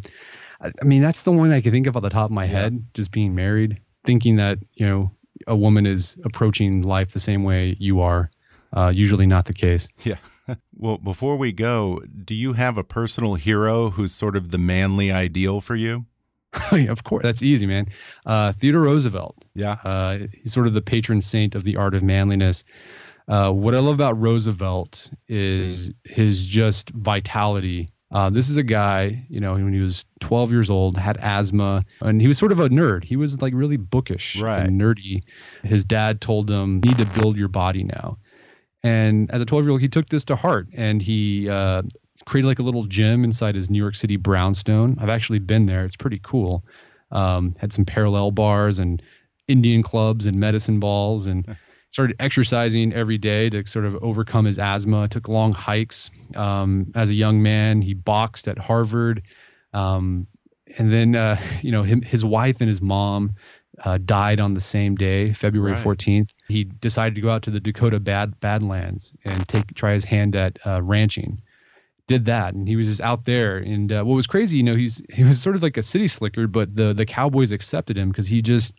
I, 0.60 0.72
I 0.80 0.84
mean 0.84 1.02
that's 1.02 1.22
the 1.22 1.32
one 1.32 1.52
i 1.52 1.60
can 1.60 1.70
think 1.70 1.86
of 1.86 1.96
off 1.96 2.02
the 2.02 2.10
top 2.10 2.26
of 2.26 2.32
my 2.32 2.44
yeah. 2.44 2.52
head 2.52 2.82
just 2.94 3.12
being 3.12 3.34
married 3.34 3.80
thinking 4.04 4.36
that 4.36 4.58
you 4.74 4.86
know 4.86 5.12
a 5.46 5.56
woman 5.56 5.86
is 5.86 6.16
approaching 6.24 6.82
life 6.82 7.12
the 7.12 7.20
same 7.20 7.44
way 7.44 7.76
you 7.78 8.00
are. 8.00 8.30
Uh, 8.72 8.92
usually 8.94 9.26
not 9.26 9.46
the 9.46 9.54
case. 9.54 9.88
Yeah. 10.04 10.16
Well, 10.74 10.98
before 10.98 11.36
we 11.36 11.52
go, 11.52 12.02
do 12.24 12.34
you 12.34 12.54
have 12.54 12.76
a 12.76 12.82
personal 12.82 13.34
hero 13.34 13.90
who's 13.90 14.12
sort 14.12 14.34
of 14.34 14.50
the 14.50 14.58
manly 14.58 15.12
ideal 15.12 15.60
for 15.60 15.76
you? 15.76 16.06
yeah, 16.72 16.90
of 16.90 17.04
course, 17.04 17.22
that's 17.22 17.42
easy, 17.42 17.66
man. 17.66 17.86
Uh, 18.26 18.50
Theodore 18.52 18.80
Roosevelt. 18.82 19.36
Yeah. 19.54 19.76
Uh, 19.84 20.18
he's 20.42 20.52
sort 20.52 20.66
of 20.66 20.74
the 20.74 20.80
patron 20.80 21.20
saint 21.20 21.54
of 21.54 21.62
the 21.62 21.76
art 21.76 21.94
of 21.94 22.02
manliness. 22.02 22.64
Uh, 23.30 23.52
what 23.52 23.74
I 23.74 23.78
love 23.78 23.94
about 23.94 24.20
Roosevelt 24.20 25.10
is 25.28 25.94
his 26.04 26.46
just 26.46 26.90
vitality 26.90 27.88
uh, 28.12 28.28
this 28.28 28.48
is 28.48 28.56
a 28.58 28.62
guy, 28.62 29.24
you 29.28 29.40
know, 29.40 29.52
when 29.54 29.72
he 29.72 29.80
was 29.80 30.04
12 30.20 30.50
years 30.50 30.68
old, 30.68 30.96
had 30.96 31.16
asthma, 31.18 31.84
and 32.00 32.20
he 32.20 32.26
was 32.26 32.38
sort 32.38 32.50
of 32.50 32.58
a 32.58 32.68
nerd. 32.68 33.04
He 33.04 33.14
was 33.14 33.40
like 33.40 33.54
really 33.54 33.76
bookish 33.76 34.40
right. 34.40 34.66
and 34.66 34.80
nerdy. 34.80 35.22
His 35.62 35.84
dad 35.84 36.20
told 36.20 36.50
him, 36.50 36.80
"Need 36.80 36.98
to 36.98 37.06
build 37.20 37.36
your 37.38 37.48
body 37.48 37.84
now." 37.84 38.18
And 38.82 39.30
as 39.30 39.40
a 39.40 39.44
12 39.44 39.64
year 39.64 39.72
old, 39.72 39.80
he 39.80 39.88
took 39.88 40.08
this 40.08 40.24
to 40.26 40.36
heart, 40.36 40.66
and 40.74 41.00
he 41.00 41.48
uh, 41.48 41.82
created 42.24 42.48
like 42.48 42.58
a 42.58 42.64
little 42.64 42.84
gym 42.84 43.22
inside 43.22 43.54
his 43.54 43.70
New 43.70 43.78
York 43.78 43.94
City 43.94 44.16
brownstone. 44.16 44.96
I've 45.00 45.08
actually 45.08 45.38
been 45.38 45.66
there; 45.66 45.84
it's 45.84 45.96
pretty 45.96 46.20
cool. 46.20 46.64
Um, 47.12 47.54
had 47.58 47.72
some 47.72 47.84
parallel 47.84 48.32
bars 48.32 48.80
and 48.80 49.00
Indian 49.46 49.84
clubs 49.84 50.26
and 50.26 50.36
medicine 50.36 50.80
balls 50.80 51.28
and 51.28 51.56
started 51.92 52.16
exercising 52.20 52.92
every 52.92 53.18
day 53.18 53.50
to 53.50 53.66
sort 53.66 53.84
of 53.84 53.96
overcome 53.96 54.44
his 54.44 54.58
asthma. 54.58 55.08
Took 55.08 55.28
long 55.28 55.52
hikes 55.52 56.10
um, 56.36 56.92
as 56.94 57.10
a 57.10 57.14
young 57.14 57.42
man. 57.42 57.82
He 57.82 57.94
boxed 57.94 58.48
at 58.48 58.58
Harvard, 58.58 59.22
um, 59.72 60.26
and 60.78 60.92
then 60.92 61.16
uh, 61.16 61.40
you 61.62 61.72
know 61.72 61.82
him, 61.82 62.02
his 62.02 62.24
wife 62.24 62.60
and 62.60 62.68
his 62.68 62.80
mom 62.80 63.34
uh, 63.84 63.98
died 64.04 64.40
on 64.40 64.54
the 64.54 64.60
same 64.60 64.94
day, 64.94 65.32
February 65.32 65.76
fourteenth. 65.76 66.32
He 66.48 66.64
decided 66.64 67.14
to 67.16 67.20
go 67.20 67.30
out 67.30 67.42
to 67.42 67.50
the 67.50 67.60
Dakota 67.60 68.00
Bad 68.00 68.38
Badlands 68.40 69.12
and 69.24 69.46
take 69.48 69.74
try 69.74 69.92
his 69.92 70.04
hand 70.04 70.36
at 70.36 70.58
uh, 70.66 70.80
ranching. 70.82 71.42
Did 72.06 72.24
that, 72.24 72.54
and 72.54 72.66
he 72.66 72.74
was 72.74 72.88
just 72.88 73.00
out 73.00 73.24
there. 73.24 73.58
And 73.58 73.92
uh, 73.92 74.02
what 74.02 74.16
was 74.16 74.26
crazy, 74.26 74.56
you 74.56 74.64
know, 74.64 74.74
he's 74.74 75.00
he 75.12 75.22
was 75.22 75.40
sort 75.40 75.54
of 75.54 75.62
like 75.62 75.76
a 75.76 75.82
city 75.82 76.08
slicker, 76.08 76.48
but 76.48 76.74
the 76.74 76.92
the 76.92 77.06
Cowboys 77.06 77.52
accepted 77.52 77.96
him 77.96 78.08
because 78.08 78.26
he 78.26 78.42
just 78.42 78.74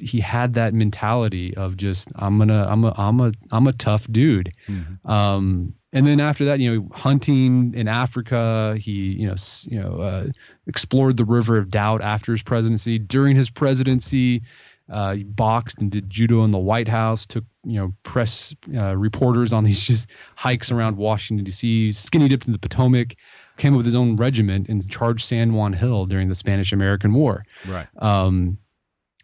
he 0.00 0.20
had 0.20 0.54
that 0.54 0.74
mentality 0.74 1.56
of 1.56 1.76
just 1.76 2.10
I'm 2.16 2.38
gonna 2.38 2.66
I'm 2.68 2.84
a 2.84 2.94
I'm 2.96 3.20
a 3.20 3.32
I'm 3.52 3.66
a 3.66 3.72
tough 3.72 4.06
dude. 4.10 4.50
Mm-hmm. 4.68 5.10
Um, 5.10 5.74
and 5.92 6.06
then 6.06 6.20
after 6.20 6.44
that, 6.46 6.60
you 6.60 6.74
know, 6.74 6.88
hunting 6.92 7.74
in 7.74 7.88
Africa, 7.88 8.76
he 8.78 9.12
you 9.12 9.26
know 9.26 9.34
you 9.66 9.80
know 9.80 10.00
uh, 10.00 10.26
explored 10.66 11.16
the 11.16 11.24
River 11.24 11.58
of 11.58 11.70
Doubt 11.70 12.02
after 12.02 12.32
his 12.32 12.42
presidency. 12.42 12.98
During 12.98 13.36
his 13.36 13.50
presidency, 13.50 14.42
uh, 14.88 15.14
he 15.14 15.24
boxed 15.24 15.80
and 15.80 15.90
did 15.90 16.08
judo 16.08 16.44
in 16.44 16.50
the 16.50 16.58
White 16.58 16.88
House. 16.88 17.26
Took 17.26 17.44
you 17.64 17.78
know 17.78 17.92
press 18.02 18.54
uh, 18.74 18.96
reporters 18.96 19.52
on 19.52 19.64
these 19.64 19.80
just 19.80 20.08
hikes 20.36 20.70
around 20.70 20.96
Washington 20.96 21.44
D.C. 21.44 21.92
Skinny 21.92 22.28
dipped 22.28 22.46
in 22.46 22.52
the 22.52 22.58
Potomac. 22.58 23.16
Came 23.56 23.74
up 23.74 23.78
with 23.78 23.86
his 23.86 23.94
own 23.94 24.16
regiment 24.16 24.68
and 24.68 24.88
charged 24.88 25.26
San 25.26 25.52
Juan 25.52 25.74
Hill 25.74 26.06
during 26.06 26.28
the 26.28 26.34
Spanish 26.34 26.72
American 26.72 27.12
War. 27.12 27.44
Right. 27.68 27.86
Um, 27.98 28.56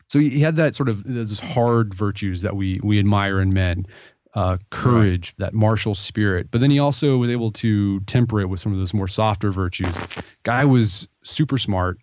so 0.09 0.19
he 0.19 0.41
had 0.41 0.57
that 0.57 0.75
sort 0.75 0.89
of 0.89 1.05
those 1.05 1.41
hard 1.41 1.95
virtues 1.95 2.43
that 2.43 2.57
we 2.57 2.81
we 2.83 2.99
admire 2.99 3.41
in 3.41 3.53
men, 3.53 3.87
uh, 4.35 4.59
courage, 4.71 5.35
right. 5.39 5.47
that 5.47 5.55
martial 5.55 5.95
spirit. 5.95 6.49
But 6.51 6.61
then 6.61 6.71
he 6.71 6.79
also 6.79 7.17
was 7.17 7.31
able 7.31 7.51
to 7.53 8.01
temper 8.01 8.41
it 8.41 8.49
with 8.49 8.61
some 8.61 8.73
of 8.73 8.79
those 8.79 8.95
more 8.95 9.09
softer 9.09 9.51
virtues. 9.51 9.97
Guy 10.45 10.65
was 10.65 11.09
super 11.25 11.59
smart. 11.59 11.99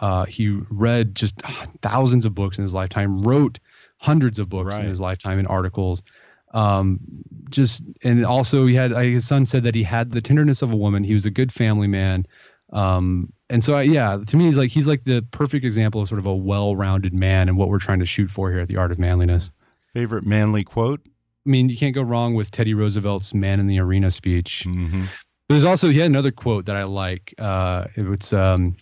Uh, 0.00 0.24
he 0.26 0.48
read 0.70 1.14
just 1.14 1.40
thousands 1.82 2.24
of 2.24 2.34
books 2.34 2.58
in 2.58 2.62
his 2.62 2.74
lifetime. 2.74 3.20
Wrote 3.20 3.58
hundreds 3.98 4.38
of 4.38 4.48
books 4.48 4.74
right. 4.74 4.82
in 4.82 4.88
his 4.88 5.00
lifetime 5.00 5.38
and 5.38 5.48
articles. 5.48 6.02
Um, 6.52 6.98
just 7.48 7.82
and 8.02 8.24
also 8.24 8.66
he 8.66 8.74
had 8.74 8.90
his 8.92 9.26
son 9.26 9.44
said 9.44 9.62
that 9.64 9.74
he 9.74 9.82
had 9.82 10.10
the 10.10 10.20
tenderness 10.20 10.62
of 10.62 10.72
a 10.72 10.76
woman. 10.76 11.04
He 11.04 11.14
was 11.14 11.24
a 11.24 11.30
good 11.30 11.52
family 11.52 11.86
man. 11.86 12.26
Um, 12.72 13.32
and 13.50 13.62
so, 13.62 13.74
I, 13.74 13.82
yeah, 13.82 14.16
to 14.26 14.36
me, 14.36 14.46
he's 14.46 14.56
like 14.56 14.70
he's 14.70 14.86
like 14.86 15.04
the 15.04 15.22
perfect 15.30 15.64
example 15.64 16.00
of 16.00 16.08
sort 16.08 16.20
of 16.20 16.26
a 16.26 16.34
well-rounded 16.34 17.12
man 17.12 17.48
and 17.48 17.58
what 17.58 17.68
we're 17.68 17.80
trying 17.80 17.98
to 17.98 18.06
shoot 18.06 18.30
for 18.30 18.50
here 18.50 18.60
at 18.60 18.68
the 18.68 18.76
Art 18.76 18.92
of 18.92 18.98
Manliness. 18.98 19.50
Favorite 19.92 20.24
manly 20.24 20.62
quote? 20.62 21.00
I 21.04 21.50
mean, 21.50 21.68
you 21.68 21.76
can't 21.76 21.94
go 21.94 22.02
wrong 22.02 22.34
with 22.34 22.50
Teddy 22.50 22.74
Roosevelt's 22.74 23.34
"Man 23.34 23.60
in 23.60 23.66
the 23.66 23.80
Arena" 23.80 24.10
speech. 24.10 24.64
Mm-hmm. 24.68 25.04
There's 25.48 25.64
also 25.64 25.88
he 25.88 25.98
had 25.98 26.06
another 26.06 26.30
quote 26.30 26.66
that 26.66 26.76
I 26.76 26.84
like. 26.84 27.34
Uh, 27.38 27.86
it's 27.96 28.32
um, 28.32 28.76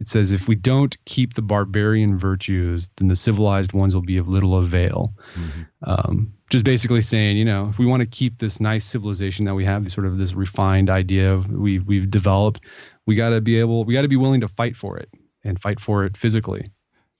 it 0.00 0.08
says, 0.08 0.32
"If 0.32 0.48
we 0.48 0.54
don't 0.54 0.96
keep 1.04 1.34
the 1.34 1.42
barbarian 1.42 2.16
virtues, 2.16 2.88
then 2.96 3.08
the 3.08 3.16
civilized 3.16 3.72
ones 3.72 3.94
will 3.94 4.02
be 4.02 4.16
of 4.16 4.28
little 4.28 4.56
avail." 4.56 5.12
Mm-hmm. 5.34 5.62
Um, 5.82 6.32
just 6.50 6.64
basically 6.64 7.00
saying, 7.00 7.36
you 7.36 7.44
know, 7.44 7.68
if 7.68 7.78
we 7.78 7.86
want 7.86 8.00
to 8.00 8.06
keep 8.06 8.38
this 8.38 8.60
nice 8.60 8.84
civilization 8.84 9.44
that 9.46 9.54
we 9.54 9.64
have, 9.64 9.84
this 9.84 9.92
sort 9.92 10.06
of 10.06 10.18
this 10.18 10.34
refined 10.34 10.90
idea 10.90 11.32
of 11.32 11.50
we've 11.50 11.86
we've 11.86 12.10
developed, 12.10 12.60
we 13.06 13.14
got 13.14 13.30
to 13.30 13.40
be 13.40 13.58
able, 13.58 13.84
we 13.84 13.94
got 13.94 14.02
to 14.02 14.08
be 14.08 14.16
willing 14.16 14.40
to 14.40 14.48
fight 14.48 14.76
for 14.76 14.96
it 14.96 15.08
and 15.44 15.60
fight 15.60 15.80
for 15.80 16.04
it 16.04 16.16
physically. 16.16 16.64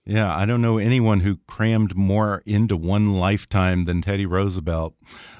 Yeah, 0.05 0.33
I 0.33 0.45
don't 0.45 0.61
know 0.61 0.77
anyone 0.77 1.19
who 1.19 1.37
crammed 1.47 1.95
more 1.95 2.41
into 2.45 2.77
one 2.77 3.15
lifetime 3.15 3.83
than 3.83 4.01
Teddy 4.01 4.25
Roosevelt. 4.25 4.95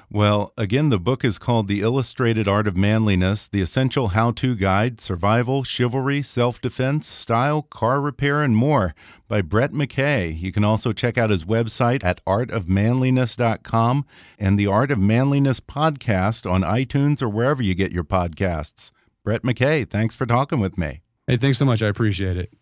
Well, 0.09 0.53
again, 0.57 0.87
the 0.87 0.99
book 0.99 1.25
is 1.25 1.37
called 1.37 1.67
The 1.67 1.81
Illustrated 1.81 2.47
Art 2.47 2.65
of 2.65 2.77
Manliness 2.77 3.45
The 3.45 3.59
Essential 3.61 4.09
How 4.09 4.31
To 4.31 4.55
Guide 4.55 5.01
Survival, 5.01 5.65
Chivalry, 5.65 6.21
Self 6.21 6.61
Defense, 6.61 7.09
Style, 7.09 7.61
Car 7.61 7.99
Repair, 7.99 8.41
and 8.41 8.55
More 8.55 8.95
by 9.27 9.41
Brett 9.41 9.73
McKay. 9.73 10.39
You 10.39 10.53
can 10.53 10.63
also 10.63 10.93
check 10.93 11.17
out 11.17 11.29
his 11.29 11.43
website 11.43 12.05
at 12.05 12.23
artofmanliness.com 12.23 14.05
and 14.39 14.57
the 14.57 14.67
Art 14.67 14.91
of 14.91 14.99
Manliness 14.99 15.59
podcast 15.59 16.49
on 16.49 16.61
iTunes 16.61 17.21
or 17.21 17.27
wherever 17.27 17.61
you 17.61 17.75
get 17.75 17.91
your 17.91 18.05
podcasts. 18.05 18.91
Brett 19.25 19.43
McKay, 19.43 19.89
thanks 19.89 20.15
for 20.15 20.25
talking 20.25 20.59
with 20.61 20.77
me. 20.77 21.01
Hey, 21.27 21.35
thanks 21.35 21.57
so 21.57 21.65
much. 21.65 21.81
I 21.81 21.87
appreciate 21.87 22.37
it. 22.37 22.53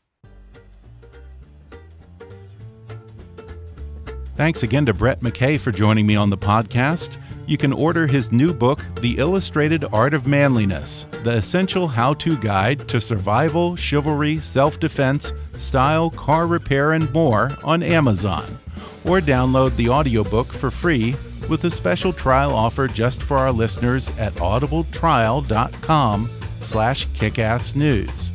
Thanks 4.36 4.64
again 4.64 4.88
to 4.88 4.94
Brett 4.96 5.20
McKay 5.20 5.60
for 5.60 5.72
joining 5.72 6.08
me 6.08 6.16
on 6.16 6.32
the 6.32 6.38
podcast. 6.38 7.18
You 7.48 7.58
can 7.58 7.74
order 7.74 8.08
his 8.08 8.32
new 8.32 8.54
book, 8.54 8.84
The 9.02 9.18
Illustrated 9.18 9.86
Art 9.94 10.16
of 10.16 10.26
Manliness 10.26 11.06
The 11.24 11.34
Essential 11.34 11.88
How 11.88 12.16
To 12.16 12.36
Guide 12.38 12.88
to 12.88 13.00
Survival, 13.00 13.76
Chivalry, 13.76 14.40
Self 14.40 14.80
Defense, 14.80 15.32
Style, 15.58 16.10
Car 16.10 16.48
Repair, 16.48 16.94
and 16.94 17.12
More 17.14 17.56
on 17.64 17.84
Amazon. 17.84 18.58
Or 19.06 19.20
download 19.20 19.76
the 19.76 19.90
audiobook 19.90 20.52
for 20.52 20.72
free 20.72 21.16
with 21.48 21.64
a 21.66 21.72
special 21.72 22.12
trial 22.12 22.52
offer 22.52 22.88
just 22.88 23.22
for 23.22 23.38
our 23.38 23.52
listeners 23.52 24.10
at 24.18 24.34
audibletrial.com 24.36 26.30
slash 26.60 27.08
kickassnews. 27.10 28.32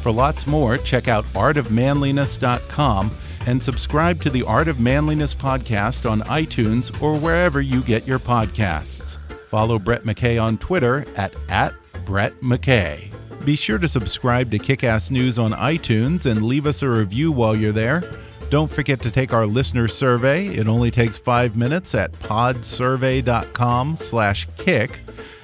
For 0.00 0.10
lots 0.10 0.46
more, 0.46 0.78
check 0.78 1.08
out 1.08 1.24
artofmanliness.com 1.34 3.10
and 3.46 3.62
subscribe 3.62 4.20
to 4.22 4.30
the 4.30 4.42
Art 4.42 4.68
of 4.68 4.80
Manliness 4.80 5.34
podcast 5.34 6.10
on 6.10 6.20
iTunes 6.22 7.00
or 7.00 7.16
wherever 7.16 7.60
you 7.60 7.80
get 7.82 8.06
your 8.06 8.18
podcasts. 8.18 9.18
Follow 9.48 9.78
Brett 9.78 10.02
McKay 10.02 10.42
on 10.42 10.58
Twitter 10.58 11.06
at, 11.16 11.34
at 11.48 11.74
Brett 12.04 12.38
McKay. 12.40 13.12
Be 13.44 13.56
sure 13.56 13.78
to 13.78 13.88
subscribe 13.88 14.50
to 14.50 14.58
Kickass 14.58 15.10
News 15.10 15.38
on 15.38 15.52
iTunes 15.52 16.26
and 16.26 16.42
leave 16.42 16.66
us 16.66 16.82
a 16.82 16.90
review 16.90 17.30
while 17.30 17.54
you're 17.54 17.72
there. 17.72 18.02
Don't 18.50 18.70
forget 18.70 19.00
to 19.00 19.10
take 19.10 19.32
our 19.32 19.46
listener 19.46 19.88
survey. 19.88 20.46
It 20.46 20.68
only 20.68 20.90
takes 20.90 21.16
five 21.16 21.56
minutes 21.56 21.94
at 21.94 22.12
podsurvey.com 22.12 23.96
slash 23.96 24.48
kick. 24.56 25.00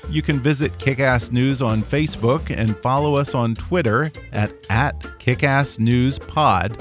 You 0.08 0.22
can 0.22 0.40
visit 0.40 0.76
Kickass 0.78 1.32
News 1.32 1.62
on 1.62 1.82
Facebook 1.82 2.54
and 2.54 2.76
follow 2.78 3.14
us 3.14 3.34
on 3.34 3.54
Twitter 3.54 4.10
at, 4.32 4.52
at 4.68 5.00
KickassNewsPod 5.00 6.80